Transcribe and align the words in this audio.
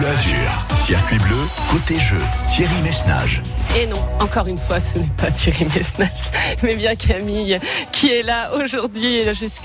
Bleu. 0.00 0.08
Circuit 0.74 1.18
bleu, 1.18 1.36
côté 1.70 1.98
jeu, 2.00 2.16
Thierry 2.48 2.80
Messnage. 2.82 3.42
Et 3.76 3.86
non, 3.86 4.00
encore 4.18 4.46
une 4.48 4.58
fois, 4.58 4.80
ce 4.80 4.98
n'est 4.98 5.10
pas 5.16 5.30
Thierry 5.30 5.66
Messnage, 5.66 6.32
mais 6.62 6.74
bien 6.74 6.96
Camille 6.96 7.60
qui 7.92 8.08
est 8.08 8.22
là 8.22 8.54
aujourd'hui 8.54 9.20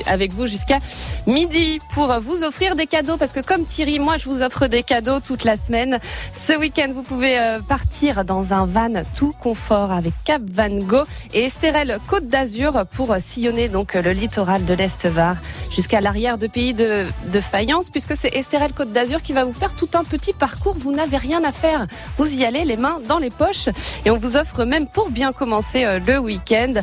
avec 0.06 0.34
vous 0.34 0.46
jusqu'à 0.46 0.80
midi 1.26 1.80
pour 1.94 2.14
vous 2.20 2.44
offrir 2.44 2.76
des 2.76 2.86
cadeaux. 2.86 3.18
Parce 3.18 3.32
que 3.32 3.40
comme 3.40 3.64
Thierry, 3.66 3.98
moi 3.98 4.18
je 4.18 4.26
vous 4.26 4.42
offre 4.42 4.68
des 4.68 4.84
cadeaux 4.84 5.20
toute 5.22 5.46
la 5.46 5.58
semaine. 5.58 6.00
Ce 6.38 6.54
week-end, 6.54 6.92
vous 6.94 7.04
pouvez 7.04 7.40
euh, 7.40 7.60
partir 7.60 8.26
dans 8.26 8.54
un 8.54 8.66
van 8.66 9.04
tout 9.18 9.34
confort 9.40 9.92
avec 9.92 10.14
Cap 10.26 10.42
Van 10.52 10.78
Go 10.80 11.04
et 11.34 11.46
Estérel 11.46 11.98
Côte 12.08 12.28
d'Azur 12.28 12.86
pour 12.92 13.16
sillonner 13.20 13.70
donc 13.70 13.94
le 13.94 14.12
littoral 14.12 14.66
de 14.66 14.74
l'Est-Var 14.74 15.38
jusqu'à 15.72 16.02
l'arrière 16.02 16.38
de 16.38 16.48
pays 16.48 16.74
de, 16.74 17.06
de 17.32 17.40
Fayence 17.40 17.90
puisque 17.90 18.16
c'est 18.16 18.36
Estérel 18.36 18.74
Côte 18.74 18.92
d'Azur 18.92 19.22
qui 19.22 19.34
va 19.34 19.46
vous 19.46 19.54
faire 19.54 19.74
tout 19.74 19.90
un 19.94 20.04
petit 20.04 20.25
parcours. 20.34 20.76
Vous 20.76 20.92
n'avez 20.92 21.18
rien 21.18 21.44
à 21.44 21.52
faire. 21.52 21.86
Vous 22.18 22.34
y 22.34 22.46
allez 22.46 22.66
les 22.66 22.78
mains 22.78 23.00
dans 23.08 23.20
les 23.20 23.30
poches 23.30 23.70
et 24.06 24.12
on 24.12 24.18
vous 24.18 24.38
offre 24.38 24.66
même 24.66 24.88
pour 24.88 25.10
bien 25.10 25.32
commencer 25.32 25.84
euh, 25.84 26.00
le 26.00 26.18
week-end 26.20 26.74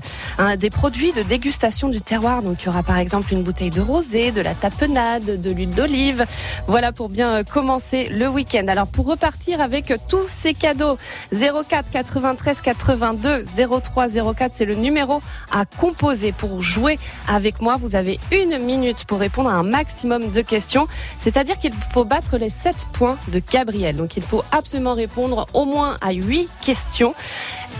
des 0.58 0.70
produits 0.70 1.12
de 1.12 1.22
dégustation 1.22 1.88
du 1.88 2.00
terroir. 2.00 2.42
Donc 2.42 2.62
il 2.62 2.66
y 2.66 2.68
aura 2.68 2.82
par 2.82 2.98
exemple 2.98 3.32
une 3.32 3.42
bouteille 3.42 3.70
de 3.70 3.80
rosé, 3.80 4.30
de 4.30 4.40
la 4.40 4.54
tapenade, 4.54 5.40
de 5.40 5.50
l'huile 5.50 5.74
d'olive. 5.74 6.24
Voilà 6.66 6.92
pour 6.92 7.08
bien 7.08 7.36
euh, 7.36 7.44
commencer 7.44 8.08
le 8.08 8.28
week-end. 8.28 8.64
Alors 8.68 8.86
pour 8.86 9.06
repartir 9.06 9.60
avec 9.60 9.92
tous 10.08 10.28
ces 10.28 10.54
cadeaux, 10.54 10.98
04 11.32 11.90
93 11.90 12.60
82 12.60 13.44
03 13.82 14.34
04, 14.34 14.54
c'est 14.54 14.64
le 14.64 14.74
numéro 14.74 15.20
à 15.50 15.64
composer 15.64 16.32
pour 16.32 16.62
jouer 16.62 16.98
avec 17.28 17.60
moi. 17.60 17.76
Vous 17.76 17.96
avez 17.96 18.18
une 18.32 18.58
minute 18.58 19.04
pour 19.04 19.18
répondre 19.18 19.50
à 19.50 19.54
un 19.54 19.62
maximum 19.62 20.30
de 20.30 20.40
questions. 20.40 20.86
C'est-à-dire 21.18 21.58
qu'il 21.58 21.72
faut 21.74 22.04
battre 22.04 22.36
les 22.38 22.50
7 22.50 22.86
points 22.92 23.18
de 23.32 23.42
Gabriel. 23.50 23.96
Donc 23.96 24.16
il 24.16 24.22
faut 24.22 24.44
absolument 24.52 24.94
répondre 24.94 25.46
au 25.54 25.64
moins 25.64 25.96
à 26.00 26.12
8 26.12 26.48
questions. 26.60 27.14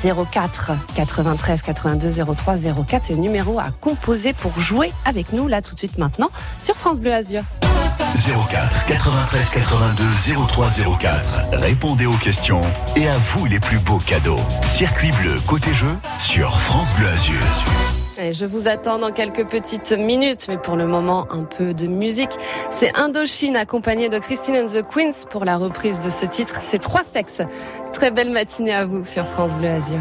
04 0.03 0.72
93 0.95 1.62
82 1.62 2.11
03 2.34 2.56
04, 2.89 3.05
c'est 3.05 3.12
le 3.12 3.20
numéro 3.20 3.61
à 3.61 3.70
composer 3.70 4.33
pour 4.33 4.58
jouer 4.58 4.91
avec 5.05 5.33
nous 5.33 5.47
là 5.48 5.61
tout 5.62 5.75
de 5.75 5.78
suite 5.78 5.98
maintenant 5.98 6.30
sur 6.58 6.75
France 6.75 7.00
Bleu 7.00 7.12
Azur. 7.12 7.42
04 8.50 8.86
93 8.86 9.48
82 9.50 10.05
03 10.48 10.69
04. 10.98 11.45
Répondez 11.53 12.06
aux 12.06 12.17
questions 12.17 12.61
et 12.97 13.08
à 13.08 13.19
vous 13.19 13.47
les 13.47 13.61
plus 13.61 13.78
beaux 13.78 13.98
cadeaux. 13.98 14.41
Circuit 14.64 15.12
bleu 15.12 15.39
côté 15.47 15.73
jeu 15.73 15.95
sur 16.19 16.58
France 16.58 16.95
Bleu 16.95 17.08
Azur. 17.08 18.02
Je 18.32 18.44
vous 18.44 18.68
attends 18.68 18.98
dans 18.98 19.10
quelques 19.10 19.46
petites 19.48 19.92
minutes, 19.92 20.46
mais 20.48 20.58
pour 20.58 20.77
le 20.77 20.86
moment, 20.86 21.27
un 21.30 21.44
peu 21.44 21.74
de 21.74 21.86
musique. 21.86 22.30
C'est 22.70 22.96
Indochine 22.98 23.56
accompagné 23.56 24.08
de 24.08 24.18
Christine 24.18 24.56
and 24.56 24.66
the 24.66 24.82
Queens 24.82 25.27
pour 25.30 25.44
la 25.44 25.56
reprise 25.56 26.05
de 26.05 26.10
ce 26.10 26.27
titre. 26.27 26.60
C'est 26.62 26.80
trois 26.80 27.05
sexes. 27.05 27.42
Très 27.92 28.10
belle 28.10 28.30
matinée 28.30 28.74
à 28.74 28.86
vous 28.86 29.05
sur 29.05 29.27
France 29.27 29.55
Bleu 29.55 29.68
Azur. 29.68 30.00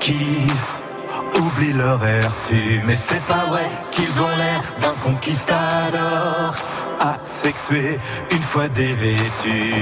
qui 0.00 0.46
oublient 1.38 1.74
leur 1.74 1.98
vertu. 1.98 2.80
Mais 2.86 2.94
c'est 2.94 3.22
pas 3.22 3.44
vrai 3.48 3.68
qu'ils 3.90 4.22
ont 4.22 4.36
l'air 4.36 4.62
d'un 4.80 4.94
conquistador 5.02 6.54
asexué 7.00 7.98
une 8.30 8.42
fois 8.42 8.68
dévêtu. 8.68 9.74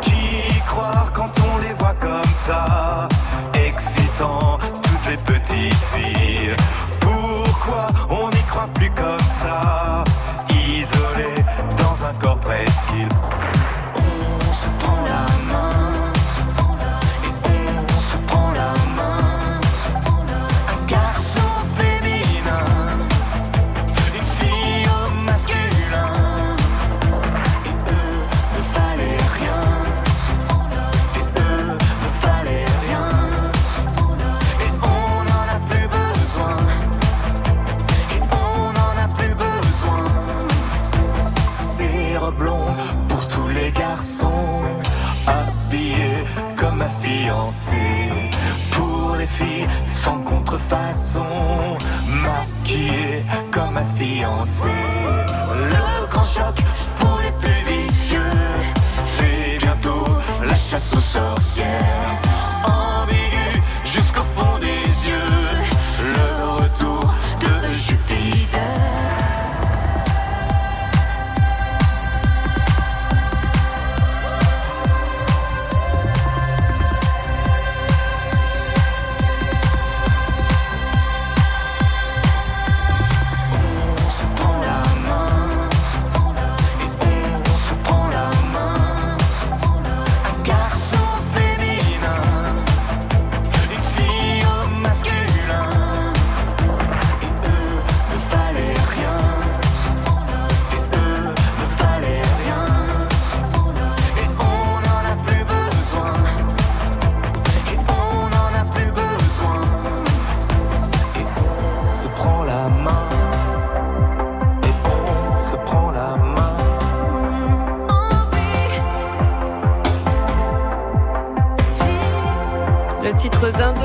Qui 0.00 0.60
croire 0.66 1.10
quand 1.12 1.32
on 1.52 1.58
les 1.58 1.74
voit 1.74 1.96
comme 2.00 2.34
ça, 2.46 3.08
excitant 3.54 4.58
toutes 4.82 5.06
les 5.10 5.16
petites 5.16 5.84
filles. 5.92 6.54
Pourquoi 7.00 7.86
on 8.08 8.28
n'y 8.30 8.42
croit 8.50 8.68
plus 8.74 8.90
comme 8.90 9.28
ça, 9.42 9.73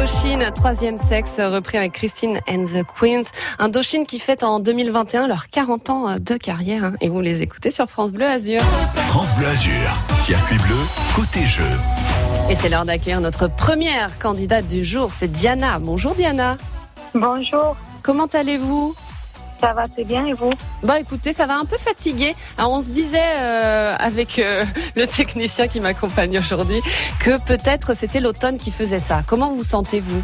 titre 0.09 0.23
d'Indochine, 0.23 0.53
troisième 0.53 0.97
sexe, 0.97 1.39
repris 1.39 1.77
avec 1.77 1.93
Christine 1.93 2.39
and 2.49 2.65
the 2.65 2.83
Queens. 2.99 3.23
Indochine 3.59 4.05
qui 4.05 4.19
fête 4.19 4.43
en 4.43 4.59
2021 4.59 5.27
leurs 5.27 5.49
40 5.49 5.89
ans 5.89 6.15
de 6.19 6.35
carrière. 6.35 6.85
Hein, 6.85 6.93
et 7.01 7.09
vous 7.09 7.21
les 7.21 7.41
écoutez 7.41 7.71
sur 7.71 7.87
France 7.89 8.11
Bleu 8.11 8.25
Azur. 8.25 8.61
France 8.95 9.35
Bleu 9.35 9.47
Azur, 9.47 9.73
circuit 10.13 10.57
bleu, 10.57 10.77
côté 11.15 11.45
jeu. 11.45 11.63
Et 12.49 12.55
c'est 12.55 12.69
l'heure 12.69 12.85
d'accueillir 12.85 13.21
notre 13.21 13.47
première 13.47 14.17
candidate 14.19 14.67
du 14.67 14.83
jour, 14.83 15.11
c'est 15.13 15.31
Diana. 15.31 15.79
Bonjour 15.79 16.15
Diana. 16.15 16.57
Bonjour. 17.13 17.75
Comment 18.01 18.27
allez-vous? 18.27 18.95
Ça 19.59 19.73
va 19.73 19.87
très 19.87 20.03
bien 20.03 20.25
et 20.25 20.33
vous 20.33 20.51
Bah 20.83 20.99
écoutez, 20.99 21.33
ça 21.33 21.45
va 21.45 21.57
un 21.57 21.65
peu 21.65 21.77
fatigué. 21.77 22.35
Alors 22.57 22.71
on 22.71 22.81
se 22.81 22.89
disait 22.89 23.17
euh, 23.39 23.95
avec 23.97 24.39
euh, 24.39 24.65
le 24.95 25.05
technicien 25.05 25.67
qui 25.67 25.79
m'accompagne 25.79 26.37
aujourd'hui 26.37 26.81
que 27.19 27.37
peut-être 27.39 27.95
c'était 27.95 28.19
l'automne 28.19 28.57
qui 28.57 28.71
faisait 28.71 28.99
ça. 28.99 29.21
Comment 29.25 29.51
vous 29.51 29.63
sentez-vous? 29.63 30.23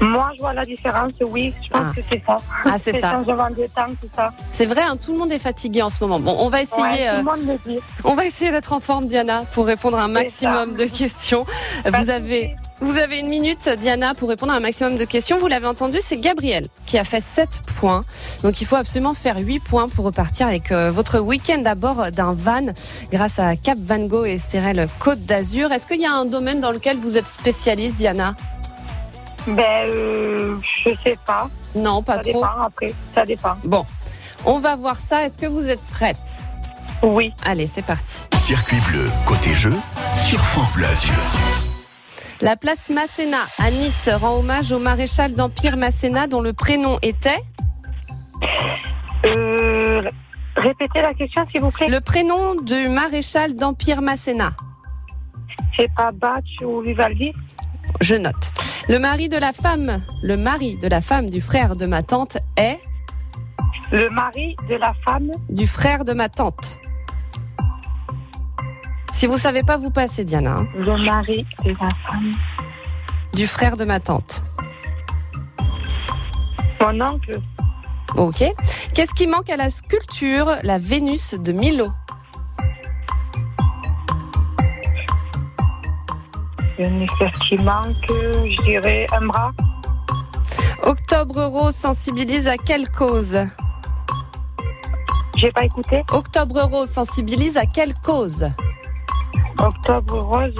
Moi, 0.00 0.30
je 0.36 0.40
vois 0.40 0.52
la 0.52 0.64
différence, 0.64 1.12
oui. 1.28 1.52
Je 1.62 1.68
pense 1.70 1.82
Ah. 1.86 1.92
que 1.94 2.00
c'est 2.10 2.22
ça. 2.24 2.36
Ah, 2.64 2.78
c'est 2.78 3.00
ça. 3.00 3.22
C'est 4.50 4.66
vrai, 4.66 4.82
hein, 4.82 4.96
tout 5.02 5.12
le 5.12 5.18
monde 5.18 5.32
est 5.32 5.38
fatigué 5.38 5.82
en 5.82 5.90
ce 5.90 5.98
moment. 6.00 6.20
Bon, 6.20 6.36
on 6.38 6.48
va 6.48 6.62
essayer, 6.62 6.82
Ouais, 6.82 7.08
euh, 7.08 7.20
tout 7.20 7.26
le 7.26 7.36
monde 7.36 7.42
me 7.46 7.68
dit. 7.68 7.78
on 8.04 8.14
va 8.14 8.24
essayer 8.26 8.50
d'être 8.50 8.72
en 8.72 8.80
forme, 8.80 9.06
Diana, 9.06 9.44
pour 9.52 9.66
répondre 9.66 9.98
à 9.98 10.02
un 10.02 10.08
maximum 10.08 10.74
de 10.76 10.84
questions. 10.84 11.46
Pas 11.84 11.98
Vous 12.00 12.10
avez, 12.10 12.56
vous 12.80 12.96
avez 12.98 13.18
une 13.18 13.28
minute, 13.28 13.68
Diana, 13.80 14.14
pour 14.14 14.28
répondre 14.28 14.52
à 14.52 14.56
un 14.56 14.60
maximum 14.60 14.96
de 14.96 15.04
questions. 15.04 15.38
Vous 15.38 15.46
l'avez 15.48 15.66
entendu, 15.66 15.98
c'est 16.00 16.18
Gabriel 16.18 16.68
qui 16.86 16.96
a 16.98 17.04
fait 17.04 17.20
7 17.20 17.60
points. 17.80 18.04
Donc 18.42 18.60
il 18.60 18.66
faut 18.66 18.76
absolument 18.76 19.14
faire 19.14 19.36
8 19.38 19.60
points 19.60 19.88
pour 19.88 20.04
repartir 20.04 20.46
avec 20.46 20.70
euh, 20.72 20.90
votre 20.90 21.18
week-end 21.18 21.62
à 21.64 21.74
bord 21.74 22.10
d'un 22.12 22.32
van 22.32 22.62
grâce 23.12 23.38
à 23.38 23.56
Cap 23.56 23.78
Van 23.78 23.98
Gogh 24.06 24.26
et 24.26 24.38
Cérel 24.38 24.88
Côte 25.00 25.20
d'Azur. 25.26 25.72
Est-ce 25.72 25.86
qu'il 25.86 26.00
y 26.00 26.06
a 26.06 26.12
un 26.12 26.24
domaine 26.24 26.60
dans 26.60 26.72
lequel 26.72 26.96
vous 26.96 27.16
êtes 27.16 27.28
spécialiste, 27.28 27.96
Diana? 27.96 28.34
Ben, 29.48 29.88
euh, 29.88 30.56
je 30.84 30.90
sais 31.02 31.16
pas. 31.26 31.48
Non, 31.74 32.02
pas 32.02 32.14
ça 32.16 32.20
trop. 32.20 32.32
dépend 32.40 32.62
après. 32.62 32.94
Ça 33.14 33.24
dépend. 33.24 33.56
Bon, 33.64 33.84
on 34.44 34.58
va 34.58 34.76
voir 34.76 34.98
ça. 34.98 35.24
Est-ce 35.24 35.38
que 35.38 35.46
vous 35.46 35.68
êtes 35.68 35.82
prête? 35.90 36.44
Oui. 37.02 37.32
Allez, 37.44 37.66
c'est 37.66 37.84
parti. 37.84 38.24
Circuit 38.36 38.80
bleu, 38.90 39.08
côté 39.26 39.54
jeu, 39.54 39.72
sur 40.16 40.40
France 40.40 40.74
Bleu 40.74 40.86
Azur. 40.86 41.12
La 42.40 42.56
place 42.56 42.90
Masséna 42.90 43.38
à 43.58 43.70
Nice 43.70 44.08
rend 44.12 44.38
hommage 44.38 44.70
au 44.72 44.78
maréchal 44.78 45.34
d'Empire 45.34 45.76
Masséna 45.76 46.26
dont 46.26 46.40
le 46.40 46.52
prénom 46.52 46.98
était? 47.02 47.42
Euh, 49.26 50.02
répétez 50.56 51.02
la 51.02 51.14
question, 51.14 51.44
s'il 51.50 51.60
vous 51.60 51.70
plaît. 51.70 51.88
le 51.88 52.00
prénom 52.00 52.54
du 52.62 52.88
maréchal 52.88 53.54
d'Empire 53.56 54.02
Masséna. 54.02 54.52
C'est 55.76 55.92
pas 55.96 56.10
Batch 56.12 56.62
ou 56.64 56.80
Vivaldi? 56.80 57.32
Je 58.00 58.14
note. 58.14 58.52
Le 58.88 58.98
mari 58.98 59.28
de 59.28 59.36
la 59.36 59.52
femme, 59.52 60.02
le 60.22 60.36
mari 60.36 60.76
de 60.78 60.88
la 60.88 61.00
femme 61.00 61.28
du 61.28 61.40
frère 61.40 61.76
de 61.76 61.86
ma 61.86 62.02
tante 62.02 62.38
est 62.56 62.78
Le 63.92 64.08
mari 64.10 64.56
de 64.68 64.74
la 64.76 64.92
femme 65.04 65.30
du 65.50 65.66
frère 65.66 66.04
de 66.04 66.12
ma 66.14 66.28
tante. 66.28 66.78
Si 69.12 69.26
vous 69.26 69.36
savez 69.38 69.62
pas, 69.62 69.76
vous 69.76 69.90
passez 69.90 70.24
Diana. 70.24 70.58
hein. 70.58 70.66
Le 70.76 70.96
mari 71.04 71.44
de 71.64 71.70
la 71.70 71.76
femme. 72.06 72.32
Du 73.34 73.46
frère 73.46 73.76
de 73.76 73.84
ma 73.84 74.00
tante. 74.00 74.42
Mon 76.80 77.00
oncle 77.00 77.40
Ok. 78.16 78.44
Qu'est-ce 78.94 79.12
qui 79.14 79.26
manque 79.26 79.50
à 79.50 79.56
la 79.56 79.68
sculpture 79.70 80.56
La 80.62 80.78
Vénus 80.78 81.34
de 81.34 81.52
Milo? 81.52 81.88
Une 86.78 87.02
espèce 87.02 87.36
qui 87.48 87.56
manque, 87.56 87.96
je 88.08 88.62
dirais 88.62 89.06
un 89.12 89.26
bras. 89.26 89.52
Octobre 90.84 91.44
rose 91.44 91.74
sensibilise 91.74 92.46
à 92.46 92.56
quelle 92.56 92.88
cause? 92.90 93.36
J'ai 95.36 95.50
pas 95.52 95.64
écouté. 95.64 96.02
Octobre 96.12 96.60
rose 96.62 96.88
sensibilise 96.88 97.56
à 97.56 97.66
quelle 97.66 97.94
cause? 97.94 98.48
Octobre 99.58 100.20
rose, 100.20 100.54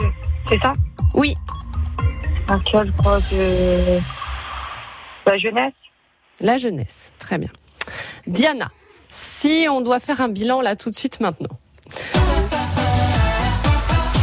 c'est 0.49 0.59
ça? 0.59 0.73
Oui, 1.15 1.37
À 2.49 2.59
quelle 2.71 2.91
cause 2.93 3.23
euh, 3.33 4.01
La 5.27 5.39
jeunesse? 5.39 5.73
La 6.41 6.57
jeunesse. 6.57 7.13
Très 7.19 7.39
bien. 7.39 7.51
Diana, 8.27 8.71
si 9.09 9.67
on 9.71 9.81
doit 9.81 10.01
faire 10.01 10.21
un 10.21 10.29
bilan 10.29 10.61
là 10.61 10.75
tout 10.75 10.91
de 10.91 10.97
suite 10.97 11.21
maintenant. 11.21 11.59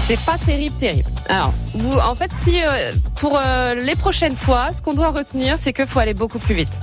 C'est 0.08 0.20
pas 0.20 0.38
terrible, 0.38 0.76
terrible. 0.78 1.10
Alors, 1.30 1.52
vous, 1.74 1.98
en 1.98 2.14
fait, 2.14 2.32
si 2.32 2.62
euh, 2.64 2.92
pour 3.16 3.40
euh, 3.40 3.74
les 3.74 3.96
prochaines 3.96 4.36
fois, 4.36 4.72
ce 4.72 4.82
qu'on 4.84 4.94
doit 4.94 5.10
retenir, 5.10 5.58
c'est 5.58 5.74
qu'il 5.74 5.88
faut 5.88 5.98
aller 6.00 6.14
beaucoup 6.14 6.38
plus 6.38 6.54
vite. 6.54 6.80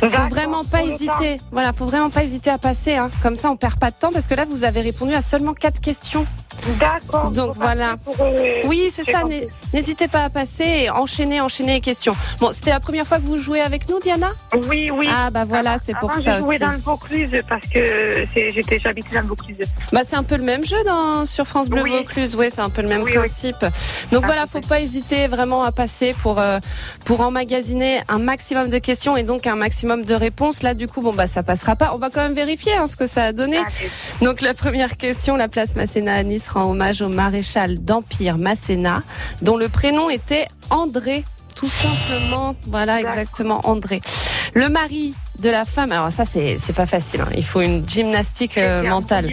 Faut 0.00 0.08
D'accord, 0.10 0.28
vraiment 0.28 0.62
pas 0.62 0.82
hésiter. 0.82 1.40
Voilà, 1.52 1.72
faut 1.72 1.86
vraiment 1.86 2.10
pas 2.10 2.22
hésiter 2.22 2.50
à 2.50 2.58
passer. 2.58 2.96
Hein. 2.96 3.10
Comme 3.22 3.34
ça, 3.34 3.50
on 3.50 3.56
perd 3.56 3.76
pas 3.78 3.90
de 3.90 3.96
temps 3.98 4.12
parce 4.12 4.26
que 4.26 4.34
là, 4.34 4.44
vous 4.44 4.62
avez 4.64 4.82
répondu 4.82 5.14
à 5.14 5.22
seulement 5.22 5.54
quatre 5.54 5.80
questions. 5.80 6.26
D'accord. 6.78 7.30
Donc, 7.30 7.54
voilà. 7.54 7.96
pour, 8.04 8.14
euh, 8.20 8.60
Oui, 8.66 8.90
c'est 8.92 9.04
ça. 9.10 9.22
N'hésitez 9.72 10.06
pas 10.08 10.24
à 10.24 10.28
passer 10.30 10.64
et 10.64 10.90
enchaîner, 10.90 11.40
enchaîner 11.40 11.74
les 11.74 11.80
questions. 11.80 12.14
Bon, 12.40 12.50
c'était 12.52 12.70
la 12.70 12.80
première 12.80 13.06
fois 13.06 13.18
que 13.18 13.24
vous 13.24 13.38
jouez 13.38 13.62
avec 13.62 13.88
nous, 13.88 13.98
Diana? 14.00 14.28
Oui, 14.68 14.90
oui. 14.92 15.08
Ah 15.10 15.30
bah 15.30 15.44
voilà, 15.46 15.78
c'est 15.78 15.94
pour 15.98 16.10
Avant, 16.10 16.20
ça 16.20 16.36
j'ai 16.36 16.42
joué 16.42 16.56
aussi. 16.56 16.58
dans 16.58 16.72
le 16.72 16.78
Vaucluse 16.78 17.42
parce 17.48 17.66
que 17.66 18.26
j'étais 18.34 18.78
j'habitais 18.78 19.14
dans 19.14 19.22
le 19.22 19.28
Vaucluse. 19.28 19.56
Bah 19.92 20.00
c'est 20.04 20.16
un 20.16 20.22
peu 20.22 20.36
le 20.36 20.42
même 20.44 20.64
jeu 20.64 20.76
dans 20.84 21.24
sur 21.24 21.46
France 21.46 21.68
Bleu 21.70 21.82
Oui. 21.82 21.90
Vaucluse, 21.90 22.34
oui, 22.36 22.46
c'est 22.50 22.60
un 22.66 22.70
peu 22.70 22.82
le 22.82 22.88
même 22.88 23.02
Oui, 23.02 23.10
oui. 23.12 23.16
principe. 23.18 23.60
Donc 24.12 24.22
Ah, 24.24 24.26
voilà, 24.26 24.46
faut 24.46 24.60
pas 24.60 24.80
hésiter 24.80 25.26
vraiment 25.28 25.62
à 25.62 25.72
passer 25.72 26.14
pour 26.22 26.38
euh, 26.38 26.58
pour 27.04 27.20
emmagasiner 27.20 28.00
un 28.08 28.18
maximum 28.18 28.68
de 28.68 28.78
questions 28.78 29.16
et 29.16 29.22
donc 29.22 29.46
un 29.46 29.56
maximum 29.56 30.04
de 30.04 30.14
réponses. 30.14 30.62
Là 30.62 30.74
du 30.74 30.86
coup, 30.88 31.00
bon 31.00 31.12
bah 31.14 31.26
ça 31.26 31.42
passera 31.42 31.76
pas. 31.76 31.92
On 31.94 31.98
va 31.98 32.10
quand 32.10 32.22
même 32.22 32.34
vérifier 32.34 32.74
hein, 32.74 32.86
ce 32.86 32.96
que 32.96 33.06
ça 33.06 33.24
a 33.24 33.32
donné. 33.32 33.56
Allez. 33.58 33.90
Donc 34.22 34.40
la 34.40 34.54
première 34.54 34.96
question, 34.96 35.36
la 35.36 35.48
place 35.48 35.76
Masséna 35.76 36.14
à 36.14 36.22
Nice 36.22 36.48
rend 36.48 36.70
hommage 36.70 37.00
au 37.02 37.08
maréchal 37.08 37.78
d'Empire 37.78 38.38
Masséna, 38.38 39.02
dont 39.42 39.56
le 39.56 39.68
prénom 39.68 40.10
était 40.10 40.46
André. 40.70 41.24
Tout 41.54 41.70
simplement, 41.70 42.54
voilà 42.66 43.00
exactement 43.00 43.60
André. 43.64 44.00
Le 44.52 44.68
mari 44.68 45.14
de 45.40 45.50
la 45.50 45.64
femme, 45.64 45.92
alors 45.92 46.10
ça 46.10 46.24
c'est 46.24 46.58
c'est 46.58 46.72
pas 46.72 46.86
facile, 46.86 47.20
hein. 47.20 47.28
il 47.36 47.44
faut 47.44 47.60
une 47.60 47.86
gymnastique 47.86 48.58
euh, 48.58 48.82
mentale. 48.82 49.30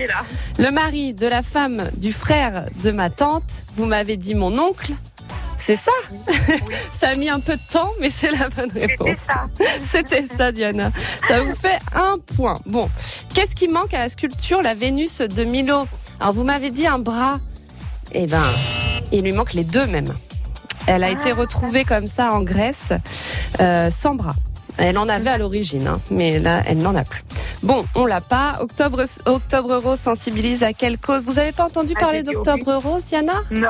Le 0.58 0.72
mari 0.72 1.14
de 1.14 1.28
la 1.28 1.42
femme 1.42 1.90
du 1.98 2.12
frère 2.12 2.66
de 2.84 2.92
ma 2.92 3.10
tante, 3.10 3.66
vous 3.76 3.86
m'avez 3.86 4.18
dit 4.18 4.36
mon 4.36 4.58
oncle. 4.58 4.94
C'est 5.56 5.78
ça? 5.78 5.92
Ça 6.92 7.10
a 7.10 7.16
mis 7.16 7.30
un 7.30 7.40
peu 7.40 7.56
de 7.56 7.62
temps, 7.72 7.92
mais 8.02 8.10
c'est 8.10 8.32
la 8.32 8.50
bonne 8.50 8.72
réponse. 8.72 9.20
C'était 9.82 10.24
ça, 10.24 10.52
Diana. 10.52 10.92
Ça 11.26 11.42
vous 11.42 11.56
fait 11.56 11.80
un 11.96 12.18
point. 12.18 12.60
Bon, 12.66 12.90
qu'est-ce 13.34 13.56
qui 13.56 13.70
manque 13.70 13.94
à 13.94 14.00
la 14.00 14.10
sculpture 14.10 14.62
La 14.62 14.74
Vénus 14.74 15.20
de 15.20 15.46
Milo? 15.46 15.88
Alors, 16.20 16.34
vous 16.34 16.44
m'avez 16.44 16.70
dit 16.70 16.86
un 16.86 17.00
bras. 17.00 17.40
Eh 18.12 18.28
ben, 18.28 18.44
il 19.14 19.22
lui 19.22 19.32
manque 19.32 19.54
les 19.54 19.64
deux 19.64 19.86
même. 19.86 20.14
Elle 20.86 21.04
a 21.04 21.10
été 21.10 21.32
retrouvée 21.32 21.86
comme 21.86 22.08
ça 22.08 22.34
en 22.34 22.42
Grèce, 22.42 22.92
euh, 23.62 23.90
sans 23.90 24.16
bras. 24.16 24.36
Elle 24.78 24.98
en 24.98 25.08
avait 25.08 25.30
à 25.30 25.38
l'origine, 25.38 25.88
hein, 25.88 26.02
mais 26.10 26.40
là, 26.40 26.62
elle 26.66 26.80
n'en 26.80 26.96
a 26.96 27.04
plus. 27.04 27.24
Bon, 27.62 27.86
on 27.96 28.06
l'a 28.06 28.22
pas. 28.22 28.58
Octobre, 28.60 29.04
Octobre 29.26 29.76
Rose 29.78 30.00
sensibilise 30.00 30.64
à 30.64 30.74
quelle 30.74 30.98
cause? 30.98 31.26
Vous 31.26 31.40
avez 31.40 31.52
pas 31.52 31.66
entendu 31.66 31.94
Ah, 31.98 32.00
parler 32.00 32.24
d'Octobre 32.24 32.76
Rose, 32.78 33.06
Diana? 33.06 33.44
Non. 33.52 33.68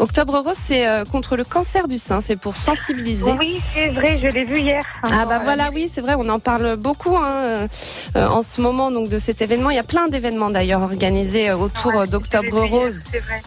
Octobre 0.00 0.38
Rose, 0.38 0.56
c'est 0.56 0.86
euh, 0.86 1.04
contre 1.04 1.36
le 1.36 1.42
cancer 1.44 1.88
du 1.88 1.98
sein. 1.98 2.20
C'est 2.20 2.36
pour 2.36 2.56
sensibiliser. 2.56 3.32
Oui, 3.38 3.60
c'est 3.74 3.88
vrai, 3.88 4.18
je 4.22 4.28
l'ai 4.28 4.44
vu 4.44 4.60
hier. 4.60 4.80
Ah 5.02 5.26
bah 5.28 5.40
voilà, 5.42 5.70
oui, 5.74 5.88
c'est 5.88 6.00
vrai, 6.00 6.14
on 6.16 6.28
en 6.28 6.38
parle 6.38 6.76
beaucoup 6.76 7.16
hein, 7.16 7.32
euh, 7.34 7.68
euh, 8.16 8.28
en 8.28 8.42
ce 8.44 8.60
moment 8.60 8.90
donc 8.92 9.08
de 9.08 9.18
cet 9.18 9.42
événement. 9.42 9.70
Il 9.70 9.76
y 9.76 9.80
a 9.80 9.82
plein 9.84 10.06
d'événements 10.08 10.50
d'ailleurs 10.50 10.82
organisés 10.82 11.50
euh, 11.50 11.56
autour 11.56 11.94
Ouais, 11.94 12.02
euh, 12.02 12.06
d'Octobre 12.06 12.60
Rose. 12.64 13.02
C'est 13.10 13.18
vrai. 13.18 13.42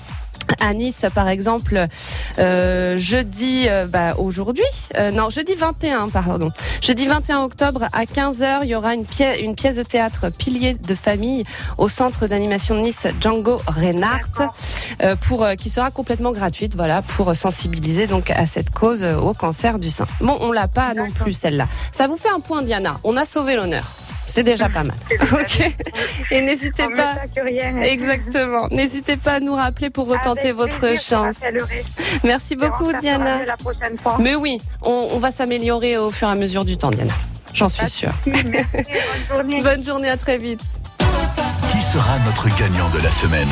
À 0.59 0.73
Nice, 0.73 1.05
par 1.13 1.29
exemple, 1.29 1.85
euh, 2.39 2.97
jeudi, 2.97 3.65
euh, 3.67 3.85
bah, 3.85 4.15
aujourd'hui, 4.17 4.63
euh, 4.97 5.11
non, 5.11 5.29
jeudi 5.29 5.55
21, 5.55 6.09
pardon, 6.09 6.51
jeudi 6.81 7.07
21 7.07 7.43
octobre 7.43 7.85
à 7.93 8.03
15h, 8.05 8.59
il 8.63 8.69
y 8.69 8.75
aura 8.75 8.93
une 8.93 9.05
pièce, 9.05 9.39
une 9.41 9.55
pièce 9.55 9.75
de 9.75 9.83
théâtre 9.83 10.29
Pilier 10.29 10.73
de 10.73 10.95
famille 10.95 11.43
au 11.77 11.89
centre 11.89 12.27
d'animation 12.27 12.75
de 12.75 12.81
Nice 12.81 13.07
Django 13.19 13.61
Reinhardt, 13.67 14.49
euh, 15.03 15.15
pour 15.15 15.43
euh, 15.43 15.55
qui 15.55 15.69
sera 15.69 15.91
complètement 15.91 16.31
gratuite, 16.31 16.75
voilà, 16.75 17.01
pour 17.01 17.35
sensibiliser 17.35 18.07
donc 18.07 18.29
à 18.29 18.45
cette 18.45 18.71
cause 18.71 19.03
au 19.03 19.33
cancer 19.33 19.79
du 19.79 19.89
sein. 19.89 20.05
Bon, 20.19 20.37
on 20.41 20.51
l'a 20.51 20.67
pas 20.67 20.93
non 20.93 21.09
plus 21.09 21.33
celle-là. 21.33 21.67
Ça 21.91 22.07
vous 22.07 22.17
fait 22.17 22.29
un 22.29 22.39
point, 22.39 22.61
Diana. 22.61 22.99
On 23.03 23.17
a 23.17 23.25
sauvé 23.25 23.55
l'honneur. 23.55 23.85
C'est 24.31 24.43
déjà 24.43 24.69
pas 24.69 24.83
mal. 24.85 24.95
Ok. 25.33 25.61
Et 26.31 26.41
n'hésitez 26.41 26.87
pas. 26.95 27.15
rien. 27.43 27.77
Exactement. 27.81 28.67
N'hésitez 28.71 29.17
pas 29.17 29.33
à 29.33 29.39
nous 29.41 29.53
rappeler 29.55 29.89
pour 29.89 30.07
retenter 30.07 30.49
Avec 30.49 30.55
votre 30.55 30.79
plaisir, 30.79 31.01
chance. 31.01 31.35
Merci 32.23 32.55
beaucoup, 32.55 32.93
Diana. 32.93 33.39
fera 33.39 33.45
La 33.45 33.57
prochaine 33.57 33.97
fois. 34.01 34.17
Mais 34.19 34.35
oui, 34.35 34.61
on, 34.83 35.09
on 35.11 35.17
va 35.19 35.31
s'améliorer 35.31 35.97
au 35.97 36.11
fur 36.11 36.29
et 36.29 36.31
à 36.31 36.35
mesure 36.35 36.63
du 36.63 36.77
temps, 36.77 36.91
Diana. 36.91 37.13
J'en 37.53 37.67
suis 37.67 37.87
sûre. 37.89 38.13
Merci, 38.25 38.43
bonne 38.43 39.37
journée. 39.37 39.61
Bonne 39.63 39.83
journée, 39.83 40.09
à 40.09 40.15
très 40.15 40.37
vite. 40.37 40.61
Qui 41.69 41.81
sera 41.81 42.17
notre 42.25 42.47
gagnant 42.57 42.89
de 42.89 42.99
la 43.03 43.11
semaine? 43.11 43.49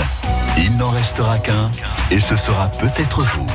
Il 0.58 0.78
n'en 0.78 0.92
restera 0.92 1.40
qu'un, 1.40 1.72
et 2.10 2.22
ce 2.22 2.38
sera 2.38 2.70
peut-être 2.80 3.22
vous. 3.22 3.46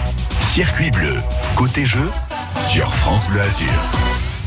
Circuit 0.40 0.90
bleu, 0.90 1.16
côté 1.56 1.86
jeu, 1.86 2.10
sur 2.60 2.94
France 2.94 3.28
Bleu 3.28 3.40
Azur. 3.40 3.68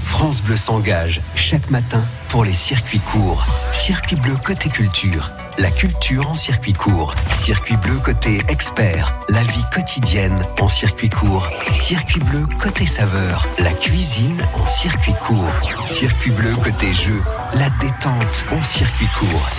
France 0.07 0.41
Bleu 0.41 0.55
s'engage 0.55 1.21
chaque 1.35 1.69
matin 1.69 2.03
pour 2.29 2.43
les 2.43 2.53
circuits 2.53 2.99
courts. 2.99 3.45
Circuit 3.71 4.15
bleu 4.15 4.33
côté 4.43 4.69
culture. 4.69 5.29
La 5.59 5.69
culture 5.69 6.29
en 6.29 6.33
circuit 6.33 6.73
court. 6.73 7.13
Circuit 7.33 7.75
bleu 7.77 7.97
côté 8.03 8.41
expert. 8.47 9.19
La 9.27 9.43
vie 9.43 9.63
quotidienne 9.71 10.41
en 10.59 10.69
circuit 10.69 11.09
court. 11.09 11.47
Circuit 11.71 12.21
bleu 12.21 12.47
côté 12.59 12.87
saveur. 12.87 13.45
La 13.59 13.71
cuisine 13.71 14.41
en 14.55 14.65
circuit 14.65 15.13
court. 15.25 15.85
Circuit 15.85 16.31
bleu 16.31 16.55
côté 16.55 16.93
jeu. 16.93 17.21
La 17.53 17.69
détente 17.81 18.45
en 18.51 18.61
circuit 18.61 19.09
court. 19.19 19.49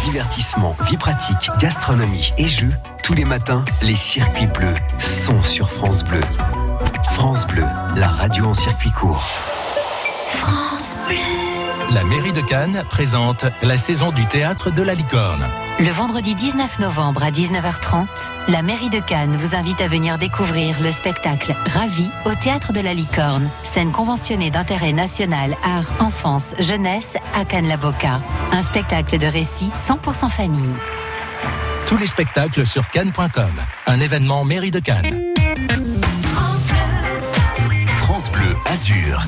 Divertissement, 0.00 0.74
vie 0.88 0.96
pratique, 0.96 1.50
gastronomie 1.60 2.32
et 2.38 2.48
jeux. 2.48 2.72
Tous 3.04 3.14
les 3.14 3.26
matins, 3.26 3.64
les 3.82 3.96
circuits 3.96 4.46
bleus 4.46 4.74
sont 4.98 5.42
sur 5.42 5.70
France 5.70 6.02
Bleu. 6.02 6.20
France 7.12 7.46
Bleu, 7.46 7.64
la 7.94 8.08
radio 8.08 8.46
en 8.46 8.54
circuit 8.54 8.90
court. 8.90 9.22
France 10.28 10.96
Bleu. 11.06 11.16
La 11.94 12.04
mairie 12.04 12.32
de 12.32 12.42
Cannes 12.42 12.84
présente 12.90 13.46
la 13.62 13.78
saison 13.78 14.12
du 14.12 14.26
théâtre 14.26 14.70
de 14.70 14.82
la 14.82 14.94
licorne. 14.94 15.48
Le 15.80 15.88
vendredi 15.90 16.34
19 16.34 16.80
novembre 16.80 17.22
à 17.22 17.30
19h30, 17.30 18.06
la 18.48 18.62
mairie 18.62 18.90
de 18.90 19.00
Cannes 19.00 19.34
vous 19.36 19.54
invite 19.54 19.80
à 19.80 19.88
venir 19.88 20.18
découvrir 20.18 20.76
le 20.82 20.90
spectacle 20.90 21.56
Ravi 21.66 22.10
au 22.26 22.34
théâtre 22.34 22.74
de 22.74 22.80
la 22.80 22.92
licorne, 22.92 23.48
scène 23.62 23.90
conventionnée 23.90 24.50
d'intérêt 24.50 24.92
national 24.92 25.56
art, 25.64 25.90
enfance, 26.00 26.48
jeunesse 26.58 27.14
à 27.34 27.46
Cannes-la-Boca. 27.46 28.20
Un 28.52 28.62
spectacle 28.62 29.16
de 29.16 29.26
récit 29.26 29.70
100% 29.88 30.28
famille. 30.28 30.74
Tous 31.86 31.96
les 31.96 32.06
spectacles 32.06 32.66
sur 32.66 32.86
cannes.com. 32.88 33.52
Un 33.86 34.00
événement 34.00 34.44
mairie 34.44 34.70
de 34.70 34.80
Cannes. 34.80 35.22
France 36.22 36.66
Bleu, 36.66 37.86
France 37.86 38.30
Bleu 38.30 38.54
Azur. 38.66 39.26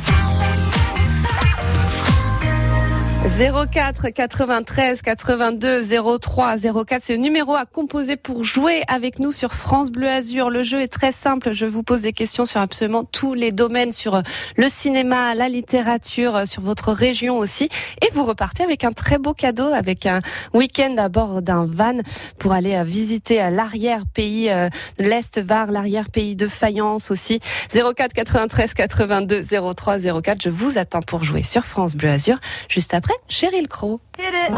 04 3.23 4.09
93 4.15 5.03
82 5.03 5.83
03 6.19 6.57
04, 6.87 7.03
c'est 7.03 7.13
le 7.13 7.19
numéro 7.19 7.55
à 7.55 7.67
composer 7.67 8.17
pour 8.17 8.45
jouer 8.45 8.83
avec 8.89 9.19
nous 9.19 9.31
sur 9.31 9.53
France 9.53 9.91
Bleu 9.91 10.09
Azur. 10.09 10.49
Le 10.49 10.63
jeu 10.63 10.81
est 10.81 10.89
très 10.89 11.13
simple. 11.13 11.53
Je 11.53 11.67
vous 11.67 11.83
pose 11.83 12.01
des 12.01 12.15
questions 12.15 12.47
sur 12.47 12.63
absolument 12.63 13.05
tous 13.05 13.35
les 13.35 13.53
domaines, 13.53 13.93
sur 13.93 14.23
le 14.57 14.69
cinéma, 14.71 15.35
la 15.35 15.51
littérature, 15.51 16.47
sur 16.47 16.63
votre 16.63 16.93
région 16.93 17.37
aussi. 17.37 17.69
Et 18.01 18.09
vous 18.15 18.25
repartez 18.25 18.63
avec 18.63 18.85
un 18.85 18.93
très 18.93 19.19
beau 19.19 19.35
cadeau, 19.35 19.67
avec 19.67 20.07
un 20.07 20.23
week-end 20.55 20.95
à 20.97 21.11
bord 21.11 21.43
d'un 21.43 21.67
van 21.67 21.99
pour 22.39 22.55
aller 22.55 22.83
visiter 22.85 23.51
l'arrière-pays 23.51 24.47
de 24.47 25.05
l'Est 25.05 25.39
Var, 25.39 25.71
l'arrière-pays 25.71 26.37
de 26.37 26.49
Fayence 26.49 27.11
aussi. 27.11 27.41
04 27.75 28.15
93 28.15 28.73
82 28.73 29.43
03 29.75 29.99
04. 30.23 30.41
Je 30.43 30.49
vous 30.49 30.79
attends 30.79 31.03
pour 31.03 31.23
jouer 31.23 31.43
sur 31.43 31.67
France 31.67 31.95
Bleu 31.95 32.09
Azur. 32.09 32.39
Juste 32.71 32.95
après, 32.95 33.10
Cheryl 33.29 33.69
Crow. 33.69 34.01
Hit 34.17 34.35
it. 34.35 34.51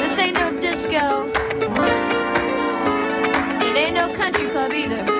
This 0.00 0.18
ain't 0.18 0.34
no 0.34 0.60
disco. 0.60 1.28
It 3.66 3.76
ain't 3.76 3.94
no 3.94 4.14
country 4.14 4.46
club 4.46 4.72
either. 4.72 5.15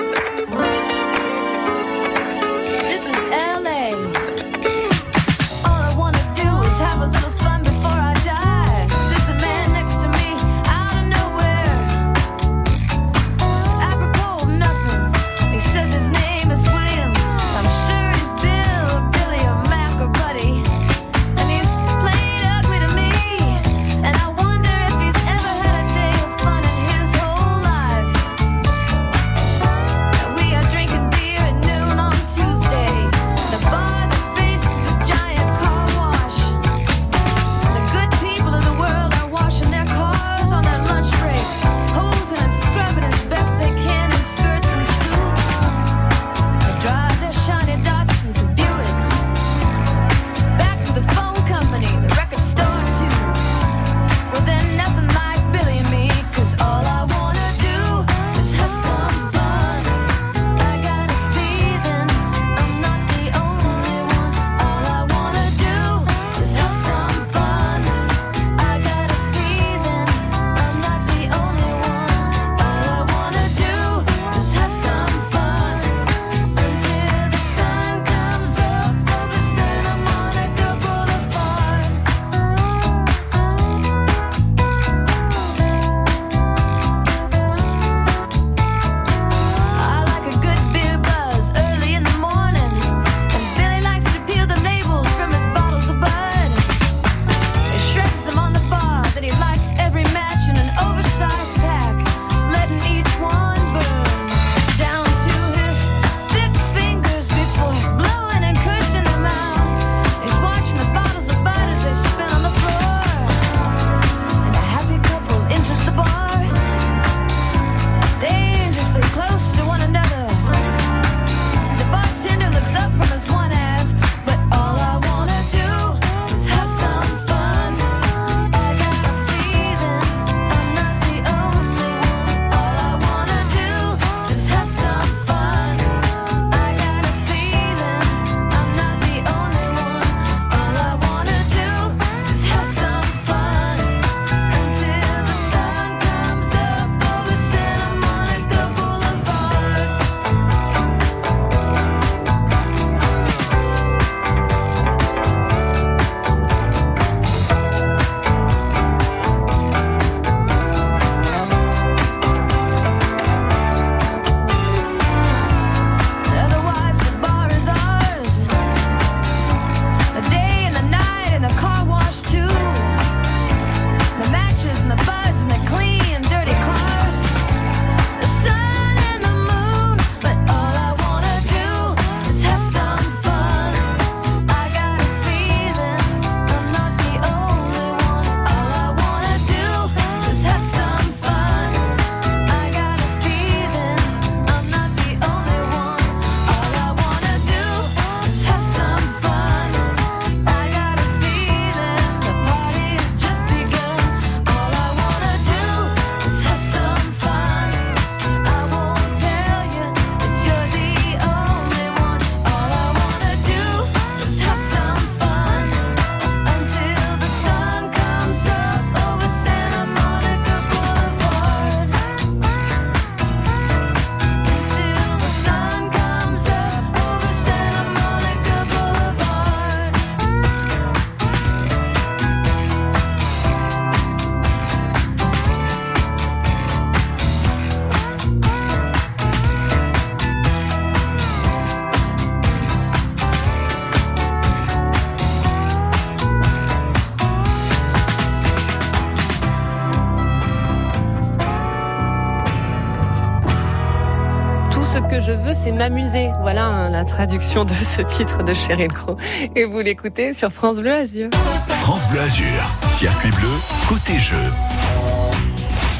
Que 255.07 255.19
je 255.21 255.31
veux, 255.31 255.53
c'est 255.53 255.71
m'amuser. 255.71 256.31
Voilà 256.41 256.65
hein, 256.65 256.89
la 256.89 257.05
traduction 257.05 257.63
de 257.63 257.73
ce 257.73 258.01
titre 258.01 258.43
de 258.43 258.53
Cheryl 258.53 258.91
Crow. 258.91 259.15
Et 259.55 259.63
vous 259.65 259.79
l'écoutez 259.79 260.33
sur 260.33 260.51
France 260.51 260.77
Bleu 260.77 260.93
Azur. 260.93 261.29
France 261.67 262.07
Bleu 262.09 262.21
Azur, 262.21 262.61
circuit 262.85 263.31
bleu, 263.31 263.49
côté 263.87 264.17
jeu. 264.17 264.35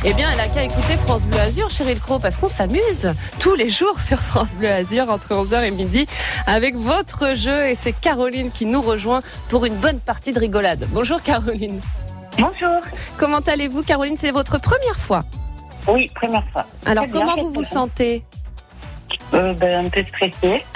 Eh 0.03 0.13
bien, 0.13 0.29
elle 0.31 0.39
a 0.39 0.47
qu'à 0.47 0.63
écouter 0.63 0.97
France 0.97 1.25
Bleu 1.25 1.39
Azur, 1.39 1.69
Cheryl 1.69 1.99
Crow, 1.99 2.19
parce 2.19 2.37
qu'on 2.37 2.47
s'amuse 2.47 3.13
tous 3.39 3.55
les 3.55 3.69
jours 3.69 3.99
sur 3.99 4.19
France 4.19 4.55
Bleu 4.55 4.69
Azur 4.69 5.09
entre 5.09 5.33
11h 5.33 5.63
et 5.63 5.71
midi 5.71 6.05
avec 6.45 6.75
votre 6.75 7.35
jeu. 7.35 7.67
Et 7.67 7.75
c'est 7.75 7.93
Caroline 7.93 8.51
qui 8.51 8.65
nous 8.65 8.81
rejoint 8.81 9.21
pour 9.49 9.65
une 9.65 9.75
bonne 9.75 9.99
partie 9.99 10.33
de 10.33 10.39
rigolade. 10.39 10.85
Bonjour 10.91 11.21
Caroline. 11.21 11.79
Bonjour. 12.37 12.81
Comment 13.17 13.39
allez-vous 13.39 13.83
Caroline? 13.83 14.17
C'est 14.17 14.31
votre 14.31 14.59
première 14.59 14.97
fois? 14.97 15.23
Oui, 15.87 16.09
première 16.13 16.43
fois. 16.51 16.65
Alors, 16.85 17.05
Très 17.05 17.13
comment 17.13 17.35
vous 17.37 17.51
vous 17.51 17.63
sentez? 17.63 18.23
Euh, 19.33 19.53
ben. 19.53 19.89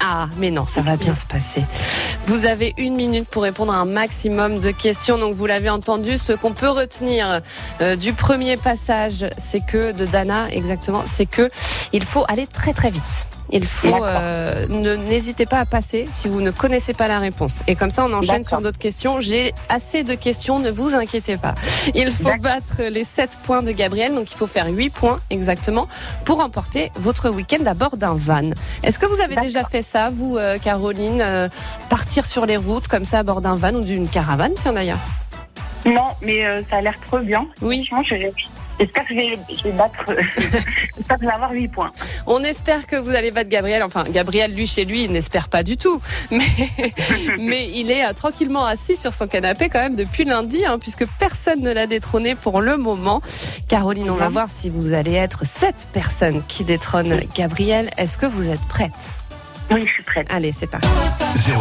Ah, 0.02 0.28
mais 0.38 0.52
non, 0.52 0.66
ça 0.66 0.82
va 0.82 0.98
bien 0.98 1.16
se 1.16 1.26
passer. 1.26 1.64
Vous 2.26 2.46
avez 2.46 2.74
une 2.78 2.96
minute 2.96 3.28
pour 3.28 3.44
répondre 3.44 3.74
à 3.74 3.78
un 3.78 3.86
maximum 3.86 4.60
de 4.60 4.72
questions. 4.72 5.18
Donc, 5.18 5.36
vous 5.36 5.46
l'avez 5.46 5.70
entendu, 5.70 6.18
ce 6.18 6.34
qu'on 6.34 6.54
peut 6.54 6.70
retenir 6.70 7.42
euh, 7.82 7.96
du 7.96 8.14
premier 8.14 8.58
passage, 8.58 9.26
c'est 9.38 9.66
que, 9.66 9.92
de 9.92 10.06
Dana, 10.06 10.50
exactement, 10.52 11.04
c'est 11.06 11.26
que 11.26 11.50
il 11.94 12.06
faut 12.06 12.26
aller 12.28 12.48
très 12.48 12.74
très 12.74 12.90
vite. 12.90 13.28
Il 13.52 13.66
faut, 13.68 14.04
euh, 14.06 14.66
ne 14.70 14.96
n'hésitez 14.96 15.46
pas 15.46 15.60
à 15.60 15.66
passer 15.66 16.08
si 16.10 16.28
vous 16.30 16.40
ne 16.42 16.52
connaissez 16.52 16.94
pas 16.94 17.08
la 17.08 17.20
réponse. 17.20 17.62
Et 17.68 17.76
comme 17.76 17.90
ça, 17.90 18.06
on 18.06 18.14
enchaîne 18.14 18.44
sur 18.46 18.62
d'autres 18.62 18.80
questions. 18.80 19.20
J'ai 19.20 19.54
assez 19.68 20.04
de 20.04 20.16
questions, 20.16 20.60
ne 20.60 20.72
vous 20.72 20.96
inquiétez 20.96 21.36
pas. 21.38 21.56
Il 21.94 22.12
faut 22.12 22.32
battre 22.40 22.82
les 22.84 23.04
7 23.04 23.38
points 23.44 23.62
de 23.62 23.72
Gabriel, 23.72 24.16
donc 24.16 24.32
il 24.32 24.38
faut 24.38 24.48
faire 24.48 24.68
8 24.68 24.90
points 24.92 25.20
exactement 25.30 25.88
pour 26.24 26.38
remporter 26.38 26.92
votre 26.96 27.30
week-end 27.30 27.66
à 27.66 27.74
bord 27.74 27.98
d'un 27.98 28.14
van. 28.14 28.52
Est-ce 28.84 28.98
que 29.00 29.06
vous 29.06 29.20
avez 29.22 29.36
déjà 29.36 29.64
fait 29.64 29.82
ça, 29.82 30.10
vous, 30.12 30.38
euh, 30.38 30.58
Caroline, 30.58 31.22
euh, 31.22 31.50
partir 31.90 32.26
sur 32.26 32.46
les 32.46 32.58
routes 32.58 32.88
comme 32.88 33.06
ça 33.06 33.20
à 33.20 33.24
bord 33.24 33.42
d'un 33.42 33.56
van 33.56 33.74
ou 33.74 33.82
d'une 33.82 34.08
caravane, 34.08 34.54
tiens 34.62 34.74
d'ailleurs? 34.74 35.00
Non, 35.86 36.06
mais 36.22 36.46
euh, 36.46 36.62
ça 36.70 36.78
a 36.78 36.82
l'air 36.82 36.96
trop 37.06 37.20
bien. 37.20 37.48
Oui. 37.62 37.86
Franchement, 37.88 38.18
je- 38.18 38.46
j'espère 38.82 39.08
que 39.08 39.14
je 39.14 39.20
vais, 39.20 39.40
je 39.56 39.64
vais 39.64 39.72
battre. 39.72 40.04
j'espère 40.98 41.18
que 41.18 41.22
je 41.22 41.28
vais 41.28 41.34
avoir 41.34 41.52
8 41.52 41.68
points. 41.70 41.92
On 42.28 42.44
espère 42.44 42.88
que 42.88 42.96
vous 42.96 43.12
allez 43.12 43.32
battre 43.32 43.50
Gabriel. 43.50 43.84
Enfin, 43.84 44.04
Gabriel, 44.10 44.54
lui, 44.54 44.68
chez 44.68 44.86
lui, 44.86 45.04
il 45.04 45.12
n'espère 45.12 45.50
pas 45.50 45.64
du 45.64 45.78
tout. 45.78 46.02
Mais, 46.32 46.40
mais 47.38 47.70
il 47.74 47.92
est 47.92 48.06
euh, 48.06 48.14
tranquillement 48.14 48.66
assis 48.66 48.98
sur 48.98 49.14
son 49.14 49.28
canapé 49.28 49.70
quand 49.70 49.80
même 49.80 49.96
depuis 49.96 50.24
lundi, 50.24 50.66
hein, 50.66 50.80
puisque 50.80 51.06
personne 51.20 51.62
ne 51.62 51.72
l'a 51.72 51.88
détrôné 51.88 52.36
pour 52.36 52.62
le 52.62 52.78
moment. 52.78 53.22
Caroline, 53.68 54.10
on 54.10 54.16
va 54.16 54.30
voir 54.30 54.50
si 54.50 54.70
vous 54.70 54.94
allez 54.94 55.14
être 55.14 55.46
cette 55.46 55.88
personne 55.92 56.44
qui 56.48 56.64
détrône 56.64 57.22
Gabriel. 57.36 57.90
Est-ce 57.98 58.18
que 58.18 58.26
vous 58.26 58.50
êtes 58.50 58.62
prête? 58.70 59.21
Oui, 59.72 59.86
je 59.88 59.94
suis 59.94 60.04
prête. 60.04 60.28
Allez, 60.30 60.52
c'est 60.52 60.68
parti. 60.68 60.88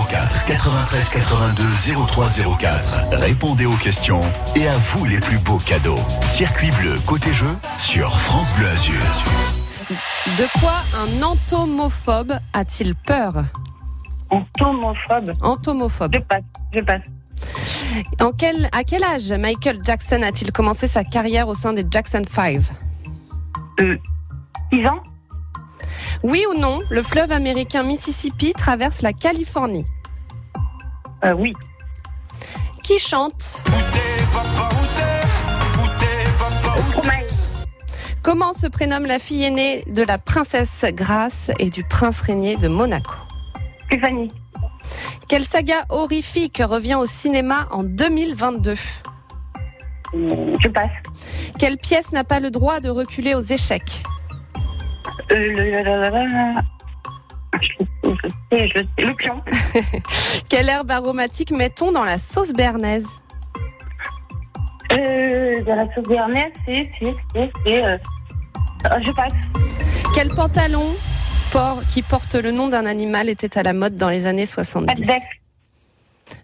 04 0.08 0.44
93 0.46 1.08
82 1.10 1.64
03 2.06 2.28
04. 2.58 2.94
Répondez 3.12 3.66
aux 3.66 3.76
questions 3.76 4.20
et 4.56 4.66
à 4.66 4.76
vous 4.76 5.04
les 5.04 5.20
plus 5.20 5.38
beaux 5.38 5.58
cadeaux. 5.58 5.98
Circuit 6.22 6.70
bleu, 6.72 6.96
côté 7.06 7.32
jeu, 7.32 7.54
sur 7.78 8.18
France 8.18 8.52
Bleu 8.54 8.68
Azur. 8.68 9.00
De 10.38 10.60
quoi 10.60 10.74
un 10.96 11.22
entomophobe 11.22 12.32
a-t-il 12.52 12.94
peur? 12.94 13.44
Entomophobe. 14.30 15.32
Entomophobe. 15.42 16.14
Je 16.14 16.20
passe, 16.20 16.42
je 16.72 16.80
passe. 16.80 17.06
En 18.20 18.30
quel, 18.32 18.68
à 18.72 18.84
quel 18.84 19.02
âge 19.02 19.32
Michael 19.32 19.78
Jackson 19.84 20.22
a-t-il 20.22 20.52
commencé 20.52 20.86
sa 20.86 21.02
carrière 21.02 21.48
au 21.48 21.54
sein 21.54 21.72
des 21.72 21.84
Jackson 21.90 22.22
5 22.32 22.60
Euh, 23.80 23.96
6 24.72 24.86
ans 24.86 25.02
Oui 26.22 26.44
ou 26.50 26.58
non, 26.58 26.80
le 26.90 27.02
fleuve 27.02 27.32
américain 27.32 27.82
Mississippi 27.82 28.52
traverse 28.52 29.02
la 29.02 29.12
Californie? 29.12 29.86
euh, 31.24 31.32
Oui. 31.32 31.52
Qui 32.82 32.98
chante? 32.98 33.60
Comment 38.22 38.52
se 38.52 38.66
prénomme 38.66 39.06
la 39.06 39.18
fille 39.18 39.44
aînée 39.44 39.82
de 39.86 40.02
la 40.02 40.18
princesse 40.18 40.84
Grace 40.92 41.50
et 41.58 41.70
du 41.70 41.84
prince 41.84 42.20
régnier 42.20 42.56
de 42.56 42.68
Monaco? 42.68 43.14
Stéphanie. 43.86 44.30
Quelle 45.26 45.44
saga 45.44 45.84
horrifique 45.88 46.60
revient 46.64 46.96
au 46.96 47.06
cinéma 47.06 47.66
en 47.70 47.82
2022 47.82 48.74
Euh, 50.14 50.54
Je 50.60 50.68
passe. 50.68 50.90
Quelle 51.58 51.78
pièce 51.78 52.12
n'a 52.12 52.24
pas 52.24 52.40
le 52.40 52.50
droit 52.50 52.80
de 52.80 52.90
reculer 52.90 53.34
aux 53.34 53.40
échecs? 53.40 54.02
Le, 55.30 56.56
pion. 59.16 59.42
Quelle 60.48 60.68
herbe 60.68 60.90
aromatique 60.90 61.50
met-on 61.50 61.92
dans 61.92 62.04
la 62.04 62.18
sauce 62.18 62.52
bernaise 62.52 63.06
Euh, 64.92 65.62
de 65.62 65.66
la 65.72 65.92
sauce 65.94 66.06
béarnaise, 66.08 66.52
c'est, 66.66 66.90
euh, 67.36 67.46
euh, 67.66 67.98
je 69.02 69.10
passe. 69.12 69.34
Quel 70.14 70.28
pantalon 70.28 70.86
port- 71.52 71.82
qui 71.88 72.02
porte 72.02 72.34
le 72.34 72.50
nom 72.50 72.68
d'un 72.68 72.86
animal 72.86 73.28
était 73.28 73.56
à 73.58 73.62
la 73.62 73.72
mode 73.72 73.96
dans 73.96 74.08
les 74.10 74.26
années 74.26 74.46
70 74.46 74.90
Addex. 75.08 75.24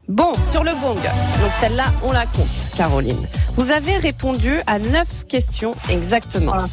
Bon, 0.09 0.33
sur 0.51 0.63
le 0.63 0.73
gong. 0.73 0.95
Donc 0.95 1.51
celle-là, 1.61 1.87
on 2.05 2.13
la 2.13 2.27
compte, 2.27 2.69
Caroline. 2.77 3.27
Vous 3.57 3.71
avez 3.71 3.97
répondu 3.97 4.61
à 4.67 4.79
9 4.79 5.27
questions 5.27 5.75
exactement. 5.89 6.53
Voilà. 6.53 6.69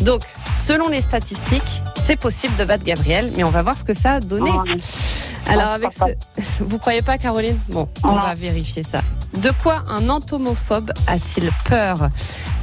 Donc, 0.00 0.22
selon 0.56 0.88
les 0.88 1.00
statistiques, 1.00 1.82
c'est 1.96 2.16
possible 2.16 2.54
de 2.56 2.64
battre 2.64 2.84
Gabriel, 2.84 3.30
mais 3.36 3.44
on 3.44 3.50
va 3.50 3.62
voir 3.62 3.76
ce 3.76 3.84
que 3.84 3.94
ça 3.94 4.12
a 4.12 4.20
donné. 4.20 4.50
Ah, 4.54 5.52
Alors 5.52 5.70
je 5.70 5.74
avec 5.74 5.92
ce... 5.92 6.62
Vous 6.64 6.78
croyez 6.78 7.02
pas, 7.02 7.18
Caroline? 7.18 7.58
Bon, 7.68 7.88
on 8.04 8.16
va 8.16 8.34
vérifier 8.34 8.82
ça. 8.82 9.00
De 9.34 9.50
quoi 9.62 9.84
un 9.88 10.08
entomophobe 10.08 10.92
a-t-il 11.06 11.50
peur? 11.64 12.10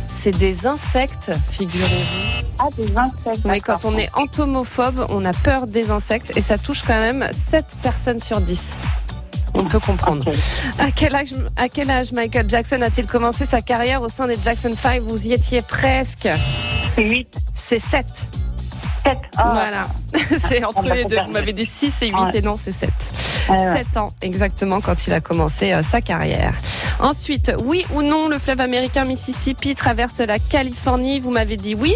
C'est 0.07 0.31
des 0.31 0.67
insectes, 0.67 1.31
figurez-vous. 1.49 2.45
Ah, 2.59 2.67
des 2.77 2.95
insectes. 2.95 3.45
Mais 3.45 3.59
quand 3.59 3.85
on 3.85 3.97
est 3.97 4.09
entomophobe, 4.13 5.07
on 5.09 5.25
a 5.25 5.33
peur 5.33 5.67
des 5.67 5.91
insectes 5.91 6.31
et 6.37 6.41
ça 6.41 6.57
touche 6.57 6.83
quand 6.83 6.99
même 6.99 7.27
7 7.31 7.77
personnes 7.81 8.19
sur 8.19 8.39
10. 8.39 8.79
On 9.57 9.63
peut 9.65 9.79
comprendre. 9.79 10.29
À 10.79 10.91
quel 10.91 11.15
âge, 11.15 11.33
à 11.55 11.69
quel 11.69 11.89
âge 11.89 12.11
Michael 12.11 12.49
Jackson 12.49 12.81
a-t-il 12.81 13.07
commencé 13.07 13.45
sa 13.45 13.61
carrière 13.61 14.01
au 14.01 14.09
sein 14.09 14.27
des 14.27 14.37
Jackson 14.41 14.73
5 14.77 15.01
Vous 15.01 15.27
y 15.27 15.33
étiez 15.33 15.61
presque. 15.61 16.27
C'est 16.95 17.03
8, 17.03 17.37
C'est 17.53 17.79
7. 17.79 18.05
7. 19.05 19.17
Ah, 19.37 19.51
Voilà. 19.53 19.87
c'est 20.49 20.63
entre 20.65 20.81
On 20.83 20.87
va 20.87 20.95
les 20.95 21.05
deux. 21.05 21.21
Vous 21.25 21.31
m'avez 21.31 21.53
dit 21.53 21.65
6 21.65 22.01
et 22.01 22.07
8 22.07 22.13
Ouais. 22.15 22.29
et 22.37 22.41
non, 22.41 22.57
c'est 22.57 22.71
7. 22.73 22.89
ouais, 23.49 23.55
ouais. 23.57 23.77
7 23.77 23.97
ans 23.97 24.09
exactement 24.21 24.81
quand 24.81 25.07
il 25.07 25.13
a 25.13 25.21
commencé 25.21 25.71
euh, 25.71 25.83
sa 25.83 26.01
carrière. 26.01 26.53
Ensuite, 26.99 27.51
oui 27.63 27.85
ou 27.93 28.01
non, 28.01 28.27
le 28.27 28.37
fleuve 28.39 28.59
américain 28.61 29.05
Mississippi 29.05 29.75
traverse 29.75 30.19
la 30.19 30.39
Californie 30.39 31.19
Vous 31.19 31.31
m'avez 31.31 31.55
dit 31.57 31.75
oui? 31.75 31.95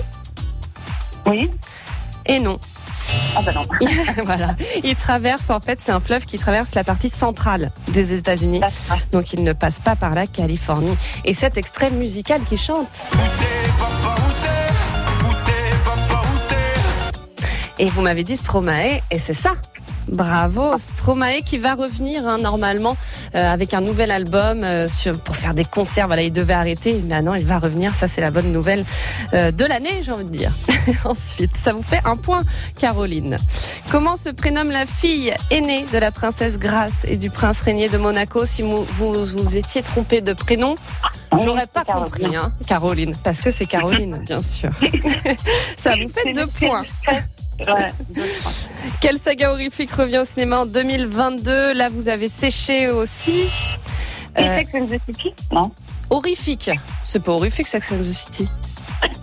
Oui. 1.26 1.50
et 2.26 2.40
non. 2.40 2.60
Ah, 3.36 3.42
bah 3.42 3.52
non. 3.54 3.66
voilà. 4.26 4.56
Il 4.84 4.96
traverse, 4.96 5.50
en 5.50 5.60
fait, 5.60 5.82
c'est 5.82 5.92
un 5.92 6.00
fleuve 6.00 6.26
qui 6.26 6.38
traverse 6.38 6.76
la 6.76 6.84
partie 6.84 7.10
centrale 7.10 7.72
des 7.90 8.14
États-Unis. 8.14 8.62
Donc 9.12 9.34
il 9.34 9.44
ne 9.44 9.54
passe 9.54 9.80
pas 9.80 9.96
par 9.96 10.14
la 10.14 10.28
Californie. 10.28 10.96
Et 11.26 11.34
cet 11.34 11.58
extrait 11.58 11.92
musical 11.92 12.42
qui 12.44 12.58
chante. 12.58 13.12
Et 17.78 17.90
vous 17.90 18.02
m'avez 18.02 18.24
dit 18.26 18.36
Stromae, 18.36 19.00
et 19.10 19.20
c'est 19.20 19.34
ça. 19.34 19.54
Bravo, 20.12 20.78
Stromae 20.78 21.42
qui 21.46 21.58
va 21.58 21.76
revenir 21.76 22.28
hein, 22.28 22.40
normalement 22.40 22.98
euh, 23.36 23.54
avec 23.54 23.74
un 23.74 23.82
nouvel 23.82 24.12
album 24.12 24.64
euh, 24.64 24.88
sur, 24.88 25.20
pour 25.20 25.36
faire 25.36 25.54
des 25.54 25.66
concerts. 25.66 26.08
Voilà, 26.08 26.24
il 26.24 26.34
devait 26.34 26.54
arrêter, 26.54 26.94
mais 27.04 27.16
maintenant 27.16 27.36
il 27.36 27.46
va 27.46 27.60
revenir. 27.60 27.94
Ça, 27.94 28.08
c'est 28.08 28.22
la 28.22 28.32
bonne 28.32 28.52
nouvelle 28.52 28.86
euh, 29.34 29.52
de 29.52 29.66
l'année, 29.66 30.02
j'ai 30.02 30.12
envie 30.12 30.26
de 30.26 30.30
dire. 30.30 30.52
Ensuite, 31.06 31.56
ça 31.62 31.74
vous 31.74 31.84
fait 31.84 32.02
un 32.06 32.16
point, 32.16 32.42
Caroline. 32.80 33.38
Comment 33.92 34.18
se 34.18 34.30
prénomme 34.30 34.72
la 34.72 34.86
fille 34.86 35.34
aînée 35.52 35.86
de 35.92 35.98
la 35.98 36.12
princesse 36.12 36.58
Grace 36.58 37.06
et 37.08 37.18
du 37.18 37.30
prince 37.30 37.62
régnier 37.62 37.90
de 37.90 37.98
Monaco 37.98 38.46
Si 38.46 38.62
vous 38.62 38.84
vous, 38.84 39.26
vous 39.26 39.56
étiez 39.56 39.82
trompé 39.84 40.22
de 40.22 40.34
prénom, 40.34 40.76
j'aurais 41.44 41.68
pas 41.68 41.84
compris, 41.84 42.22
Caroline. 42.24 42.40
hein, 42.40 42.52
Caroline, 42.68 43.16
parce 43.24 43.42
que 43.42 43.52
c'est 43.52 43.66
Caroline, 43.66 44.18
bien 44.26 44.42
sûr. 44.42 44.72
ça 45.78 45.92
vous 45.96 46.10
fait 46.10 46.34
deux 46.34 46.48
points. 46.48 46.84
Ouais. 47.68 47.94
Quelle 49.02 49.20
saga 49.20 49.52
horrifique 49.52 49.92
revient 49.92 50.20
au 50.20 50.26
cinéma 50.26 50.60
en 50.60 50.66
2022 50.66 51.74
Là, 51.74 51.90
vous 51.90 52.08
avez 52.10 52.28
séché 52.30 52.90
aussi. 52.90 53.46
Euh, 54.38 54.58
Sex 54.58 54.76
and 54.76 54.86
the 54.86 55.00
City? 55.06 55.34
Non. 55.52 55.72
horrifique. 56.10 56.70
C'est 57.04 57.22
pas 57.24 57.32
horrifique, 57.34 57.68
Sex 57.68 57.92
and 57.92 57.98
the 58.00 58.04
City. 58.04 58.48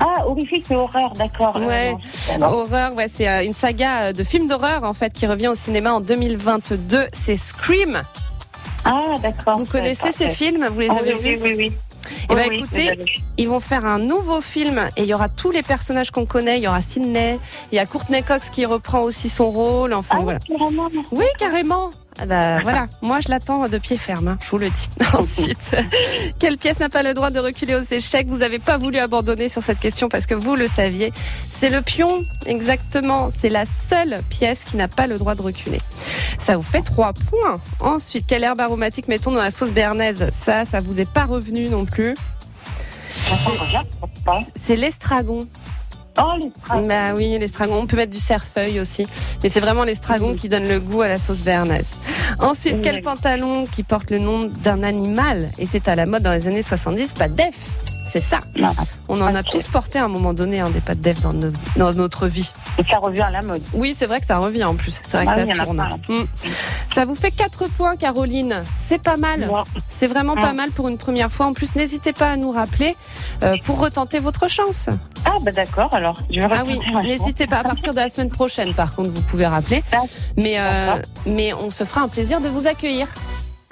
Ah, 0.01 0.27
horrifique, 0.27 0.65
c'est 0.67 0.75
horreur, 0.75 1.13
d'accord. 1.17 1.57
Ouais. 1.57 1.95
Euh, 2.31 2.33
non, 2.35 2.39
pas. 2.41 2.53
Horreur, 2.53 2.95
ouais, 2.95 3.09
c'est 3.09 3.29
euh, 3.29 3.45
une 3.45 3.53
saga 3.53 4.05
euh, 4.09 4.13
de 4.13 4.25
films 4.25 4.49
d'horreur 4.49 4.85
en 4.85 4.95
fait 4.95 5.13
qui 5.13 5.27
revient 5.27 5.49
au 5.49 5.55
cinéma 5.55 5.93
en 5.93 6.01
2022. 6.01 7.07
C'est 7.13 7.37
Scream. 7.37 8.03
Ah, 8.85 9.03
d'accord. 9.23 9.59
Vous 9.59 9.67
connaissez 9.67 10.13
ces 10.13 10.29
films? 10.31 10.67
Vous 10.73 10.81
les 10.81 10.89
Oh, 10.91 10.97
avez 10.99 11.15
oui, 11.15 11.21
vus? 11.21 11.39
oui, 11.41 11.41
oui, 11.43 11.55
oui. 11.59 11.73
Eh 12.31 12.35
ben, 12.35 12.49
Oui, 12.51 12.57
écoutez, 12.59 12.99
Ils 13.39 13.49
vont 13.49 13.61
faire 13.61 13.85
un 13.85 13.99
nouveau 13.99 14.41
film 14.41 14.89
et 14.97 15.03
il 15.03 15.07
y 15.07 15.15
aura 15.15 15.29
tous 15.29 15.51
les 15.51 15.63
personnages 15.63 16.11
qu'on 16.11 16.27
connaît. 16.27 16.59
Il 16.59 16.65
y 16.65 16.69
aura 16.69 16.81
Sydney, 16.81 17.39
il 17.73 17.77
y 17.77 17.79
a 17.79 17.87
Courtney 17.87 18.23
Cox 18.23 18.51
qui 18.51 18.65
reprend 18.65 19.01
aussi 19.03 19.29
son 19.29 19.51
rôle. 19.51 19.93
Enfin 19.93 20.17
Ah, 20.19 20.23
voilà. 20.23 20.39
carrément. 20.41 20.89
Oui, 21.13 21.27
carrément. 21.39 21.91
Ah 22.19 22.25
bah, 22.25 22.61
voilà, 22.63 22.87
moi 23.03 23.21
je 23.21 23.29
l'attends 23.29 23.69
de 23.69 23.77
pied 23.77 23.99
ferme, 23.99 24.29
hein, 24.29 24.39
je 24.43 24.49
vous 24.49 24.59
le 24.59 24.71
dis. 24.71 24.89
Ensuite, 25.13 25.59
quelle 26.39 26.57
pièce 26.57 26.81
n'a 26.81 26.89
pas 26.89 27.03
le 27.03 27.13
droit 27.13 27.31
de 27.31 27.39
reculer 27.39 27.75
aux 27.75 27.83
échecs 27.83 28.27
Vous 28.29 28.39
n'avez 28.39 28.59
pas 28.59 28.79
voulu 28.79 28.99
abandonner 28.99 29.51
sur 29.51 29.63
cette 29.63 29.81
question 29.81 30.09
parce 30.09 30.25
que 30.25 30.35
vous 30.35 30.57
le 30.57 30.67
saviez. 30.67 31.13
C'est 31.49 31.69
le 31.69 31.83
pion, 31.83 32.09
exactement. 32.47 33.29
C'est 33.37 33.51
la 33.51 33.67
seule 33.67 34.23
pièce 34.31 34.65
qui 34.65 34.77
n'a 34.77 34.89
pas 34.89 35.07
le 35.07 35.19
droit 35.19 35.35
de 35.35 35.43
reculer. 35.43 35.81
Ça 36.39 36.57
vous 36.57 36.63
fait 36.63 36.83
trois 36.83 37.13
points. 37.13 37.61
Ensuite, 37.81 38.27
quelle 38.27 38.45
herbe 38.45 38.61
aromatique 38.61 39.09
mettons 39.09 39.31
dans 39.31 39.41
la 39.43 39.51
sauce 39.51 39.71
béarnaise? 39.71 40.31
Ça, 40.33 40.65
ça 40.65 40.81
vous 40.81 41.01
est 41.01 41.11
pas 41.11 41.25
revenu 41.25 41.69
non 41.69 41.85
plus. 41.85 42.15
C'est 44.55 44.77
l'estragon. 44.77 45.47
Oh, 46.19 46.33
les 46.41 46.51
phrases. 46.63 46.87
Bah 46.87 47.15
oui, 47.15 47.37
l'estragon. 47.39 47.77
On 47.83 47.87
peut 47.87 47.97
mettre 47.97 48.13
du 48.13 48.19
cerfeuil 48.19 48.81
aussi. 48.81 49.07
Mais 49.43 49.49
c'est 49.49 49.61
vraiment 49.61 49.85
l'estragon 49.85 50.35
qui 50.35 50.49
donne 50.49 50.69
le 50.69 50.81
goût 50.81 51.03
à 51.03 51.09
la 51.09 51.19
sauce 51.19 51.43
béarnaise. 51.43 51.93
Ensuite, 52.39 52.83
quel 52.83 53.03
pantalon 53.03 53.67
qui 53.67 53.83
porte 53.83 54.11
le 54.11 54.19
nom 54.19 54.45
d'un 54.63 54.83
animal 54.83 55.49
était 55.59 55.89
à 55.89 55.97
la 55.97 56.07
mode 56.07 56.23
dans 56.23 56.33
les 56.33 56.49
années 56.49 56.63
70 56.63 57.13
Pas 57.13 57.29
def. 57.29 57.96
C'est 58.09 58.21
ça. 58.21 58.41
Non. 58.57 58.71
On 59.09 59.21
en 59.21 59.35
a 59.35 59.43
tous 59.43 59.65
porté 59.65 59.99
à 59.99 60.05
un 60.05 60.09
moment 60.09 60.33
donné 60.33 60.61
hein, 60.61 60.71
des 60.71 60.81
pâtes 60.81 61.01
def 61.01 61.21
dans, 61.21 61.33
nos- 61.33 61.51
dans 61.77 61.93
notre 61.93 62.27
vie. 62.29 62.51
Et 62.79 62.83
ça 62.89 62.99
revient 62.99 63.23
à 63.23 63.31
la 63.31 63.43
mode. 63.43 63.63
Oui, 63.75 63.95
c'est 63.95 64.07
vrai 64.07 64.21
que 64.21 64.27
ça 64.27 64.39
revient 64.39 64.65
en 64.65 64.75
plus. 64.77 65.01
C'est 65.05 65.17
vrai 65.17 65.27
Ah 65.29 65.35
que 65.45 65.49
oui, 65.51 65.57
ça 65.57 65.65
tourne. 65.65 65.97
Mm. 66.09 66.25
Ça 66.95 67.05
vous 67.05 67.15
fait 67.17 67.31
4 67.33 67.69
points, 67.69 67.97
Caroline. 67.97 68.65
C'est 68.77 69.03
pas 69.03 69.17
mal. 69.17 69.51
C'est 69.89 70.07
vraiment 70.07 70.35
pas 70.37 70.53
Mm. 70.53 70.57
mal 70.57 70.71
pour 70.71 70.89
une 70.89 70.99
première 70.99 71.31
fois. 71.33 71.47
En 71.47 71.53
plus, 71.53 71.75
n'hésitez 71.75 72.13
pas 72.13 72.31
à 72.31 72.37
nous 72.37 72.53
rappeler 72.53 72.97
euh, 73.43 73.57
pour 73.65 73.81
retenter 73.81 74.21
votre 74.21 74.49
chance. 74.49 74.89
Ah, 75.25 75.39
bah 75.43 75.51
d'accord, 75.53 75.93
alors. 75.93 76.19
Je 76.31 76.41
vais 76.41 76.47
Ah 76.51 76.63
oui, 76.67 76.79
n'hésitez 77.03 77.47
pas. 77.49 77.59
À 77.59 77.65
partir 77.65 77.93
de 77.93 77.99
la 77.99 78.09
semaine 78.09 78.31
prochaine, 78.31 78.73
par 78.73 78.95
contre, 78.95 79.11
vous 79.11 79.23
pouvez 79.23 79.47
rappeler. 79.47 79.83
D'accord. 79.91 80.07
Mais, 80.37 80.59
euh, 80.59 80.97
mais 81.27 81.53
on 81.55 81.71
se 81.73 81.85
fera 81.85 82.03
un 82.03 82.09
plaisir 82.09 82.41
de 82.41 82.49
vous 82.49 82.67
accueillir. 82.69 83.09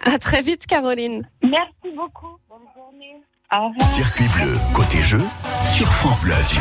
À 0.05 0.19
très 0.19 0.43
vite, 0.43 0.67
Caroline. 0.67 1.27
Merci 1.43 1.95
beaucoup. 1.97 2.37
Bonne 2.49 2.59
journée. 2.75 3.23
Circuit 3.95 4.27
bleu, 4.37 4.59
côté 4.73 5.01
jeu, 5.01 5.21
sur 5.65 5.87
France 5.87 6.23
Bleu 6.23 6.35
Azur. 6.35 6.61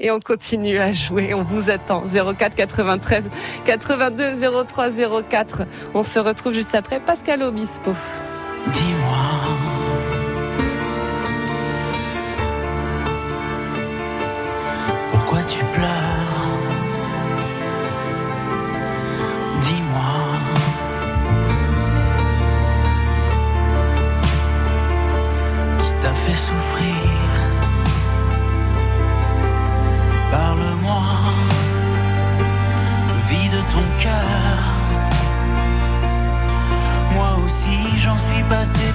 Et 0.00 0.10
on 0.10 0.18
continue 0.18 0.78
à 0.78 0.92
jouer. 0.92 1.34
On 1.34 1.42
vous 1.42 1.70
attend. 1.70 2.02
04 2.02 2.56
93 2.56 3.30
82 3.64 4.64
03 4.66 4.88
04. 5.28 5.62
On 5.94 6.02
se 6.02 6.18
retrouve 6.18 6.54
juste 6.54 6.74
après. 6.74 6.98
Pascal 6.98 7.42
Obispo. 7.42 7.94
Dis-moi. 8.72 9.69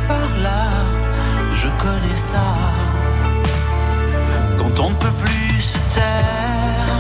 Par 0.08 0.28
là, 0.44 0.68
je 1.54 1.68
connais 1.84 2.20
ça. 2.32 2.48
Quand 4.58 4.84
on 4.84 4.90
ne 4.90 4.96
peut 4.96 5.16
plus 5.24 5.62
se 5.62 5.78
taire, 5.96 6.98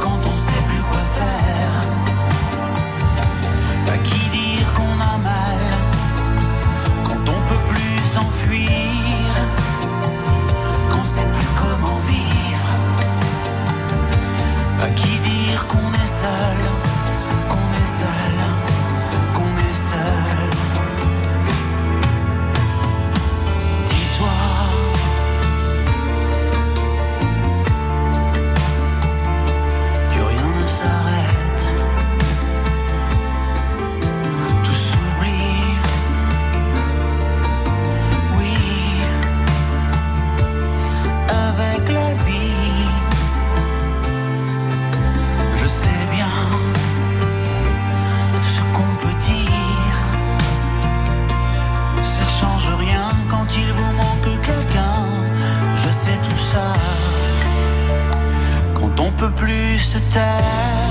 quand 0.00 0.20
on 0.30 0.34
sait 0.46 0.64
plus 0.68 0.82
quoi 0.90 1.04
faire, 1.18 1.76
à 3.94 3.98
qui 3.98 4.22
dire 4.38 4.72
qu'on 4.76 4.96
a 5.12 5.18
mal, 5.30 5.60
quand 7.06 7.24
on 7.36 7.40
peut 7.48 7.64
plus 7.72 7.98
s'enfuir, 8.14 9.32
qu'on 10.90 11.04
sait 11.14 11.28
plus 11.36 11.50
comment 11.62 11.98
vivre, 12.12 12.72
à 14.82 14.88
qui 14.90 15.18
dire 15.30 15.66
qu'on 15.66 15.92
est 16.02 16.12
seul, 16.22 16.61
peut 59.22 59.30
plus 59.36 59.78
se 59.78 59.98
taire, 60.12 60.81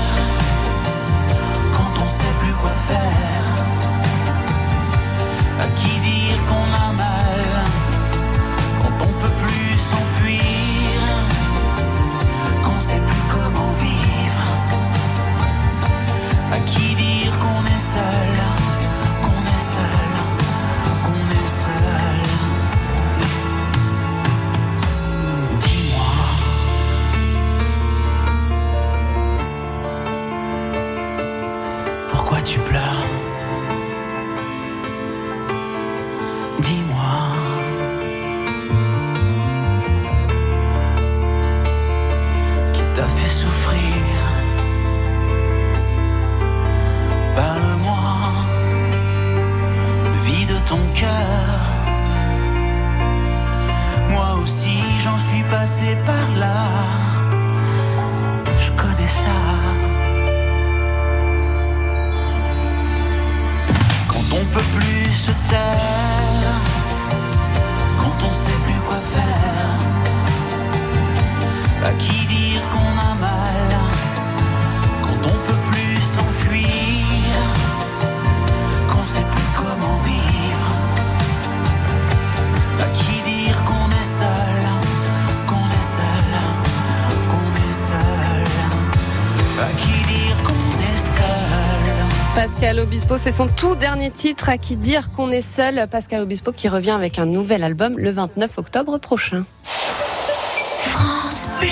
Pascal 92.34 92.80
Obispo, 92.80 93.18
c'est 93.18 93.30
son 93.30 93.46
tout 93.46 93.76
dernier 93.76 94.10
titre. 94.10 94.48
À 94.48 94.56
qui 94.56 94.76
dire 94.78 95.10
qu'on 95.10 95.30
est 95.30 95.42
seul? 95.42 95.86
Pascal 95.90 96.22
Obispo 96.22 96.50
qui 96.50 96.66
revient 96.66 96.92
avec 96.92 97.18
un 97.18 97.26
nouvel 97.26 97.62
album 97.62 97.98
le 97.98 98.10
29 98.10 98.56
octobre 98.56 98.96
prochain. 98.96 99.44
France 99.62 101.48
Bleu. 101.60 101.68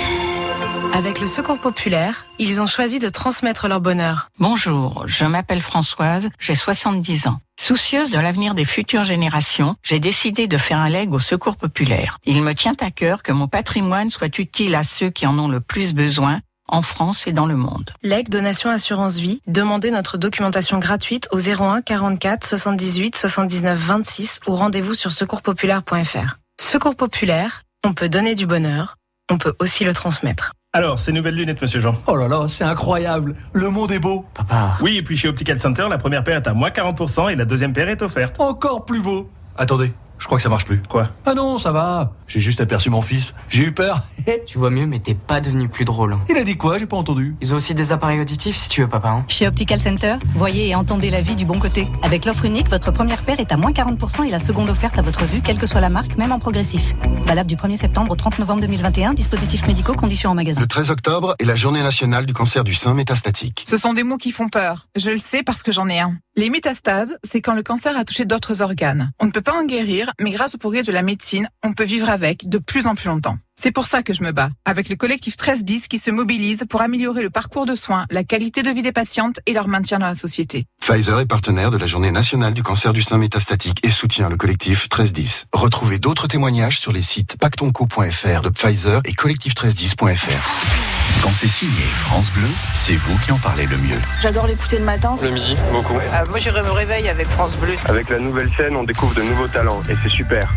Avec 0.93 1.19
le 1.19 1.25
Secours 1.25 1.57
populaire, 1.57 2.25
ils 2.37 2.61
ont 2.61 2.67
choisi 2.67 2.99
de 2.99 3.09
transmettre 3.09 3.67
leur 3.67 3.81
bonheur. 3.81 4.29
Bonjour, 4.37 5.03
je 5.07 5.25
m'appelle 5.25 5.61
Françoise, 5.61 6.29
j'ai 6.37 6.53
70 6.53 7.27
ans. 7.27 7.39
Soucieuse 7.59 8.11
de 8.11 8.19
l'avenir 8.19 8.53
des 8.53 8.65
futures 8.65 9.03
générations, 9.03 9.77
j'ai 9.81 9.99
décidé 9.99 10.45
de 10.45 10.59
faire 10.59 10.77
un 10.77 10.89
leg 10.89 11.11
au 11.11 11.19
Secours 11.19 11.55
populaire. 11.55 12.19
Il 12.25 12.43
me 12.43 12.53
tient 12.53 12.75
à 12.81 12.91
cœur 12.91 13.23
que 13.23 13.31
mon 13.31 13.47
patrimoine 13.47 14.11
soit 14.11 14.37
utile 14.37 14.75
à 14.75 14.83
ceux 14.83 15.09
qui 15.09 15.25
en 15.25 15.39
ont 15.39 15.47
le 15.47 15.59
plus 15.59 15.93
besoin 15.93 16.39
en 16.71 16.81
France 16.81 17.27
et 17.27 17.33
dans 17.33 17.45
le 17.45 17.55
monde. 17.55 17.91
Leg 18.03 18.29
Donation 18.29 18.69
Assurance 18.69 19.17
Vie, 19.17 19.41
demandez 19.47 19.91
notre 19.91 20.17
documentation 20.17 20.79
gratuite 20.79 21.27
au 21.31 21.39
01 21.39 21.81
44 21.81 22.45
78 22.47 23.15
79 23.15 23.77
26 23.77 24.39
ou 24.47 24.55
rendez-vous 24.55 24.93
sur 24.93 25.11
secourspopulaire.fr. 25.11 26.37
Secours 26.59 26.95
populaire, 26.95 27.63
on 27.83 27.93
peut 27.93 28.09
donner 28.09 28.35
du 28.35 28.45
bonheur, 28.45 28.97
on 29.29 29.37
peut 29.37 29.53
aussi 29.59 29.83
le 29.83 29.93
transmettre. 29.93 30.53
Alors, 30.73 31.01
ces 31.01 31.11
nouvelles 31.11 31.35
lunettes, 31.35 31.61
monsieur 31.61 31.81
Jean? 31.81 32.01
Oh 32.07 32.15
là 32.15 32.29
là, 32.29 32.45
c'est 32.47 32.63
incroyable. 32.63 33.35
Le 33.51 33.69
monde 33.69 33.91
est 33.91 33.99
beau. 33.99 34.25
Papa. 34.33 34.77
Oui, 34.79 34.95
et 34.95 35.01
puis 35.01 35.17
chez 35.17 35.27
Optical 35.27 35.59
Center, 35.59 35.87
la 35.89 35.97
première 35.97 36.23
paire 36.23 36.37
est 36.37 36.47
à 36.47 36.53
moins 36.53 36.69
40% 36.69 37.29
et 37.29 37.35
la 37.35 37.43
deuxième 37.43 37.73
paire 37.73 37.89
est 37.89 38.01
offerte. 38.01 38.39
Encore 38.39 38.85
plus 38.85 39.01
beau. 39.01 39.29
Attendez, 39.57 39.91
je 40.21 40.25
crois 40.27 40.37
que 40.37 40.43
ça 40.43 40.49
marche 40.49 40.65
plus. 40.65 40.81
Quoi? 40.87 41.09
Ah 41.25 41.33
non, 41.33 41.57
ça 41.57 41.71
va. 41.71 42.13
J'ai 42.27 42.39
juste 42.39 42.61
aperçu 42.61 42.89
mon 42.91 43.01
fils. 43.01 43.33
J'ai 43.49 43.63
eu 43.63 43.71
peur. 43.73 44.01
Tu 44.45 44.57
vois 44.59 44.69
mieux, 44.69 44.85
mais 44.85 44.99
t'es 44.99 45.15
pas 45.15 45.41
devenu 45.41 45.67
plus 45.67 45.83
drôle. 45.83 46.15
Il 46.29 46.37
a 46.37 46.43
dit 46.43 46.55
quoi? 46.55 46.77
J'ai 46.77 46.85
pas 46.85 46.95
entendu. 46.97 47.35
Ils 47.41 47.53
ont 47.53 47.57
aussi 47.57 47.73
des 47.73 47.91
appareils 47.91 48.19
auditifs 48.19 48.55
si 48.55 48.69
tu 48.69 48.81
veux, 48.81 48.87
papa. 48.87 49.09
hein. 49.09 49.25
Chez 49.27 49.47
Optical 49.47 49.79
Center, 49.79 50.15
voyez 50.35 50.69
et 50.69 50.75
entendez 50.75 51.09
la 51.09 51.21
vie 51.21 51.35
du 51.35 51.43
bon 51.45 51.57
côté. 51.59 51.87
Avec 52.03 52.25
l'offre 52.25 52.45
unique, 52.45 52.69
votre 52.69 52.91
première 52.91 53.23
paire 53.23 53.39
est 53.39 53.51
à 53.51 53.57
moins 53.57 53.71
40% 53.71 54.25
et 54.27 54.29
la 54.29 54.39
seconde 54.39 54.69
offerte 54.69 54.97
à 54.99 55.01
votre 55.01 55.25
vue, 55.25 55.41
quelle 55.41 55.57
que 55.57 55.65
soit 55.65 55.81
la 55.81 55.89
marque, 55.89 56.17
même 56.17 56.31
en 56.31 56.37
progressif. 56.39 56.93
Valable 57.25 57.49
du 57.49 57.55
1er 57.55 57.77
septembre 57.77 58.11
au 58.11 58.15
30 58.15 58.39
novembre 58.39 58.61
2021, 58.61 59.13
dispositifs 59.15 59.65
médicaux, 59.65 59.93
conditions 59.93 60.29
en 60.29 60.35
magasin. 60.35 60.61
Le 60.61 60.67
13 60.67 60.91
octobre 60.91 61.33
est 61.39 61.45
la 61.45 61.55
journée 61.55 61.81
nationale 61.81 62.25
du 62.27 62.33
cancer 62.33 62.63
du 62.63 62.73
sein 62.75 62.93
métastatique. 62.93 63.65
Ce 63.67 63.77
sont 63.77 63.93
des 63.93 64.03
mots 64.03 64.17
qui 64.17 64.31
font 64.31 64.49
peur. 64.49 64.87
Je 64.95 65.09
le 65.11 65.17
sais 65.17 65.41
parce 65.43 65.63
que 65.63 65.71
j'en 65.71 65.87
ai 65.89 65.99
un. 65.99 66.13
Les 66.37 66.49
métastases, 66.49 67.17
c'est 67.25 67.41
quand 67.41 67.55
le 67.55 67.61
cancer 67.61 67.97
a 67.97 68.05
touché 68.05 68.23
d'autres 68.23 68.61
organes. 68.61 69.11
On 69.19 69.25
ne 69.25 69.31
peut 69.31 69.41
pas 69.41 69.51
en 69.51 69.65
guérir, 69.65 70.13
mais 70.21 70.31
grâce 70.31 70.55
au 70.55 70.57
progrès 70.57 70.81
de 70.81 70.91
la 70.91 71.01
médecine, 71.01 71.49
on 71.61 71.73
peut 71.73 71.83
vivre 71.83 72.09
avec 72.09 72.47
de 72.47 72.57
plus 72.57 72.87
en 72.87 72.95
plus 72.95 73.09
longtemps. 73.09 73.37
C'est 73.57 73.73
pour 73.73 73.85
ça 73.85 74.01
que 74.01 74.13
je 74.13 74.23
me 74.23 74.31
bats, 74.31 74.49
avec 74.63 74.87
le 74.87 74.95
collectif 74.95 75.33
1310 75.33 75.89
qui 75.89 75.97
se 75.97 76.09
mobilise 76.09 76.63
pour 76.69 76.81
améliorer 76.81 77.21
le 77.21 77.29
parcours 77.29 77.65
de 77.65 77.75
soins, 77.75 78.05
la 78.09 78.23
qualité 78.23 78.63
de 78.63 78.69
vie 78.69 78.81
des 78.81 78.93
patientes 78.93 79.41
et 79.45 79.51
leur 79.51 79.67
maintien 79.67 79.99
dans 79.99 80.05
la 80.05 80.15
société. 80.15 80.67
Pfizer 80.79 81.19
est 81.19 81.25
partenaire 81.25 81.69
de 81.69 81.77
la 81.77 81.85
journée 81.85 82.11
nationale 82.11 82.53
du 82.53 82.63
cancer 82.63 82.93
du 82.93 83.01
sein 83.01 83.17
métastatique 83.17 83.85
et 83.85 83.91
soutient 83.91 84.29
le 84.29 84.37
collectif 84.37 84.83
1310. 84.83 85.47
Retrouvez 85.51 85.99
d'autres 85.99 86.27
témoignages 86.27 86.79
sur 86.79 86.93
les 86.93 87.03
sites 87.03 87.35
pactonco.fr 87.35 88.41
de 88.41 88.49
Pfizer 88.49 89.01
et 89.03 89.11
collectif1310.fr. 89.11 91.00
Quand 91.21 91.29
c'est 91.33 91.47
signé 91.47 91.83
France 91.93 92.31
Bleu, 92.31 92.47
c'est 92.73 92.95
vous 92.95 93.17
qui 93.19 93.31
en 93.31 93.37
parlez 93.37 93.65
le 93.65 93.77
mieux. 93.77 93.99
J'adore 94.21 94.47
l'écouter 94.47 94.77
le 94.77 94.85
matin. 94.85 95.17
Le 95.21 95.29
midi, 95.29 95.55
beaucoup. 95.71 95.93
moi, 96.29 96.39
je 96.39 96.49
me 96.49 96.71
réveille 96.71 97.09
avec 97.09 97.27
France 97.27 97.57
Bleu. 97.57 97.73
Avec 97.85 98.09
la 98.09 98.19
nouvelle 98.19 98.49
scène, 98.55 98.75
on 98.75 98.83
découvre 98.83 99.13
de 99.13 99.21
nouveaux 99.21 99.47
talents 99.47 99.81
et 99.89 99.95
c'est 100.03 100.09
super. 100.09 100.53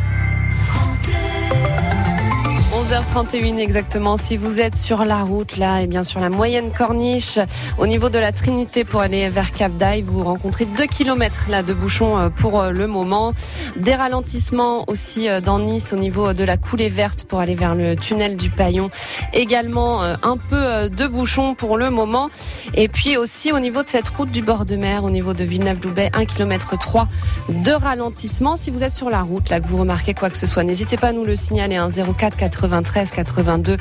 11h31 2.84 3.56
exactement. 3.58 4.18
Si 4.18 4.36
vous 4.36 4.60
êtes 4.60 4.76
sur 4.76 5.06
la 5.06 5.22
route 5.22 5.56
là, 5.56 5.80
et 5.80 5.86
bien 5.86 6.04
sur 6.04 6.20
la 6.20 6.28
moyenne 6.28 6.70
corniche, 6.70 7.38
au 7.78 7.86
niveau 7.86 8.10
de 8.10 8.18
la 8.18 8.30
Trinité 8.30 8.84
pour 8.84 9.00
aller 9.00 9.30
vers 9.30 9.52
Cap 9.52 9.72
d'Aille, 9.76 10.02
vous 10.02 10.22
rencontrez 10.22 10.66
2 10.66 10.84
km 10.84 11.46
là 11.48 11.62
de 11.62 11.72
bouchons 11.72 12.18
euh, 12.18 12.28
pour 12.28 12.60
euh, 12.60 12.70
le 12.72 12.86
moment. 12.86 13.32
Des 13.76 13.94
ralentissements 13.94 14.84
aussi 14.90 15.30
euh, 15.30 15.40
dans 15.40 15.60
Nice 15.60 15.94
au 15.94 15.96
niveau 15.96 16.34
de 16.34 16.44
la 16.44 16.58
coulée 16.58 16.90
verte 16.90 17.24
pour 17.24 17.40
aller 17.40 17.54
vers 17.54 17.74
le 17.74 17.96
tunnel 17.96 18.36
du 18.36 18.50
Paillon. 18.50 18.90
Également 19.32 20.02
un 20.02 20.36
peu 20.36 20.90
de 20.90 21.06
bouchons 21.06 21.54
pour 21.54 21.78
le 21.78 21.88
moment. 21.88 22.28
Et 22.74 22.88
puis 22.88 23.16
aussi 23.16 23.50
au 23.50 23.60
niveau 23.60 23.82
de 23.82 23.88
cette 23.88 24.08
route 24.08 24.30
du 24.30 24.42
bord 24.42 24.66
de 24.66 24.76
mer, 24.76 25.04
au 25.04 25.10
niveau 25.10 25.32
de 25.32 25.44
Villeneuve-Loubet, 25.44 26.10
1 26.12 26.26
km 26.26 26.78
3 26.78 27.08
de 27.48 27.72
ralentissement. 27.72 28.56
Si 28.56 28.70
vous 28.70 28.82
êtes 28.82 28.92
sur 28.92 29.08
la 29.08 29.22
route 29.22 29.48
là, 29.48 29.60
que 29.60 29.66
vous 29.66 29.78
remarquez 29.78 30.12
quoi 30.12 30.28
que 30.28 30.36
ce 30.36 30.46
soit, 30.46 30.64
n'hésitez 30.64 30.98
pas 30.98 31.08
à 31.08 31.12
nous 31.12 31.24
le 31.24 31.34
signaler. 31.34 31.76
Hein, 31.76 31.88
04 31.88 32.36
93 32.82 33.10
82 33.12 33.76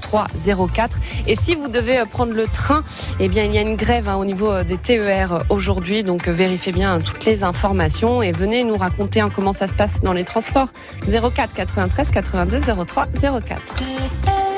03 0.00 0.26
04. 0.74 0.98
Et 1.26 1.36
si 1.36 1.54
vous 1.54 1.68
devez 1.68 1.98
euh, 1.98 2.04
prendre 2.04 2.32
le 2.32 2.46
train, 2.46 2.82
eh 3.20 3.28
bien 3.28 3.44
il 3.44 3.54
y 3.54 3.58
a 3.58 3.62
une 3.62 3.76
grève 3.76 4.08
hein, 4.08 4.16
au 4.16 4.24
niveau 4.24 4.50
euh, 4.50 4.64
des 4.64 4.78
TER 4.78 5.44
aujourd'hui, 5.50 6.02
donc 6.04 6.28
euh, 6.28 6.32
vérifiez 6.32 6.72
bien 6.72 6.94
hein, 6.94 7.00
toutes 7.00 7.24
les 7.24 7.44
informations 7.44 8.22
et 8.22 8.32
venez 8.32 8.64
nous 8.64 8.76
raconter 8.76 9.20
hein, 9.20 9.30
comment 9.34 9.52
ça 9.52 9.68
se 9.68 9.74
passe 9.74 10.00
dans 10.00 10.12
les 10.12 10.24
transports. 10.24 10.68
04 11.06 11.54
93 11.54 12.10
82 12.10 12.60
03 12.86 13.06
04. 13.46 14.51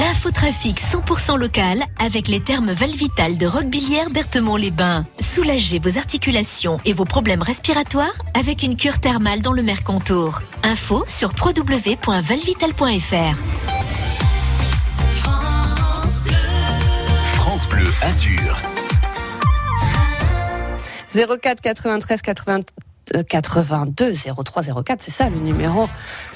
L'infotrafic 0.00 0.80
100% 0.80 1.38
local 1.38 1.78
avec 2.00 2.26
les 2.26 2.40
termes 2.40 2.72
Valvital 2.72 3.36
de 3.36 3.46
Roquebillière 3.46 4.10
Berthemont-les-Bains. 4.10 5.06
Soulagez 5.20 5.78
vos 5.78 5.98
articulations 5.98 6.80
et 6.84 6.92
vos 6.92 7.04
problèmes 7.04 7.42
respiratoires 7.42 8.14
avec 8.36 8.64
une 8.64 8.74
cure 8.74 8.98
thermale 8.98 9.40
dans 9.40 9.52
le 9.52 9.62
Mercantour. 9.62 10.40
Info 10.64 11.04
sur 11.06 11.32
www.valvital.fr. 11.40 13.36
France 17.36 17.68
Bleu 17.68 17.86
Azur. 18.02 18.60
04 21.40 21.60
93 21.60 22.20
80 22.20 22.58
euh, 22.58 22.62
82 23.28 24.14
03 24.44 24.62
04, 24.84 25.02
c'est 25.02 25.10
ça 25.10 25.28
le 25.28 25.38
numéro. 25.38 25.88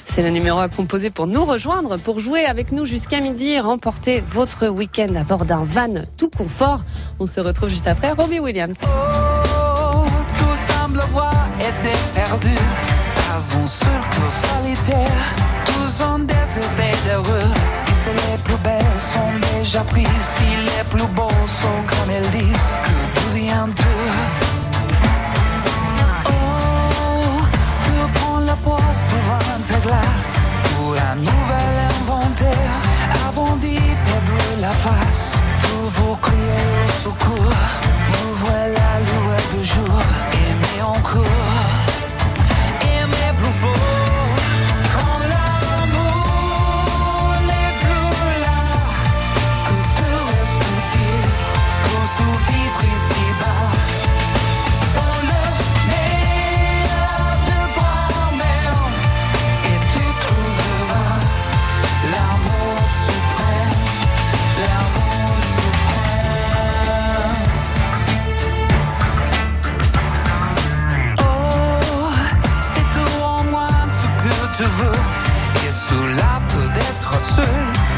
C'est 0.05 0.21
le 0.21 0.29
numéro 0.29 0.59
à 0.59 0.69
composer 0.69 1.09
pour 1.09 1.27
nous 1.27 1.45
rejoindre, 1.45 1.97
pour 1.97 2.19
jouer 2.19 2.45
avec 2.45 2.71
nous 2.71 2.85
jusqu'à 2.85 3.21
midi 3.21 3.49
et 3.49 3.59
remporter 3.59 4.23
votre 4.27 4.67
week-end 4.67 5.13
à 5.15 5.23
bord 5.23 5.45
d'un 5.45 5.63
van 5.63 5.93
tout 6.17 6.29
confort. 6.29 6.83
On 7.19 7.25
se 7.25 7.39
retrouve 7.39 7.69
juste 7.69 7.87
après. 7.87 8.11
Robbie 8.11 8.39
Williams. 8.39 8.79
Tout 8.79 10.73
semble 10.73 11.01
avoir 11.01 11.33
été 11.59 11.91
perdu. 12.13 12.55
Pas 13.15 13.37
un 13.37 13.67
seul 13.67 14.01
solitaire. 14.29 15.35
Tous 15.65 16.03
ont 16.03 16.19
des 16.19 16.33
idées 16.33 16.97
d'heureux. 17.07 17.47
Si 17.93 18.09
les 18.09 18.37
plus 18.43 18.57
belles 18.63 18.81
sont 18.97 19.59
déjà 19.59 19.81
prises, 19.81 20.07
si 20.21 20.43
les 20.43 20.83
plus 20.89 21.07
beaux 21.13 21.29
sont 21.47 21.81
comme 21.87 22.09
elles 22.09 22.29
disent, 22.31 22.77
que 22.81 23.37
vient 23.37 23.67
d'eux. 23.67 24.28
Ta 29.07 29.79
glace 29.79 30.35
pour 30.75 30.93
un 30.93 31.15
nouvel 31.15 31.75
inventaire. 32.01 32.73
Avant 33.27 33.55
d'y 33.57 33.79
perdre 34.05 34.39
la 34.61 34.71
face, 34.71 35.33
tous 35.61 36.01
vous 36.01 36.15
criez 36.17 36.65
au 36.85 36.91
secours. 37.03 37.53
Nous 38.11 38.33
voilà 38.45 38.89
loués 39.07 39.59
de 39.59 39.63
jour, 39.63 40.01
aimés 40.33 40.81
encore, 40.81 41.23
aimés 42.81 43.33
plus 43.37 43.53
fort. 43.61 43.98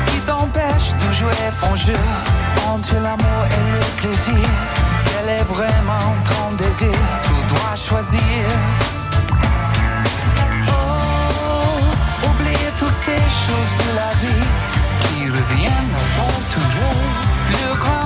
Qui 0.08 0.20
t'empêche 0.22 0.94
de 0.94 1.14
jouer 1.14 1.32
ton 1.62 1.76
jeu 1.76 1.98
entre 2.68 2.96
l'amour 2.96 3.44
et 3.46 3.72
le 3.74 4.02
plaisir. 4.02 4.48
Quel 5.06 5.30
est 5.30 5.44
vraiment 5.44 6.16
ton 6.26 6.56
désir? 6.56 6.98
Tu 7.24 7.34
dois 7.54 7.76
choisir. 7.76 8.22
Oh, 10.68 12.30
oublier 12.30 12.72
toutes 12.80 13.00
ces 13.06 13.24
choses 13.46 13.74
de 13.86 13.96
la 13.96 14.10
vie 14.22 14.48
qui 15.02 15.30
reviennent 15.30 15.96
à 15.96 16.18
ton. 16.18 16.32
Le 17.52 17.78
grand 17.80 18.01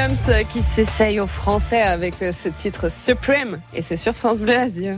Williams 0.00 0.28
euh, 0.30 0.44
qui 0.44 0.62
s'essaye 0.62 1.20
au 1.20 1.26
français 1.26 1.82
avec 1.82 2.22
euh, 2.22 2.32
ce 2.32 2.48
titre 2.48 2.90
Supreme 2.90 3.60
et 3.74 3.82
c'est 3.82 3.98
sur 3.98 4.14
France 4.14 4.40
Bleu 4.40 4.56
Azur. 4.56 4.96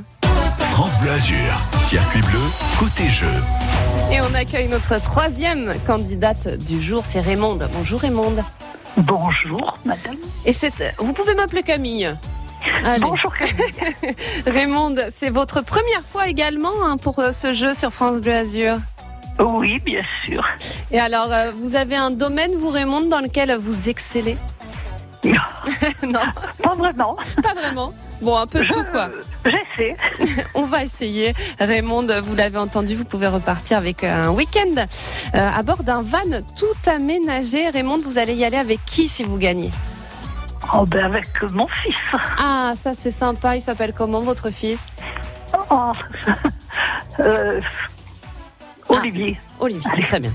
France 0.58 0.96
Bleu 1.00 1.10
Azur, 1.10 1.60
circuit 1.76 2.20
bleu, 2.20 2.38
côté 2.78 3.08
jeu. 3.08 3.26
Et 4.12 4.20
on 4.20 4.32
accueille 4.34 4.68
notre 4.68 5.00
troisième 5.00 5.74
candidate 5.86 6.56
du 6.56 6.80
jour, 6.80 7.04
c'est 7.04 7.18
Raymonde. 7.18 7.68
Bonjour 7.72 8.00
Raymonde. 8.00 8.44
Bonjour 8.96 9.76
madame. 9.84 10.18
Et 10.44 10.52
c'est, 10.52 10.72
vous 10.98 11.12
pouvez 11.12 11.34
m'appeler 11.34 11.64
Camille. 11.64 12.16
Allez. 12.84 13.00
Bonjour 13.00 13.34
Camille. 13.34 14.14
Raymonde, 14.46 15.06
c'est 15.10 15.30
votre 15.30 15.62
première 15.62 16.02
fois 16.02 16.28
également 16.28 16.84
hein, 16.84 16.96
pour 16.96 17.18
euh, 17.18 17.32
ce 17.32 17.52
jeu 17.52 17.74
sur 17.74 17.92
France 17.92 18.20
Bleu 18.20 18.34
Azur. 18.34 18.78
Oui, 19.40 19.80
bien 19.84 20.04
sûr. 20.24 20.46
Et 20.90 21.00
alors, 21.00 21.32
euh, 21.32 21.50
vous 21.56 21.74
avez 21.74 21.96
un 21.96 22.10
domaine, 22.10 22.52
vous 22.54 22.68
Raymonde, 22.68 23.08
dans 23.08 23.20
lequel 23.20 23.56
vous 23.56 23.88
excellez? 23.88 24.36
Non. 26.06 26.20
Pas 26.62 26.74
vraiment. 26.74 27.16
Pas 27.42 27.54
vraiment. 27.54 27.92
Bon, 28.20 28.36
un 28.36 28.46
peu 28.46 28.64
tout 28.66 28.84
quoi. 28.90 29.08
J'essaie. 29.44 29.96
On 30.54 30.64
va 30.64 30.84
essayer. 30.84 31.34
Raymond, 31.58 32.06
vous 32.20 32.34
l'avez 32.34 32.58
entendu, 32.58 32.94
vous 32.94 33.04
pouvez 33.04 33.26
repartir 33.26 33.78
avec 33.78 34.04
un 34.04 34.30
week-end 34.30 34.86
euh, 35.34 35.48
à 35.48 35.62
bord 35.62 35.82
d'un 35.82 36.02
van 36.02 36.42
tout 36.56 36.90
aménagé. 36.90 37.68
Raymond, 37.70 37.98
vous 37.98 38.18
allez 38.18 38.34
y 38.34 38.44
aller 38.44 38.56
avec 38.56 38.84
qui 38.84 39.08
si 39.08 39.24
vous 39.24 39.38
gagnez? 39.38 39.70
Oh 40.72 40.86
ben 40.86 41.04
avec 41.04 41.42
mon 41.52 41.66
fils. 41.66 41.94
Ah, 42.38 42.74
ça 42.76 42.94
c'est 42.94 43.10
sympa. 43.10 43.56
Il 43.56 43.60
s'appelle 43.60 43.92
comment 43.92 44.20
votre 44.20 44.50
fils? 44.50 44.96
Oh, 45.70 45.92
euh, 47.20 47.60
Olivier. 48.88 49.38
Ah, 49.40 49.64
Olivier, 49.64 50.02
très 50.04 50.20
bien. 50.20 50.32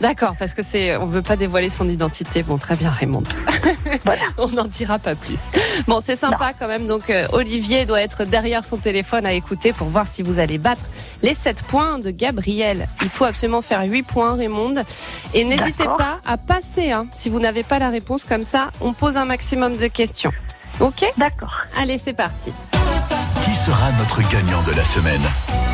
D'accord, 0.00 0.34
parce 0.38 0.54
que 0.54 0.62
c'est, 0.62 0.96
on 0.96 1.06
veut 1.06 1.22
pas 1.22 1.36
dévoiler 1.36 1.70
son 1.70 1.88
identité. 1.88 2.42
Bon, 2.42 2.58
très 2.58 2.76
bien, 2.76 2.90
Raymond. 2.90 3.24
on 4.38 4.48
n'en 4.48 4.64
dira 4.64 4.98
pas 4.98 5.14
plus. 5.14 5.50
Bon, 5.86 6.00
c'est 6.00 6.16
sympa 6.16 6.52
quand 6.58 6.68
même. 6.68 6.86
Donc, 6.86 7.10
euh, 7.10 7.26
Olivier 7.32 7.84
doit 7.86 8.00
être 8.00 8.24
derrière 8.24 8.64
son 8.64 8.76
téléphone 8.76 9.26
à 9.26 9.32
écouter 9.32 9.72
pour 9.72 9.88
voir 9.88 10.06
si 10.06 10.22
vous 10.22 10.38
allez 10.38 10.58
battre 10.58 10.84
les 11.22 11.34
7 11.34 11.62
points 11.62 11.98
de 11.98 12.10
Gabriel. 12.10 12.88
Il 13.02 13.08
faut 13.08 13.24
absolument 13.24 13.62
faire 13.62 13.82
8 13.82 14.02
points, 14.02 14.34
Raymond. 14.36 14.74
Et 15.32 15.44
n'hésitez 15.44 15.84
pas 15.84 16.20
à 16.24 16.36
passer, 16.36 16.92
hein, 16.92 17.06
si 17.16 17.28
vous 17.28 17.40
n'avez 17.40 17.62
pas 17.62 17.78
la 17.78 17.90
réponse 17.90 18.24
comme 18.24 18.44
ça. 18.44 18.70
On 18.80 18.92
pose 18.92 19.16
un 19.16 19.24
maximum 19.24 19.76
de 19.76 19.86
questions. 19.86 20.32
Ok? 20.80 21.04
D'accord. 21.16 21.56
Allez, 21.76 21.98
c'est 21.98 22.14
parti. 22.14 22.52
Qui 23.44 23.54
sera 23.54 23.92
notre 23.98 24.22
gagnant 24.30 24.62
de 24.62 24.72
la 24.72 24.84
semaine? 24.84 25.22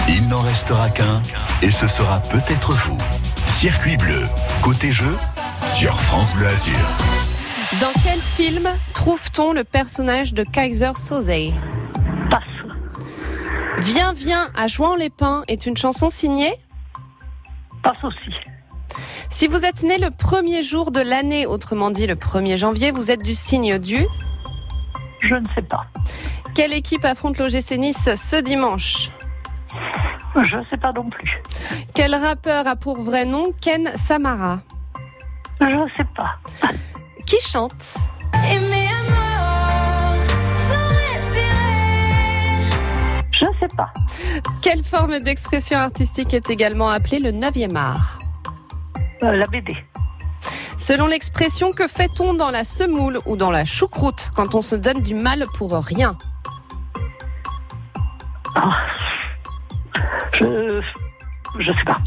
Il 0.08 0.28
n'en 0.28 0.42
restera 0.42 0.90
qu'un, 0.90 1.22
et 1.62 1.70
ce 1.70 1.86
sera 1.86 2.20
peut-être 2.20 2.72
vous. 2.72 2.96
Circuit 3.60 3.98
bleu, 3.98 4.22
côté 4.62 4.90
jeu, 4.90 5.14
sur 5.66 6.00
France 6.00 6.34
Bleu 6.34 6.46
Azur. 6.46 6.78
Dans 7.78 7.92
quel 8.02 8.18
film 8.18 8.66
trouve-t-on 8.94 9.52
le 9.52 9.64
personnage 9.64 10.32
de 10.32 10.44
Kaiser 10.44 10.94
Soze? 10.94 11.52
Passe. 12.30 12.48
Viens, 13.80 14.14
viens 14.14 14.48
à 14.56 14.66
Jouan-les-Pins 14.66 15.44
est 15.46 15.66
une 15.66 15.76
chanson 15.76 16.08
signée? 16.08 16.54
Passe 17.82 18.02
aussi. 18.02 18.34
Si 19.28 19.46
vous 19.46 19.62
êtes 19.62 19.82
né 19.82 19.98
le 19.98 20.08
premier 20.08 20.62
jour 20.62 20.90
de 20.90 21.00
l'année, 21.00 21.44
autrement 21.44 21.90
dit 21.90 22.06
le 22.06 22.14
1er 22.14 22.56
janvier, 22.56 22.90
vous 22.90 23.10
êtes 23.10 23.22
du 23.22 23.34
signe 23.34 23.78
du? 23.78 24.06
Je 25.20 25.34
ne 25.34 25.44
sais 25.54 25.60
pas. 25.60 25.84
Quelle 26.54 26.72
équipe 26.72 27.04
affronte 27.04 27.36
l'OGC 27.36 27.72
Nice 27.72 28.08
ce 28.16 28.36
dimanche? 28.36 29.10
Je 30.36 30.56
ne 30.56 30.64
sais 30.64 30.76
pas 30.76 30.92
non 30.92 31.08
plus. 31.10 31.42
Quel 31.94 32.14
rappeur 32.14 32.66
a 32.66 32.76
pour 32.76 33.00
vrai 33.00 33.24
nom 33.24 33.52
Ken 33.60 33.90
Samara? 33.94 34.60
Je 35.60 35.66
ne 35.66 35.88
sais 35.96 36.06
pas. 36.16 36.36
Qui 37.26 37.36
chante? 37.40 37.96
Je 43.32 43.46
ne 43.46 43.50
sais 43.58 43.74
pas. 43.74 43.90
Quelle 44.60 44.84
forme 44.84 45.18
d'expression 45.20 45.78
artistique 45.78 46.34
est 46.34 46.50
également 46.50 46.90
appelée 46.90 47.20
le 47.20 47.30
9e 47.32 47.74
art? 47.74 48.18
Euh, 49.22 49.32
la 49.32 49.46
BD. 49.46 49.76
Selon 50.78 51.06
l'expression, 51.06 51.72
que 51.72 51.86
fait-on 51.86 52.34
dans 52.34 52.50
la 52.50 52.64
semoule 52.64 53.20
ou 53.26 53.36
dans 53.36 53.50
la 53.50 53.64
choucroute 53.64 54.30
quand 54.34 54.54
on 54.54 54.62
se 54.62 54.74
donne 54.74 55.00
du 55.00 55.14
mal 55.14 55.46
pour 55.56 55.72
rien? 55.72 56.16
Je 60.32 60.80
je 61.58 61.72
sais 61.72 61.84
pas. 61.84 61.98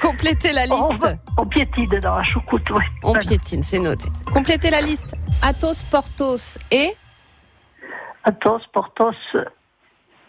Complétez 0.00 0.52
la 0.52 0.62
On, 0.70 0.88
liste. 0.90 1.02
va- 1.02 1.12
on 1.38 1.46
piétine 1.46 2.00
dans 2.00 2.16
la 2.16 2.24
choucroute, 2.24 2.68
oui. 2.70 2.82
On 3.04 3.12
piétine, 3.14 3.62
c'est 3.62 3.78
noté. 3.78 4.06
Complétez 4.32 4.70
la 4.70 4.80
liste. 4.80 5.16
Athos, 5.40 5.84
Porthos 5.90 6.58
et? 6.70 6.96
Athos, 8.24 8.60
Porthos, 8.72 9.14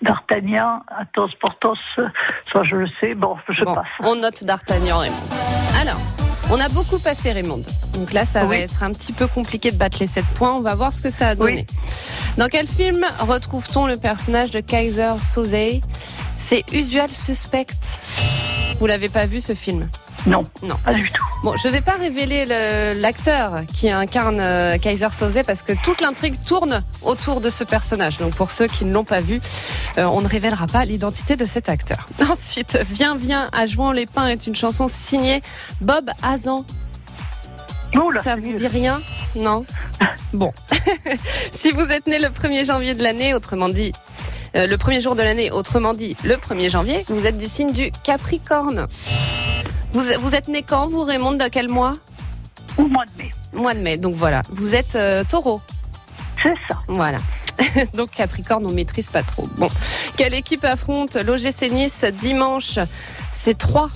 D'Artagnan, 0.01 0.83
Athos, 0.87 1.29
Porthos, 1.39 1.77
ça 1.95 2.63
je 2.63 2.75
le 2.75 2.87
sais, 2.99 3.15
bon, 3.15 3.37
je 3.49 3.63
Bon, 3.63 3.73
passe. 3.75 3.87
on 4.01 4.15
note 4.15 4.43
D'Artagnan, 4.43 4.99
Raymond. 4.99 5.15
Alors, 5.81 5.97
on 6.49 6.59
a 6.59 6.69
beaucoup 6.69 6.99
passé, 6.99 7.31
Raymond. 7.31 7.63
Donc 7.93 8.13
là, 8.13 8.25
ça 8.25 8.45
va 8.45 8.57
être 8.57 8.83
un 8.83 8.91
petit 8.91 9.13
peu 9.13 9.27
compliqué 9.27 9.71
de 9.71 9.77
battre 9.77 9.97
les 9.99 10.07
7 10.07 10.25
points. 10.35 10.53
On 10.53 10.61
va 10.61 10.75
voir 10.75 10.93
ce 10.93 11.01
que 11.01 11.09
ça 11.09 11.29
a 11.29 11.35
donné. 11.35 11.65
Dans 12.37 12.47
quel 12.47 12.67
film 12.67 13.05
retrouve-t-on 13.19 13.87
le 13.87 13.97
personnage 13.97 14.51
de 14.51 14.59
Kaiser 14.59 15.13
Soze? 15.21 15.81
C'est 16.37 16.63
Usual 16.71 17.09
Suspect. 17.09 17.67
Vous 18.79 18.85
l'avez 18.87 19.09
pas 19.09 19.25
vu 19.25 19.39
ce 19.39 19.53
film? 19.53 19.89
Non. 20.25 20.43
Non. 20.61 20.75
Pas 20.85 20.93
du 20.93 21.03
tout. 21.11 21.23
Bon, 21.43 21.55
je 21.57 21.67
vais 21.67 21.81
pas 21.81 21.93
révéler 21.97 22.45
le- 22.45 22.99
l'acteur 23.01 23.63
qui 23.73 23.89
incarne 23.89 24.39
euh, 24.39 24.77
Kaiser 24.77 25.09
Soze 25.11 25.39
parce 25.45 25.61
que 25.63 25.73
toute 25.83 25.99
l'intrigue 26.01 26.35
tourne 26.45 26.81
autour 27.01 27.41
de 27.41 27.49
ce 27.49 27.63
personnage. 27.65 28.17
Donc 28.19 28.33
pour 28.35 28.51
ceux 28.51 28.67
qui 28.67 28.85
ne 28.85 28.93
l'ont 28.93 29.03
pas 29.03 29.19
vu, 29.19 29.41
euh, 29.97 30.05
on 30.05 30.21
ne 30.21 30.27
révélera 30.27 30.67
pas 30.67 30.85
l'identité 30.85 31.35
de 31.35 31.45
cet 31.45 31.67
acteur. 31.67 32.07
Ensuite, 32.31 32.79
Viens, 32.89 33.17
viens 33.17 33.49
à 33.51 33.65
Jouan-les-Pins 33.65 34.27
est 34.27 34.47
une 34.47 34.55
chanson 34.55 34.87
signée 34.87 35.41
Bob 35.81 36.09
Hazan. 36.21 36.65
Ça 38.23 38.35
vous 38.35 38.53
dit 38.53 38.67
rien? 38.67 39.01
Non? 39.35 39.65
Bon. 40.33 40.51
si 41.51 41.71
vous 41.71 41.91
êtes 41.91 42.07
né 42.07 42.17
le 42.17 42.29
1er 42.29 42.65
janvier 42.65 42.95
de 42.95 43.03
l'année, 43.03 43.35
autrement 43.35 43.69
dit, 43.69 43.91
euh, 44.55 44.67
le 44.67 44.77
premier 44.77 45.01
jour 45.01 45.15
de 45.15 45.21
l'année, 45.21 45.51
autrement 45.51 45.93
dit, 45.93 46.15
le 46.23 46.35
1er 46.35 46.69
janvier, 46.69 47.03
vous 47.07 47.25
êtes 47.25 47.37
du 47.37 47.47
signe 47.47 47.71
du 47.71 47.91
Capricorne. 48.03 48.87
Vous, 49.91 50.03
vous 50.19 50.35
êtes 50.35 50.47
né 50.47 50.63
quand, 50.63 50.87
vous, 50.87 51.03
Raymond, 51.03 51.33
dans 51.33 51.49
quel 51.49 51.69
mois? 51.69 51.93
Au 52.77 52.83
mois 52.83 53.05
de 53.05 53.23
mai. 53.23 53.31
Mois 53.53 53.73
de 53.73 53.79
mai, 53.79 53.97
donc 53.97 54.15
voilà. 54.15 54.41
Vous 54.49 54.75
êtes 54.75 54.95
euh, 54.95 55.23
taureau. 55.23 55.61
C'est 56.41 56.53
ça. 56.67 56.77
Voilà. 56.87 57.19
donc 57.93 58.11
Capricorne, 58.11 58.65
on 58.65 58.71
maîtrise 58.71 59.07
pas 59.07 59.23
trop. 59.23 59.47
Bon. 59.57 59.69
Quelle 60.17 60.33
équipe 60.33 60.63
affronte 60.65 61.15
l'OGC 61.15 61.71
Nice 61.71 62.05
dimanche? 62.19 62.79
C'est 63.31 63.57
3 63.57 63.89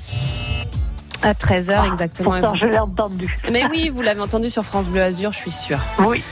à 1.21 1.33
13h 1.33 1.91
exactement. 1.91 2.31
Pourtant, 2.31 2.53
Et 2.53 2.59
vous- 2.59 2.65
je 2.65 2.71
l'ai 2.71 2.79
entendu. 2.79 3.37
Mais 3.51 3.65
oui, 3.69 3.89
vous 3.89 4.01
l'avez 4.01 4.21
entendu 4.21 4.49
sur 4.49 4.63
France 4.63 4.87
Bleu 4.87 5.01
Azur, 5.01 5.31
je 5.33 5.37
suis 5.37 5.51
sûre. 5.51 5.79
Oui. 5.99 6.23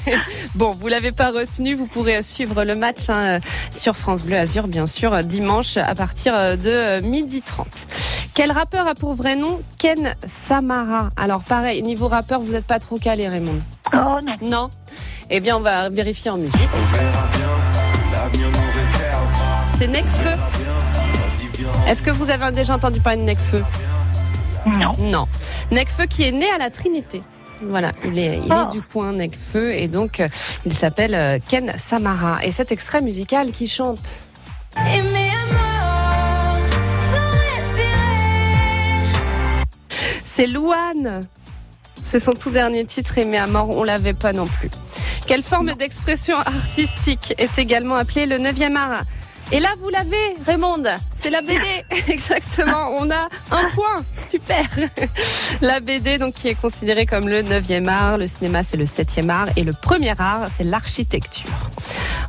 bon, 0.54 0.70
vous 0.72 0.88
l'avez 0.88 1.12
pas 1.12 1.30
retenu, 1.30 1.74
vous 1.74 1.86
pourrez 1.86 2.20
suivre 2.22 2.64
le 2.64 2.74
match 2.74 3.08
hein, 3.08 3.40
sur 3.70 3.96
France 3.96 4.22
Bleu 4.22 4.36
Azur, 4.36 4.68
bien 4.68 4.86
sûr, 4.86 5.22
dimanche 5.24 5.76
à 5.76 5.94
partir 5.94 6.32
de 6.34 6.70
euh, 6.70 7.00
midi 7.02 7.42
30. 7.42 7.66
Quel 8.34 8.52
rappeur 8.52 8.86
a 8.86 8.94
pour 8.94 9.14
vrai 9.14 9.36
nom 9.36 9.60
Ken 9.78 10.14
Samara? 10.26 11.10
Alors 11.16 11.42
pareil, 11.42 11.82
niveau 11.82 12.08
rappeur, 12.08 12.40
vous 12.40 12.52
n'êtes 12.52 12.66
pas 12.66 12.78
trop 12.78 12.98
calé, 12.98 13.28
Raymond 13.28 13.60
Oh 13.92 14.18
non. 14.24 14.34
Non? 14.42 14.70
Eh 15.30 15.40
bien, 15.40 15.56
on 15.56 15.60
va 15.60 15.88
vérifier 15.90 16.30
en 16.30 16.38
musique. 16.38 16.60
C'est 19.78 19.86
Necfeu. 19.86 20.36
Est-ce 21.86 22.02
que 22.02 22.10
vous 22.10 22.30
avez 22.30 22.50
déjà 22.52 22.74
entendu 22.74 23.00
parler 23.00 23.18
de 23.18 23.24
Necfeu 23.26 23.64
Non. 24.66 24.92
Non. 25.02 25.26
Necfeu 25.70 26.06
qui 26.06 26.24
est 26.24 26.32
né 26.32 26.50
à 26.50 26.58
la 26.58 26.70
Trinité. 26.70 27.22
Voilà, 27.68 27.92
il 28.04 28.18
est, 28.18 28.38
il 28.38 28.52
est 28.52 28.72
du 28.72 28.80
coin 28.80 29.12
Necfeu 29.12 29.74
et 29.74 29.86
donc 29.86 30.20
euh, 30.20 30.28
il 30.64 30.72
s'appelle 30.72 31.14
euh, 31.14 31.38
Ken 31.46 31.72
Samara. 31.76 32.38
Et 32.44 32.52
cet 32.52 32.72
extrait 32.72 33.02
musical 33.02 33.50
qui 33.52 33.68
chante. 33.68 34.22
C'est 40.24 40.46
Louane. 40.46 41.26
C'est 42.02 42.18
son 42.18 42.32
tout 42.32 42.50
dernier 42.50 42.84
titre, 42.86 43.18
Aimé 43.18 43.36
à 43.36 43.46
mort, 43.46 43.68
on 43.70 43.84
l'avait 43.84 44.14
pas 44.14 44.32
non 44.32 44.46
plus. 44.46 44.70
Quelle 45.26 45.42
forme 45.42 45.74
d'expression 45.74 46.36
artistique 46.38 47.34
est 47.38 47.58
également 47.58 47.94
appelée 47.94 48.26
le 48.26 48.36
9e 48.36 48.74
art? 48.74 49.02
Et 49.52 49.58
là, 49.58 49.70
vous 49.78 49.88
l'avez, 49.88 50.36
Raymond, 50.46 50.84
c'est 51.14 51.30
la 51.30 51.40
BD. 51.40 51.66
Exactement, 52.08 52.94
on 52.98 53.10
a 53.10 53.28
un 53.50 53.68
point, 53.74 54.04
super. 54.20 54.64
La 55.60 55.80
BD, 55.80 56.18
donc, 56.18 56.34
qui 56.34 56.48
est 56.48 56.54
considérée 56.54 57.04
comme 57.04 57.28
le 57.28 57.42
9e 57.42 57.88
art, 57.88 58.16
le 58.16 58.28
cinéma, 58.28 58.62
c'est 58.62 58.76
le 58.76 58.84
7e 58.84 59.28
art, 59.28 59.48
et 59.56 59.64
le 59.64 59.72
premier 59.72 60.14
art, 60.18 60.46
c'est 60.56 60.62
l'architecture. 60.62 61.50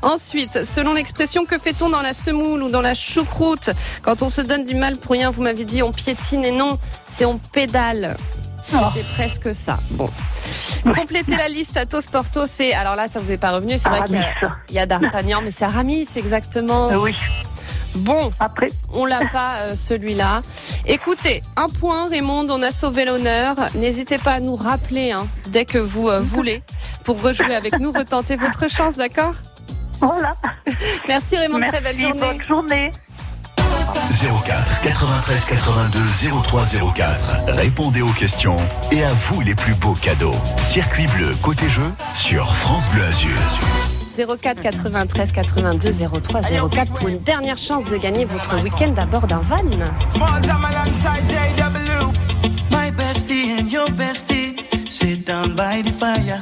Ensuite, 0.02 0.66
selon 0.66 0.94
l'expression 0.94 1.46
que 1.46 1.60
fait-on 1.60 1.90
dans 1.90 2.02
la 2.02 2.14
semoule 2.14 2.64
ou 2.64 2.70
dans 2.70 2.82
la 2.82 2.96
choucroute? 2.96 3.70
Quand 4.02 4.24
on 4.24 4.30
se 4.30 4.42
donne 4.42 4.64
du 4.64 4.74
mal 4.74 4.98
pour 4.98 5.12
rien, 5.12 5.30
vous 5.30 5.44
m'avez 5.44 5.64
dit 5.64 5.84
on 5.84 5.92
piétine 5.92 6.44
et 6.44 6.52
non, 6.52 6.80
c'est 7.06 7.26
on 7.26 7.38
pédale. 7.38 8.18
C'était 8.72 9.06
presque 9.14 9.56
ça. 9.56 9.80
Bon. 9.92 10.10
Complétez 10.84 11.36
la 11.36 11.48
liste 11.48 11.78
Athos, 11.78 12.02
Porthos 12.12 12.60
et 12.60 12.74
alors 12.74 12.96
là, 12.96 13.08
ça 13.08 13.20
vous 13.20 13.32
est 13.32 13.38
pas 13.38 13.52
revenu. 13.52 13.78
C'est 13.78 13.90
vrai 13.90 14.02
qu'il 14.06 14.76
y 14.76 14.80
a- 14.80 14.86
D'Artagnan, 14.86 15.42
mais 15.44 15.52
c'est 15.52 15.66
Aramis, 15.66 16.08
exactement. 16.16 16.90
Oui. 16.96 17.16
Bon, 17.94 18.32
après, 18.40 18.70
on 18.94 19.06
l'a 19.06 19.26
pas 19.32 19.56
euh, 19.64 19.76
celui-là. 19.76 20.42
Écoutez, 20.86 21.42
un 21.58 21.68
point, 21.68 22.08
Raymond, 22.08 22.48
on 22.50 22.62
a 22.64 22.72
sauvé 22.72 23.04
l'honneur. 23.04 23.56
N'hésitez 23.76 24.18
pas 24.18 24.34
à 24.36 24.40
nous 24.40 24.56
rappeler 24.56 25.12
hein, 25.12 25.28
dès 25.48 25.66
que 25.66 25.78
vous 25.78 26.08
euh, 26.08 26.20
voulez 26.22 26.64
pour 27.04 27.22
rejouer 27.22 27.54
avec 27.54 27.80
nous, 27.80 27.92
retenter 27.92 28.38
votre 28.38 28.70
chance, 28.70 28.96
d'accord? 28.96 29.34
Voilà. 30.00 30.36
Merci 31.08 31.36
Raymond, 31.36 31.60
très 31.68 31.82
belle 31.82 32.00
journée. 32.00 32.20
bonne 32.20 32.42
journée. 32.44 32.92
04 33.94 34.82
93 34.82 35.46
82 35.46 36.00
03 36.44 36.66
04. 36.94 37.30
Répondez 37.48 38.02
aux 38.02 38.12
questions 38.12 38.58
et 38.92 39.04
à 39.04 39.14
vous 39.14 39.42
les 39.42 39.56
plus 39.56 39.74
beaux 39.76 39.94
cadeaux. 39.94 40.36
Circuit 40.58 41.08
bleu 41.08 41.36
côté 41.42 41.70
jeu 41.70 41.92
sur 42.14 42.54
France 42.56 42.90
Bleu 42.92 43.04
Azur. 43.04 43.32
04 44.18 44.62
93 44.62 45.32
82 45.32 45.92
03 46.22 46.42
04 46.70 46.92
pour 46.94 47.08
une 47.08 47.20
dernière 47.20 47.58
chance 47.58 47.86
de 47.88 47.98
gagner 47.98 48.26
votre 48.26 48.62
week-end 48.62 48.94
à 48.98 49.06
bord 49.06 49.28
d'un 49.28 49.40
van. 49.40 49.60
Small 50.14 50.42
time 50.42 50.66
alongside 50.66 51.24
JW. 51.30 52.12
My 52.70 52.92
bestie 52.92 53.58
and 53.58 53.68
your 53.70 53.90
bestie 53.90 54.56
sit 54.90 55.26
down 55.26 55.56
by 55.56 55.82
the 55.84 55.92
fire. 55.92 56.42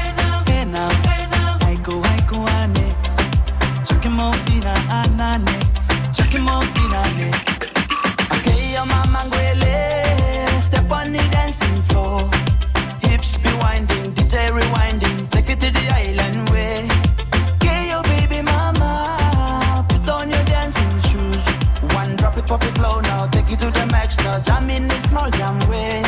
Jam 24.43 24.69
in 24.69 24.87
this 24.87 25.03
small 25.09 25.29
jam 25.31 25.69
way. 25.69 26.01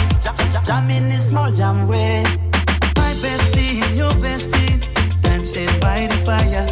Jam, 0.64 0.90
in 0.90 1.10
this 1.10 1.30
small 1.30 1.52
jam 1.52 1.88
way. 1.88 2.24
My 2.96 3.14
bestie 3.22 3.82
and 3.84 3.98
your 3.98 4.12
bestie 4.14 5.22
dancing 5.22 5.70
by 5.80 6.08
the 6.08 6.16
fire. 6.26 6.66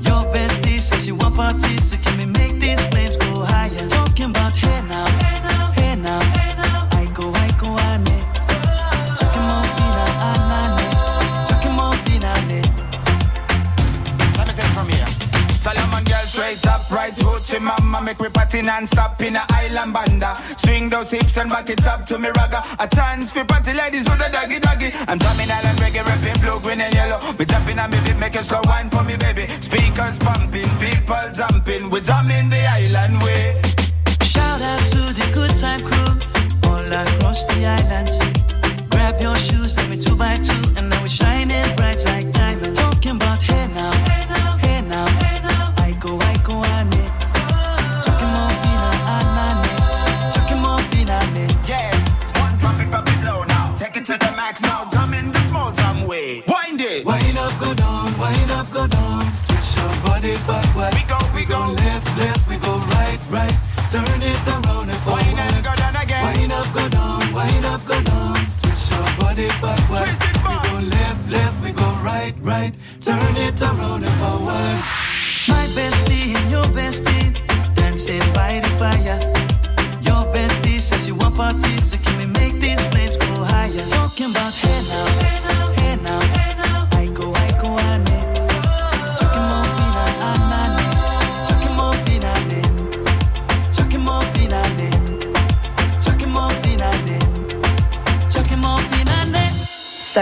Your 0.00 0.22
bestie 0.32 0.80
says 0.80 1.04
she 1.04 1.12
want 1.12 1.34
parties, 1.34 1.90
so 1.90 1.96
can 1.96 2.18
we 2.18 2.26
make 2.26 2.60
these 2.60 2.80
flames 2.86 3.16
go 3.16 3.44
higher? 3.44 3.88
Talking 3.88 4.30
about 4.30 4.52
hey 4.56 4.80
now, 4.88 5.06
hey 5.06 5.40
now, 5.42 5.72
hey 5.72 5.96
now, 5.96 6.20
hey 6.20 6.54
now. 6.56 6.88
I 6.92 7.04
go, 7.14 7.32
I 7.34 7.48
go, 7.60 7.68
ane. 7.90 8.18
Chucking 9.18 9.46
more 9.48 9.66
fina, 9.74 10.04
anane. 10.28 10.86
Chucking 11.48 11.74
more 11.78 11.96
fina, 12.04 12.32
ne. 12.48 12.60
Let 14.36 14.46
me 14.48 14.52
take 14.54 14.66
it 14.66 14.74
from 14.76 14.88
here. 14.88 15.08
Solomon 15.58 16.04
girl 16.04 16.24
straight 16.26 16.66
up, 16.66 16.88
right 16.90 17.12
hoochie 17.14 17.60
mama 17.60 18.00
Make 18.02 18.20
me 18.20 18.28
party 18.28 18.62
non-stop 18.62 19.20
in 19.22 19.34
a 19.36 19.40
island 19.86 19.92
banda. 19.92 20.34
Swing 20.56 20.88
those 20.88 21.10
hips 21.10 21.36
and 21.36 21.50
back 21.50 21.70
it 21.70 21.86
up 21.86 22.04
to 22.06 22.18
me 22.18 22.28
ragga. 22.28 22.62
A 22.78 22.88
chance 22.88 23.32
for 23.32 23.44
party 23.44 23.72
ladies 23.72 24.04
do 24.04 24.12
the 24.16 24.28
doggy 24.32 24.58
doggy. 24.58 24.90
I'm 25.08 25.18
drumming 25.18 25.50
island 25.50 25.78
reggae, 25.78 26.04
rapping 26.04 26.40
blue, 26.40 26.60
green 26.60 26.80
and 26.80 26.94
yellow. 26.94 27.18
Me 27.38 27.44
jumping 27.44 27.78
on 27.78 27.90
me 27.90 27.98
beat, 28.04 28.18
make 28.18 28.34
a 28.34 28.42
slow 28.42 28.60
wine 28.64 28.90
for 28.90 29.02
me 29.02 29.16
baby. 29.16 29.46
Speakers 29.60 30.18
pumping, 30.18 30.70
people 30.78 31.26
jumping. 31.34 31.90
We 31.90 32.00
drumming 32.00 32.48
the 32.48 32.66
island 32.66 33.22
way. 33.22 33.60
Shout 34.22 34.60
out 34.62 34.80
to 34.90 35.12
the 35.14 35.26
good 35.32 35.56
time 35.56 35.80
crew 35.80 36.12
all 36.70 36.92
across 36.92 37.44
the 37.44 37.66
island. 37.66 38.10
Grab 38.90 39.20
your 39.20 39.36
shoes, 39.36 39.76
let 39.76 39.88
me 39.90 39.96
two 39.96 40.16
by 40.16 40.36
two, 40.36 40.75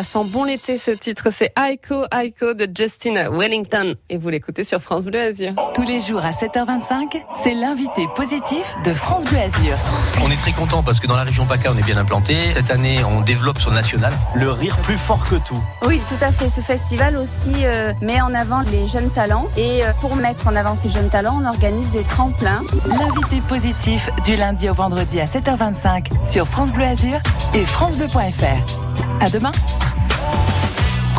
sent 0.05 0.25
bon 0.27 0.45
l'été 0.45 0.79
ce 0.79 0.91
titre, 0.91 1.29
c'est 1.31 1.53
Aiko 1.59 2.05
Aiko 2.13 2.55
de 2.55 2.69
Justin 2.73 3.31
Wellington 3.31 3.95
et 4.09 4.17
vous 4.17 4.29
l'écoutez 4.29 4.63
sur 4.63 4.81
France 4.81 5.07
Bleu 5.07 5.21
Azur. 5.21 5.53
Tous 5.75 5.83
les 5.83 6.01
jours 6.01 6.25
à 6.25 6.31
7h25, 6.31 7.23
c'est 7.35 7.55
l'invité 7.55 8.07
positif 8.15 8.75
de 8.85 8.95
France 8.95 9.25
Bleu 9.25 9.39
Azur. 9.39 9.77
On 10.23 10.31
est 10.31 10.37
très 10.37 10.53
content 10.53 10.83
parce 10.83 11.01
que 11.01 11.07
dans 11.07 11.17
la 11.17 11.25
région 11.25 11.47
PACA, 11.47 11.73
on 11.75 11.79
est 11.79 11.85
bien 11.85 11.97
implanté. 11.97 12.37
Cette 12.55 12.71
année, 12.71 12.99
on 13.05 13.23
développe 13.23 13.59
sur 13.59 13.71
le 13.71 13.77
national. 13.77 14.13
Le 14.35 14.51
rire 14.51 14.77
plus 14.79 14.97
fort 14.97 15.25
que 15.29 15.37
tout. 15.37 15.63
Oui, 15.87 16.01
tout 16.09 16.23
à 16.23 16.31
fait. 16.31 16.49
Ce 16.49 16.61
festival 16.61 17.17
aussi 17.17 17.53
euh, 17.65 17.93
met 18.03 18.21
en 18.21 18.35
avant 18.35 18.61
les 18.61 18.87
jeunes 18.87 19.11
talents. 19.11 19.49
Et 19.57 19.85
euh, 19.85 19.93
pour 20.01 20.17
mettre 20.17 20.47
en 20.47 20.55
avant 20.55 20.77
ces 20.77 20.91
jeunes 20.91 21.09
talents, 21.09 21.41
on 21.43 21.47
organise 21.47 21.91
des 21.91 22.05
tremplins. 22.05 22.63
L'invité 22.87 23.41
positif 23.49 24.11
du 24.25 24.37
lundi 24.37 24.69
au 24.69 24.75
vendredi 24.75 25.21
à 25.21 25.27
7h25 25.27 26.09
sur 26.31 26.47
France 26.47 26.71
Bleu 26.73 26.85
Azur 26.85 27.21
et 27.55 27.65
francebleu.fr. 27.65 29.21
À 29.21 29.31
demain. 29.31 29.53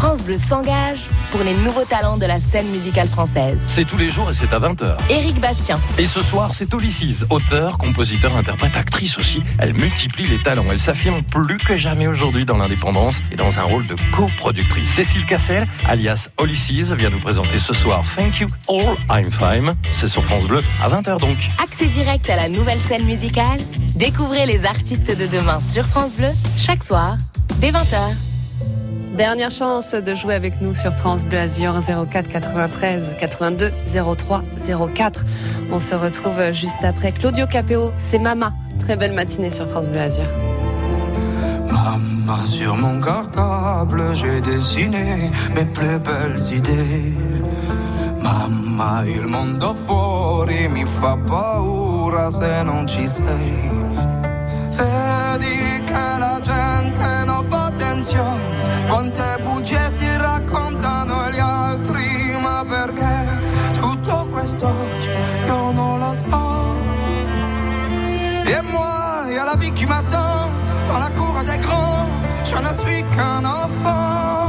France 0.05 0.21
Bleu 0.21 0.37
s'engage 0.37 1.07
pour 1.31 1.41
les 1.41 1.55
nouveaux 1.55 1.83
talents 1.83 2.17
de 2.17 2.27
la 2.27 2.39
scène 2.39 2.67
musicale 2.67 3.07
française. 3.07 3.57
C'est 3.65 3.85
tous 3.85 3.97
les 3.97 4.11
jours 4.11 4.29
et 4.29 4.33
c'est 4.33 4.53
à 4.53 4.59
20h. 4.59 4.97
Éric 5.09 5.41
Bastien, 5.41 5.79
Et 5.97 6.05
ce 6.05 6.21
soir, 6.21 6.53
c'est 6.53 6.71
Olysses, 6.75 7.25
auteur, 7.31 7.79
compositeur, 7.79 8.37
interprète, 8.37 8.77
actrice 8.77 9.17
aussi. 9.17 9.41
Elle 9.57 9.73
multiplie 9.73 10.27
les 10.27 10.37
talents. 10.37 10.67
Elle 10.69 10.77
s'affirme 10.77 11.23
plus 11.23 11.57
que 11.57 11.75
jamais 11.75 12.05
aujourd'hui 12.05 12.45
dans 12.45 12.57
l'indépendance 12.57 13.21
et 13.31 13.35
dans 13.35 13.57
un 13.57 13.63
rôle 13.63 13.87
de 13.87 13.95
coproductrice. 14.15 14.93
Cécile 14.93 15.25
Cassel, 15.25 15.67
alias 15.87 16.29
Olysses, 16.37 16.91
vient 16.91 17.09
nous 17.09 17.19
présenter 17.19 17.57
ce 17.57 17.73
soir 17.73 18.03
Thank 18.15 18.41
You 18.41 18.47
All 18.69 18.95
I'm 19.09 19.31
Fine. 19.31 19.75
C'est 19.89 20.07
sur 20.07 20.23
France 20.23 20.45
Bleu 20.45 20.63
à 20.83 20.87
20h 20.87 21.19
donc. 21.19 21.49
accès 21.63 21.87
direct 21.87 22.29
à 22.29 22.35
la 22.35 22.47
nouvelle 22.47 22.79
scène 22.79 23.05
musicale. 23.05 23.57
Découvrez 23.95 24.45
les 24.45 24.65
artistes 24.65 25.07
de 25.07 25.25
demain 25.25 25.59
sur 25.61 25.87
France 25.87 26.13
Bleu 26.13 26.29
chaque 26.57 26.83
soir 26.83 27.17
dès 27.59 27.71
20h. 27.71 28.34
Dernière 29.15 29.51
chance 29.51 29.93
de 29.93 30.13
jouer 30.13 30.33
avec 30.33 30.59
nous 30.59 30.75
sur 30.75 30.93
France 30.93 31.23
Bleu 31.23 31.39
Azur 31.39 31.79
04 32.11 32.27
93 32.27 33.15
82 33.17 33.71
03 34.17 34.43
04. 34.93 35.23
On 35.71 35.79
se 35.79 35.95
retrouve 35.95 36.51
juste 36.51 36.83
après 36.83 37.13
Claudio 37.13 37.47
Capéo, 37.47 37.93
c'est 37.97 38.19
Mama. 38.19 38.51
Très 38.77 38.97
belle 38.97 39.13
matinée 39.13 39.51
sur 39.51 39.69
France 39.69 39.87
Bleu 39.87 40.01
Azur. 40.01 40.25
Maman, 41.71 42.45
sur 42.45 42.75
mon 42.75 42.99
cartable, 42.99 44.03
j'ai 44.15 44.41
dessiné 44.41 45.31
mes 45.55 45.65
plus 45.65 45.97
belles 45.99 46.41
idées. 46.53 47.13
Mamma, 48.21 49.03
il 49.07 49.27
mondo 49.27 49.73
fuori 49.73 50.67
mi 50.67 50.83
fa 50.85 51.15
paura 51.25 52.29
se 52.31 52.63
non 52.63 52.85
ci 52.85 53.07
sei. 53.07 53.71
Vedi 54.71 55.83
che 55.85 56.19
la 56.19 56.37
gente 56.41 57.23
non 57.25 57.43
fa 57.49 57.67
attenzione, 57.67 58.64
Quante 58.87 59.37
bugie 59.41 59.91
si 59.91 60.05
raccontano 60.17 61.19
agli 61.21 61.39
altri, 61.39 62.37
ma 62.39 62.63
perché 62.67 63.39
tutto 63.73 64.27
questo 64.31 64.67
io 65.45 65.71
non 65.71 65.99
lo 65.99 66.13
so. 66.13 66.73
E 68.45 68.61
moi, 68.61 69.33
y 69.33 69.43
la 69.43 69.55
vie 69.57 69.71
qui 69.71 69.85
m'attend, 69.85 70.51
dans 70.87 70.99
la 70.99 71.09
cour 71.09 71.43
des 71.43 71.57
grands, 71.57 72.07
je 72.43 72.55
ne 72.55 72.73
suis 72.73 73.03
qu'un 73.15 73.43
enfant. 73.43 74.44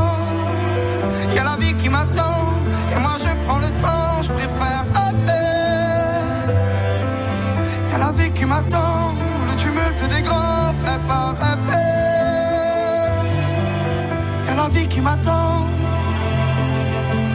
Vie 14.68 14.88
qui 14.88 15.00
m'attend, 15.00 15.64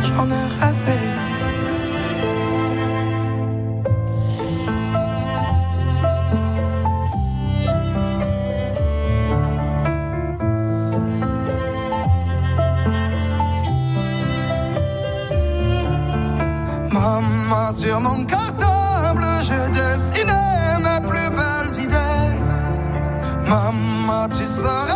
j'en 0.01 0.29
ai 0.29 0.45
rêvé. 0.59 0.99
Maman, 16.91 17.69
sur 17.71 18.01
mon 18.01 18.25
cartable, 18.25 19.23
je 19.41 19.69
dessinais 19.69 20.79
mes 20.83 20.99
plus 21.07 21.29
belles 21.29 21.83
idées. 21.85 22.41
Maman, 23.47 24.27
tu 24.27 24.43
seras 24.43 24.90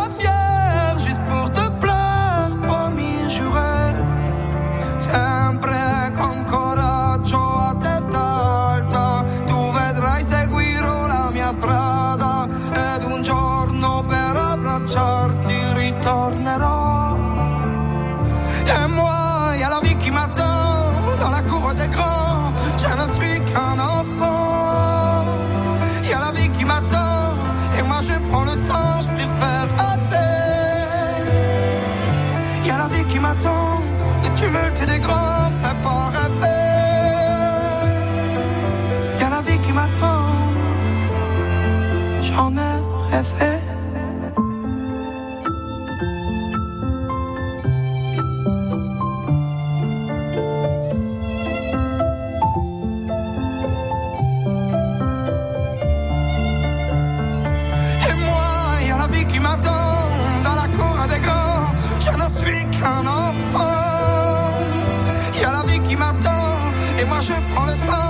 Y 65.40 65.44
a 65.44 65.52
la 65.52 65.62
vie 65.64 65.80
qui 65.80 65.96
m'attend. 65.96 66.72
Et 66.98 67.04
moi, 67.04 67.20
je 67.20 67.34
prends 67.52 67.66
le 67.66 67.76
temps, 67.86 68.05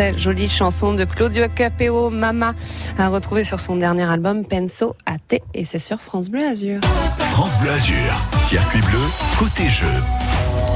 très 0.00 0.16
jolie 0.16 0.48
chanson 0.48 0.94
de 0.94 1.04
Claudio 1.04 1.46
Capeo, 1.54 2.08
Mama, 2.08 2.54
à 2.98 3.08
retrouver 3.10 3.44
sur 3.44 3.60
son 3.60 3.76
dernier 3.76 4.04
album 4.10 4.46
Penso 4.46 4.96
a 5.04 5.18
te 5.18 5.36
et 5.52 5.64
c'est 5.64 5.78
sur 5.78 6.00
France 6.00 6.30
Bleu 6.30 6.42
Azur. 6.42 6.80
France 7.32 7.58
Bleu 7.58 7.70
Azur, 7.72 8.10
circuit 8.38 8.80
bleu, 8.80 8.98
côté 9.38 9.68
jeu. 9.68 9.92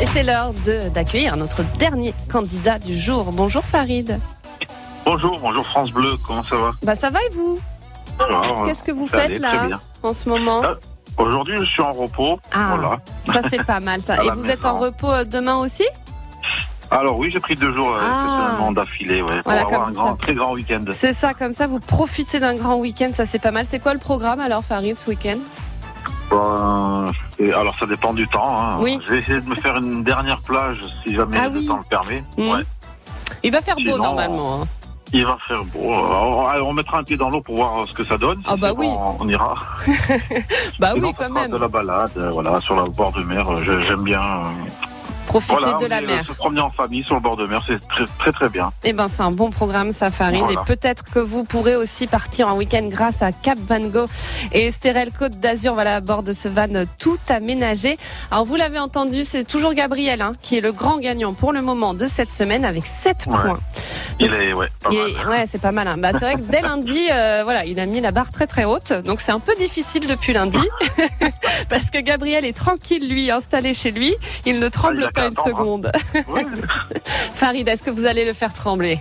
Et 0.02 0.04
c'est 0.12 0.24
l'heure 0.24 0.52
de- 0.66 0.90
d'accueillir 0.90 1.38
notre 1.38 1.62
dernier 1.78 2.12
candidat 2.30 2.78
du 2.78 2.94
jour. 2.94 3.32
Bonjour 3.32 3.64
Farid. 3.64 4.18
Bonjour, 5.06 5.38
bonjour 5.40 5.64
France 5.64 5.90
Bleu, 5.90 6.18
comment 6.26 6.42
ça 6.42 6.56
va? 6.56 6.72
Bah 6.82 6.94
ça 6.94 7.08
va 7.08 7.20
et 7.20 7.32
vous? 7.32 7.58
Qu'est-ce 8.66 8.84
que 8.84 8.92
vous 8.92 9.06
faites 9.06 9.20
allait, 9.22 9.38
là 9.38 9.80
en 10.02 10.12
ce 10.12 10.28
moment? 10.28 10.60
Ah, 10.62 10.74
Aujourd'hui, 11.16 11.56
je 11.60 11.64
suis 11.64 11.80
en 11.80 11.94
repos. 11.94 12.38
Ah, 12.52 12.76
Voilà. 12.76 13.00
ça 13.32 13.48
c'est 13.48 13.64
pas 13.64 13.80
mal 13.80 14.02
ça. 14.02 14.16
Et 14.24 14.30
vous 14.32 14.50
êtes 14.50 14.66
en 14.66 14.78
repos 14.80 15.10
euh, 15.10 15.24
demain 15.24 15.56
aussi? 15.56 15.84
Alors 16.96 17.18
oui, 17.18 17.28
j'ai 17.30 17.40
pris 17.40 17.56
deux 17.56 17.74
jours 17.74 17.90
euh, 17.96 17.98
Ah. 18.00 18.70
d'affilée, 18.72 19.20
ouais, 19.20 19.42
pour 19.42 19.50
avoir 19.52 19.88
un 19.88 19.92
grand, 19.92 20.14
très 20.16 20.34
grand 20.34 20.52
week-end. 20.52 20.80
C'est 20.92 21.12
ça, 21.12 21.34
comme 21.34 21.52
ça 21.52 21.66
vous 21.66 21.80
profitez 21.80 22.38
d'un 22.38 22.54
grand 22.54 22.76
week-end, 22.76 23.10
ça 23.12 23.24
c'est 23.24 23.40
pas 23.40 23.50
mal. 23.50 23.64
C'est 23.64 23.80
quoi 23.80 23.94
le 23.94 23.98
programme 24.00 24.38
alors 24.40 24.64
Farid 24.64 24.96
ce 24.96 25.10
week-end? 25.10 25.38
Et 27.38 27.52
alors 27.52 27.74
ça 27.78 27.86
dépend 27.86 28.12
du 28.12 28.26
temps. 28.28 28.56
hein. 28.58 28.76
Oui. 28.80 28.98
Je 29.06 29.12
vais 29.12 29.18
essayer 29.18 29.40
de 29.40 29.48
me 29.48 29.54
faire 29.56 29.76
une 29.76 30.02
dernière 30.04 30.40
plage 30.40 30.78
si 31.04 31.14
jamais 31.14 31.36
Ah 31.40 31.48
le 31.48 31.58
oui. 31.58 31.66
temps 31.66 31.78
le 31.78 31.84
permet. 31.84 32.24
Ouais. 32.38 32.62
Il 33.42 33.50
va 33.52 33.60
faire 33.60 33.74
beau 33.76 33.82
Sinon, 33.82 33.98
normalement. 33.98 34.62
hein. 34.62 34.66
Il 35.12 35.24
va 35.26 35.36
faire 35.46 35.64
beau. 35.66 35.80
On 35.92 36.72
mettra 36.72 36.98
un 36.98 37.04
pied 37.04 37.16
dans 37.16 37.30
l'eau 37.30 37.40
pour 37.40 37.56
voir 37.56 37.86
ce 37.86 37.92
que 37.92 38.04
ça 38.04 38.18
donne. 38.18 38.38
Si 38.38 38.44
Ah 38.48 38.56
bah 38.56 38.68
c'est 38.70 38.78
oui. 38.78 38.86
bon, 38.88 39.16
on 39.20 39.28
ira. 39.28 39.54
Bah 40.80 40.92
Sinon, 40.94 41.08
oui 41.08 41.14
quand 41.16 41.30
même. 41.30 41.50
De 41.52 41.56
la 41.56 41.68
balade, 41.68 42.10
euh, 42.16 42.30
voilà, 42.30 42.60
sur 42.60 42.74
le 42.74 42.88
bord 42.90 43.12
de 43.12 43.22
mer. 43.22 43.48
euh, 43.48 43.80
J'aime 43.86 44.02
bien. 44.02 44.20
Profiter 45.26 45.56
voilà, 45.58 45.76
de 45.78 45.86
la 45.86 45.98
euh, 45.98 46.06
mer. 46.06 46.24
Se 46.26 46.32
promener 46.32 46.60
en 46.60 46.70
famille 46.70 47.02
sur 47.04 47.14
le 47.16 47.20
bord 47.20 47.36
de 47.36 47.46
mer, 47.46 47.62
c'est 47.66 47.80
très 47.88 48.04
très 48.18 48.32
très 48.32 48.48
bien. 48.48 48.72
Eh 48.84 48.92
ben, 48.92 49.08
c'est 49.08 49.22
un 49.22 49.30
bon 49.32 49.50
programme, 49.50 49.90
ça, 49.92 50.10
Farid. 50.10 50.38
Voilà. 50.40 50.60
Et 50.60 50.64
peut-être 50.64 51.10
que 51.10 51.18
vous 51.18 51.44
pourrez 51.44 51.76
aussi 51.76 52.06
partir 52.06 52.48
en 52.48 52.56
week-end 52.56 52.84
grâce 52.88 53.22
à 53.22 53.32
Cap 53.32 53.58
Van 53.66 53.80
Gogh 53.80 54.08
et 54.52 54.66
Estérel 54.66 55.10
Côte 55.10 55.40
d'Azur. 55.40 55.74
Voilà, 55.74 55.96
à 55.96 56.00
bord 56.00 56.22
de 56.22 56.32
ce 56.32 56.48
van 56.48 56.66
tout 57.00 57.18
aménagé. 57.28 57.98
Alors, 58.30 58.44
vous 58.44 58.54
l'avez 58.56 58.78
entendu, 58.78 59.24
c'est 59.24 59.44
toujours 59.44 59.74
Gabriel, 59.74 60.22
hein, 60.22 60.32
qui 60.42 60.56
est 60.56 60.60
le 60.60 60.72
grand 60.72 60.98
gagnant 60.98 61.32
pour 61.34 61.52
le 61.52 61.62
moment 61.62 61.94
de 61.94 62.06
cette 62.06 62.30
semaine 62.30 62.64
avec 62.64 62.86
7 62.86 63.24
Ouais. 63.26 63.32
points. 63.42 63.60
Il 64.20 64.32
est, 64.32 64.52
ouais, 64.52 64.68
ouais, 65.28 65.44
c'est 65.46 65.60
pas 65.60 65.72
mal. 65.72 65.88
hein. 65.88 65.96
Bah, 65.98 66.10
c'est 66.12 66.20
vrai 66.20 66.34
que 66.36 66.40
dès 66.42 66.60
lundi, 66.60 66.98
euh, 67.10 67.40
voilà, 67.42 67.64
il 67.64 67.80
a 67.80 67.86
mis 67.86 68.00
la 68.00 68.12
barre 68.12 68.30
très 68.30 68.46
très 68.46 68.64
haute. 68.64 68.92
Donc 68.92 69.20
c'est 69.20 69.32
un 69.32 69.40
peu 69.40 69.54
difficile 69.56 70.06
depuis 70.06 70.32
lundi, 70.32 70.58
parce 71.68 71.90
que 71.90 71.98
Gabriel 71.98 72.44
est 72.44 72.56
tranquille, 72.56 73.08
lui, 73.08 73.30
installé 73.30 73.74
chez 73.74 73.90
lui. 73.90 74.14
Il 74.46 74.60
ne 74.60 74.68
tremble 74.68 75.10
Ah, 75.13 75.13
pas 75.14 75.26
une 75.26 75.32
attendre, 75.32 75.48
seconde. 75.48 75.92
Farid, 77.34 77.66
est-ce 77.68 77.82
que 77.82 77.90
vous 77.90 78.04
allez 78.04 78.24
le 78.24 78.32
faire 78.32 78.52
trembler 78.52 79.00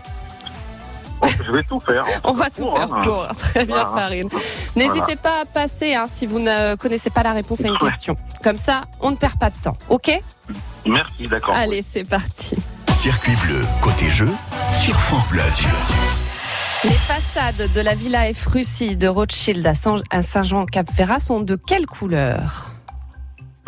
Je 1.45 1.51
vais 1.51 1.63
tout 1.63 1.79
faire. 1.79 2.05
On 2.23 2.33
va 2.33 2.49
tout 2.49 2.63
pour, 2.63 2.77
faire 2.77 2.93
hein. 2.93 3.01
pour. 3.03 3.27
Très 3.37 3.65
bien, 3.65 3.83
Voilà. 3.83 4.01
Farid. 4.01 4.29
N'hésitez 4.75 5.15
pas 5.15 5.41
à 5.41 5.45
passer 5.45 5.95
hein, 5.95 6.05
si 6.07 6.25
vous 6.25 6.39
ne 6.39 6.75
connaissez 6.75 7.09
pas 7.09 7.23
la 7.23 7.33
réponse 7.33 7.63
à 7.65 7.67
une 7.67 7.77
question. 7.77 8.17
Comme 8.43 8.57
ça, 8.57 8.81
on 9.01 9.11
ne 9.11 9.15
perd 9.15 9.37
pas 9.37 9.49
de 9.49 9.57
temps. 9.61 9.77
OK? 9.89 10.11
Merci, 10.85 11.23
d'accord. 11.23 11.55
Allez, 11.55 11.81
c'est 11.81 12.03
parti. 12.03 12.55
Circuit 12.91 13.35
bleu, 13.45 13.61
côté 13.81 14.09
jeu, 14.09 14.29
sur 14.71 14.97
France 14.99 15.29
Bleu. 15.29 15.41
Les 16.83 16.89
façades 16.91 17.71
de 17.71 17.81
la 17.81 17.95
Villa 17.95 18.33
F. 18.33 18.45
Russie 18.47 18.97
de 18.97 19.07
Rothschild 19.07 19.65
à 20.09 20.21
Saint-Jean-Cap-Ferrat 20.21 21.19
sont 21.19 21.39
de 21.39 21.55
quelle 21.55 21.85
couleur? 21.85 22.72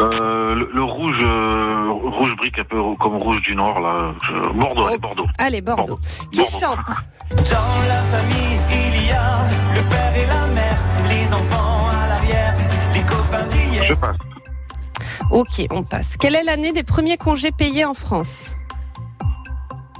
Euh, 0.01 0.55
le, 0.55 0.69
le 0.73 0.83
rouge, 0.83 1.17
euh, 1.21 1.89
rouge 1.89 2.35
brique, 2.35 2.59
un 2.59 2.65
peu 2.65 2.77
comme 2.99 3.15
rouge 3.15 3.41
du 3.41 3.55
Nord, 3.55 3.79
là. 3.79 4.13
je- 4.27 4.49
Bordeaux, 4.59 4.87
allez, 4.87 4.97
Bordeaux. 4.97 5.25
Allez, 5.39 5.61
Bordeaux. 5.61 5.99
Qui 6.31 6.39
Bordeaux. 6.39 6.51
chante 6.59 6.85
Dans 7.29 7.87
la 7.87 8.01
famille, 8.11 8.59
il 8.71 9.07
y 9.07 9.11
a 9.11 9.37
le 9.73 9.81
père 9.89 10.15
et 10.17 10.25
la 10.25 10.47
mère, 10.47 10.77
les 11.07 11.33
enfants 11.33 11.87
à 12.03 12.07
l'arrière, 12.09 12.53
les 12.93 13.01
copains 13.03 13.45
d'hier. 13.47 13.83
Je 13.85 13.93
passe. 13.93 14.17
Ok, 15.31 15.65
on 15.71 15.83
passe. 15.83 16.17
Quelle 16.17 16.35
est 16.35 16.43
l'année 16.43 16.73
des 16.73 16.83
premiers 16.83 17.17
congés 17.17 17.51
payés 17.51 17.85
en 17.85 17.93
France 17.93 18.53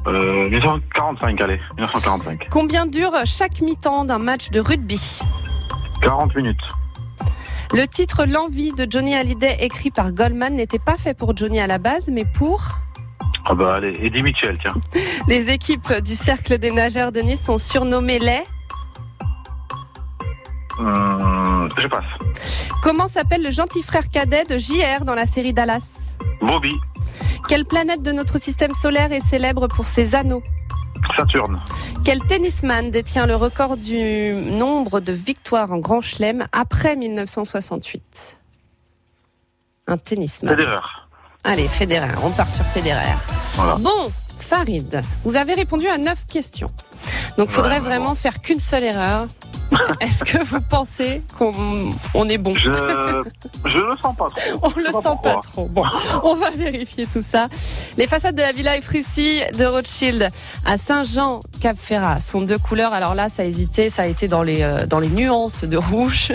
Euh, 0.07 0.49
1945, 0.49 1.39
allez, 1.41 1.59
1945. 1.77 2.47
Combien 2.51 2.85
dure 2.85 3.13
chaque 3.25 3.61
mi-temps 3.61 4.03
d'un 4.03 4.19
match 4.19 4.51
de 4.51 4.59
rugby? 4.59 5.19
40 6.01 6.35
minutes. 6.35 6.61
Le 7.75 7.87
titre 7.87 8.23
L'envie 8.25 8.71
de 8.71 8.87
Johnny 8.89 9.15
Hallyday 9.15 9.57
écrit 9.59 9.91
par 9.91 10.13
Goldman 10.13 10.55
n'était 10.55 10.79
pas 10.79 10.95
fait 10.95 11.13
pour 11.13 11.35
Johnny 11.35 11.59
à 11.59 11.67
la 11.67 11.77
base, 11.77 12.09
mais 12.09 12.23
pour 12.23 12.61
Ah 13.45 13.53
bah 13.53 13.73
allez, 13.75 13.93
Eddie 14.01 14.21
Mitchell, 14.21 14.57
tiens. 14.61 14.75
les 15.27 15.49
équipes 15.49 15.91
du 16.01 16.15
Cercle 16.15 16.57
des 16.57 16.71
nageurs 16.71 17.11
de 17.11 17.19
Nice 17.19 17.43
sont 17.43 17.57
surnommées 17.57 18.19
les. 18.19 18.43
Hum, 20.79 21.67
je 21.77 21.87
passe. 21.87 22.05
Comment 22.81 23.09
s'appelle 23.09 23.43
le 23.43 23.51
gentil 23.51 23.83
frère 23.83 24.07
cadet 24.09 24.45
de 24.45 24.57
JR 24.57 25.03
dans 25.03 25.13
la 25.13 25.25
série 25.25 25.51
Dallas? 25.51 26.15
Bobby, 26.39 26.75
Quelle 27.49 27.65
planète 27.65 28.01
de 28.01 28.13
notre 28.13 28.39
système 28.39 28.73
solaire 28.73 29.11
est 29.11 29.19
célèbre 29.19 29.67
pour 29.67 29.87
ses 29.87 30.15
anneaux? 30.15 30.43
Saturne. 31.15 31.59
Quel 32.03 32.19
tennisman 32.19 32.91
détient 32.91 33.25
le 33.25 33.35
record 33.35 33.77
du 33.77 34.33
nombre 34.33 34.99
de 34.99 35.11
victoires 35.11 35.71
en 35.71 35.77
Grand 35.77 36.01
Chelem 36.01 36.45
après 36.51 36.95
1968 36.95 38.41
Un 39.87 39.97
tennisman. 39.97 40.55
Federer. 40.55 40.79
Allez, 41.43 41.67
Federer, 41.67 42.11
on 42.23 42.31
part 42.31 42.49
sur 42.49 42.65
Federer. 42.65 43.13
Voilà. 43.55 43.75
Bon, 43.75 44.11
Farid, 44.39 45.01
vous 45.21 45.35
avez 45.35 45.53
répondu 45.53 45.87
à 45.87 45.97
9 45.97 46.25
questions. 46.25 46.71
Donc, 47.37 47.49
faudrait 47.49 47.75
Ouais, 47.75 47.81
mais 47.81 47.87
vraiment 47.89 48.15
faire 48.15 48.41
qu'une 48.41 48.59
seule 48.59 48.83
erreur. 48.83 49.27
Est-ce 50.01 50.23
que 50.23 50.43
vous 50.43 50.61
pensez 50.61 51.23
qu'on 51.37 51.53
on 52.13 52.29
est 52.29 52.37
bon 52.37 52.53
Je, 52.53 52.69
je 53.65 53.77
le 53.77 53.97
sens 54.01 54.15
pas 54.15 54.27
trop. 54.27 54.59
On 54.61 54.69
Je 54.69 54.79
le 54.79 54.91
sent 54.91 55.17
pas 55.23 55.35
trop. 55.41 55.67
Bon, 55.67 55.83
on 56.23 56.35
va 56.35 56.49
vérifier 56.51 57.05
tout 57.07 57.21
ça. 57.21 57.47
Les 57.97 58.07
façades 58.07 58.35
de 58.35 58.41
la 58.41 58.51
Villa 58.51 58.77
Efrissi 58.77 59.41
de 59.57 59.65
Rothschild 59.65 60.29
à 60.65 60.77
Saint-Jean-Cap-Ferrat 60.77 62.19
sont 62.19 62.41
deux 62.41 62.57
couleurs. 62.57 62.93
Alors 62.93 63.15
là, 63.15 63.29
ça 63.29 63.43
a 63.43 63.45
hésité, 63.45 63.89
ça 63.89 64.03
a 64.03 64.05
été 64.05 64.27
dans 64.27 64.43
les, 64.43 64.61
euh, 64.61 64.85
dans 64.85 64.99
les 64.99 65.09
nuances 65.09 65.63
de 65.63 65.77
rouge. 65.77 66.31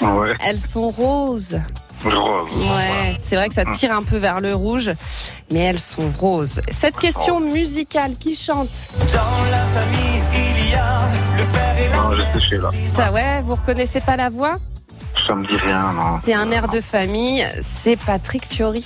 Ouais. 0.00 0.34
Elles 0.40 0.60
sont 0.60 0.90
roses. 0.90 1.58
Rose. 2.04 2.50
Ouais, 2.56 3.16
c'est 3.20 3.36
vrai 3.36 3.48
que 3.48 3.54
ça 3.54 3.64
tire 3.64 3.92
un 3.92 4.02
peu 4.02 4.16
vers 4.16 4.40
le 4.40 4.54
rouge, 4.54 4.90
mais 5.50 5.60
elles 5.60 5.80
sont 5.80 6.10
roses. 6.18 6.60
Cette 6.70 6.96
question 6.98 7.40
musicale, 7.40 8.16
qui 8.18 8.34
chante 8.34 8.88
Dans 9.12 9.50
la 9.50 9.64
famille, 9.66 10.22
il 10.34 10.70
y 10.70 10.74
a 10.74 11.02
le 11.36 11.44
père 11.52 11.76
et 11.78 11.88
Non, 11.94 12.24
je 12.34 12.40
sais 12.48 12.58
là. 12.58 12.70
Ça, 12.86 13.12
ouais, 13.12 13.40
vous 13.42 13.54
reconnaissez 13.54 14.00
pas 14.00 14.16
la 14.16 14.28
voix? 14.28 14.56
Ça 15.26 15.34
me 15.34 15.46
dit 15.46 15.56
rien, 15.56 15.92
non. 15.92 16.18
C'est 16.24 16.34
un 16.34 16.50
air 16.50 16.68
de 16.68 16.80
famille, 16.80 17.46
c'est 17.60 17.96
Patrick 17.96 18.44
Fiori. 18.46 18.84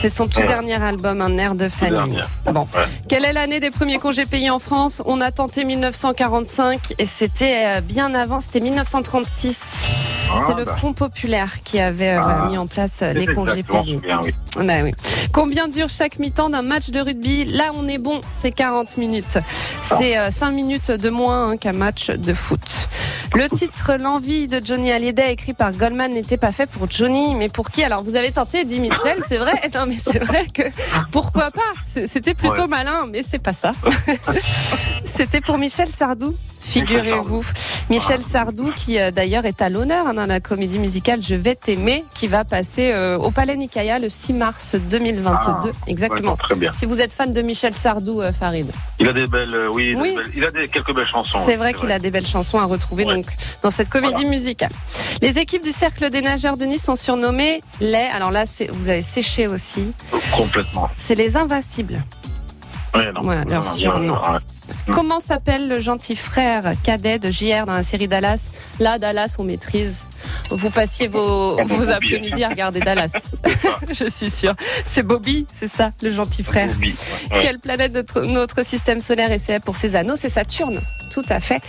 C'est 0.00 0.08
son 0.10 0.26
tout 0.28 0.40
Ouais. 0.40 0.46
dernier 0.46 0.74
album, 0.82 1.22
un 1.22 1.38
air 1.38 1.54
de 1.54 1.68
famille. 1.70 2.20
Bon. 2.52 2.68
Quelle 3.08 3.24
est 3.24 3.32
l'année 3.32 3.58
des 3.58 3.70
premiers 3.70 3.98
congés 3.98 4.26
payés 4.26 4.50
en 4.50 4.58
France? 4.58 5.00
On 5.06 5.20
a 5.22 5.30
tenté 5.30 5.64
1945 5.64 6.92
et 6.98 7.06
c'était 7.06 7.78
euh, 7.78 7.80
bien 7.80 8.12
avant, 8.14 8.40
c'était 8.40 8.60
1936. 8.60 9.84
Ah, 10.30 10.40
C'est 10.46 10.54
le 10.54 10.64
bah. 10.64 10.76
Front 10.76 10.92
populaire 10.92 11.62
qui 11.62 11.80
avait 11.80 12.10
euh, 12.16 12.20
Ah. 12.22 12.48
mis 12.50 12.58
en 12.58 12.66
place 12.66 13.00
euh, 13.02 13.14
les 13.14 13.24
C'est 13.26 13.34
congés 13.34 13.62
payés. 13.62 13.96
bien, 13.96 14.20
oui. 14.22 14.34
Bah 14.62 14.74
oui. 14.82 14.92
Combien 15.32 15.68
dure 15.68 15.88
chaque 15.88 16.18
mi-temps 16.18 16.50
d'un 16.50 16.62
match 16.62 16.90
de 16.90 17.00
rugby? 17.00 17.46
Là, 17.46 17.72
on 17.74 17.88
est 17.88 17.98
bon, 17.98 18.20
c'est 18.30 18.52
40 18.52 18.98
minutes. 18.98 19.38
C'est 19.80 20.18
euh, 20.18 20.30
5 20.30 20.50
minutes 20.50 20.90
de 20.90 21.08
moins 21.08 21.48
hein, 21.50 21.56
qu'un 21.56 21.72
match 21.72 22.10
de 22.10 22.34
foot. 22.34 22.88
Le 23.34 23.48
titre 23.48 23.96
L'envie 23.98 24.46
de 24.46 24.60
Johnny 24.64 24.92
Hallyday, 24.92 25.32
écrit 25.32 25.54
par 25.54 25.72
Goldman, 25.72 26.12
n'était 26.12 26.36
pas 26.36 26.52
fait 26.52 26.66
pour 26.68 26.88
Johnny, 26.90 27.34
mais 27.34 27.48
pour 27.48 27.70
qui? 27.70 27.82
Alors, 27.82 28.02
vous 28.04 28.14
avez 28.16 28.30
tenté 28.30 28.60
Eddie 28.60 28.78
Mitchell, 28.80 29.22
c'est 29.24 29.38
vrai 29.38 29.52
Non, 29.74 29.86
mais 29.86 29.96
c'est 30.00 30.20
vrai 30.22 30.46
que 30.52 30.62
pourquoi 31.10 31.50
pas? 31.50 31.60
C'était 31.84 32.34
plutôt 32.34 32.62
Ouais. 32.62 32.66
malin, 32.68 33.06
mais 33.10 33.22
c'est 33.24 33.40
pas 33.40 33.52
ça. 33.52 33.72
C'était 35.04 35.40
pour 35.40 35.58
Michel 35.58 35.88
Sardou, 35.88 36.34
figurez-vous. 36.64 37.44
Michel 37.90 38.22
Sardou, 38.22 38.72
qui 38.74 38.98
euh, 38.98 39.10
d'ailleurs 39.10 39.44
est 39.46 39.60
à 39.62 39.68
l'honneur 39.68 40.06
hein, 40.08 40.14
dans 40.14 40.26
la 40.26 40.40
comédie 40.40 40.78
musicale 40.78 41.20
Je 41.22 41.34
vais 41.34 41.54
t'aimer, 41.54 42.04
qui 42.14 42.26
va 42.26 42.44
passer 42.44 42.92
euh, 42.92 43.18
au 43.18 43.30
Palais 43.30 43.56
Nicaïa 43.56 43.98
le 43.98 44.08
6 44.08 44.32
mars 44.32 44.74
2022. 44.74 45.70
Ah, 45.74 45.84
Exactement. 45.86 46.32
ouais, 46.32 46.36
très 46.38 46.54
bien. 46.56 46.70
Si 46.72 46.86
vous 46.86 47.00
êtes 47.00 47.12
fan 47.12 47.32
de 47.32 47.42
Michel 47.42 47.74
Sardou, 47.74 48.20
euh, 48.22 48.32
Farid. 48.32 48.70
Il 48.98 49.08
a 49.08 49.12
des 49.12 49.26
belles, 49.26 49.68
oui, 49.72 49.90
il 49.94 49.98
a 49.98 50.02
des 50.02 50.14
belles- 50.14 50.30
il 50.36 50.44
a 50.44 50.50
des, 50.50 50.68
quelques 50.68 50.94
belles 50.94 51.06
chansons. 51.06 51.38
C'est 51.44 51.56
vrai 51.56 51.74
qu'il 51.74 51.90
a 51.90 51.98
des 51.98 52.10
belles 52.10 52.26
chansons 52.26 52.58
à 52.58 52.64
retrouver 52.64 53.04
donc 53.04 53.26
dans 53.62 53.70
cette 53.70 53.88
comédie 53.88 54.24
musicale. 54.24 54.72
Les 55.20 55.38
équipes 55.38 55.62
du 55.64 55.72
Cercle 55.72 56.10
des 56.10 56.22
nageurs 56.22 56.56
de 56.56 56.64
Nice 56.64 56.84
sont 56.84 56.96
surnommées 56.96 57.62
les. 57.80 58.08
Alors 58.12 58.30
là, 58.30 58.44
vous 58.72 58.88
avez 58.88 59.02
séché 59.02 59.46
aussi. 59.46 59.92
Complètement. 60.36 60.88
C'est 60.96 61.14
les 61.14 61.36
Invincibles. 61.36 62.02
Ouais, 62.94 63.12
non. 63.12 63.22
Non. 64.00 64.18
Comment 64.92 65.18
s'appelle 65.18 65.68
le 65.68 65.80
gentil 65.80 66.14
frère 66.14 66.74
cadet 66.82 67.18
de 67.18 67.30
JR 67.30 67.66
dans 67.66 67.72
la 67.72 67.82
série 67.82 68.06
Dallas 68.08 68.50
Là, 68.78 68.98
Dallas, 68.98 69.36
on 69.38 69.44
maîtrise. 69.44 70.08
Vous 70.50 70.70
passiez 70.70 71.08
vos, 71.08 71.56
vos 71.64 71.88
après-midi 71.90 72.44
à 72.44 72.48
regarder 72.48 72.80
Dallas. 72.80 73.12
Je 73.92 74.08
suis 74.08 74.30
sûre. 74.30 74.54
C'est 74.84 75.02
Bobby, 75.02 75.46
c'est 75.50 75.68
ça, 75.68 75.90
le 76.02 76.10
gentil 76.10 76.42
frère. 76.44 76.68
Bobby, 76.68 76.94
ouais. 77.32 77.40
Quelle 77.40 77.58
planète 77.58 77.92
de 77.92 77.98
notre, 77.98 78.20
notre 78.22 78.64
système 78.64 79.00
solaire 79.00 79.32
est 79.32 79.38
célèbre 79.38 79.64
pour 79.64 79.76
ses 79.76 79.96
anneaux? 79.96 80.16
C'est 80.16 80.28
Saturne. 80.28 80.80
Tout 81.12 81.24
à 81.28 81.40
fait. 81.40 81.60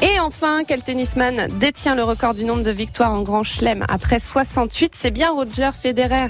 Et 0.00 0.18
enfin, 0.20 0.62
quel 0.66 0.82
tennisman 0.82 1.48
détient 1.58 1.94
le 1.94 2.02
record 2.04 2.34
du 2.34 2.44
nombre 2.44 2.62
de 2.62 2.70
victoires 2.70 3.12
en 3.12 3.22
Grand 3.22 3.42
Chelem 3.42 3.84
après 3.88 4.18
68 4.20 4.94
C'est 4.94 5.10
bien 5.10 5.30
Roger 5.32 5.70
Federer, 5.80 6.26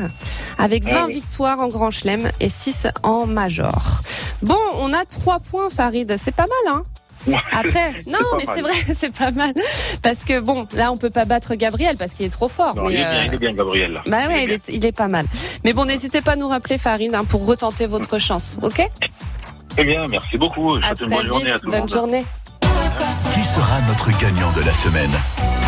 avec 0.59 0.85
20 0.85 0.91
Ah 0.95 1.05
oui. 1.07 1.15
victoires 1.15 1.61
en 1.61 1.69
Grand 1.69 1.91
Chelem 1.91 2.31
et 2.41 2.49
6 2.49 2.87
en 3.03 3.27
Major. 3.27 4.01
Bon, 4.43 4.59
on 4.79 4.93
a 4.93 5.05
3 5.05 5.41
points, 5.41 5.71
Farid. 5.71 6.17
C'est 6.19 6.35
pas 6.35 6.47
mal, 6.67 6.75
hein 6.77 6.85
après, 7.53 7.93
non, 8.07 8.19
mais 8.39 8.45
c'est 8.47 8.63
vrai, 8.63 8.73
c'est 8.95 9.15
pas 9.15 9.31
mal. 9.31 9.53
Parce 10.03 10.25
que 10.25 10.41
bon, 10.41 10.67
là, 10.73 10.91
on 10.93 10.97
peut 10.97 11.11
pas 11.11 11.25
battre 11.25 11.55
Gabriel 11.55 11.97
parce 11.97 12.13
qu'il 12.15 12.27
est 12.27 12.31
trop 12.31 12.49
fort. 12.49 12.77
Non, 12.77 12.85
mais, 12.87 12.95
il, 12.95 13.01
est 13.01 13.05
bien, 13.05 13.11
euh, 13.11 13.25
il 13.27 13.35
est 13.35 13.39
bien, 13.39 13.53
Gabriel. 13.53 13.93
là. 13.93 14.03
bah 14.07 14.19
Il 14.21 14.25
est 14.25 14.29
ouais, 14.35 14.43
il 14.43 14.47
bien. 14.47 14.57
est, 14.57 14.69
il 14.69 14.85
est 14.85 14.93
pas 14.93 15.09
mal. 15.09 15.27
Mais 15.65 15.73
bon, 15.73 15.85
n'hésitez 15.85 16.23
pas 16.23 16.33
à 16.33 16.37
nous 16.37 16.49
rappeler, 16.49 16.79
Farid, 16.79 17.15
hein, 17.15 17.25
pour 17.25 17.47
retenter 17.47 17.87
votre 17.87 18.19
chance, 18.19 18.59
ok 18.63 18.89
Très 19.71 19.85
bien, 19.85 20.09
merci 20.09 20.37
beaucoup. 20.37 20.81
Je 20.81 20.85
À 20.85 20.91
une 20.91 20.95
très 20.97 21.07
bonne 21.09 21.27
journée 21.27 21.51
à 21.51 21.53
vite, 21.53 21.61
tout 21.61 21.67
le 21.67 21.71
bonne 21.73 21.81
monde. 21.81 21.91
journée. 21.91 22.25
Qui 23.33 23.43
sera 23.45 23.81
notre 23.83 24.11
gagnant 24.19 24.51
de 24.53 24.63
la 24.63 24.75
semaine? 24.75 25.13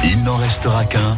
Il 0.05 0.23
n'en 0.25 0.37
restera 0.37 0.85
qu'un 0.85 1.17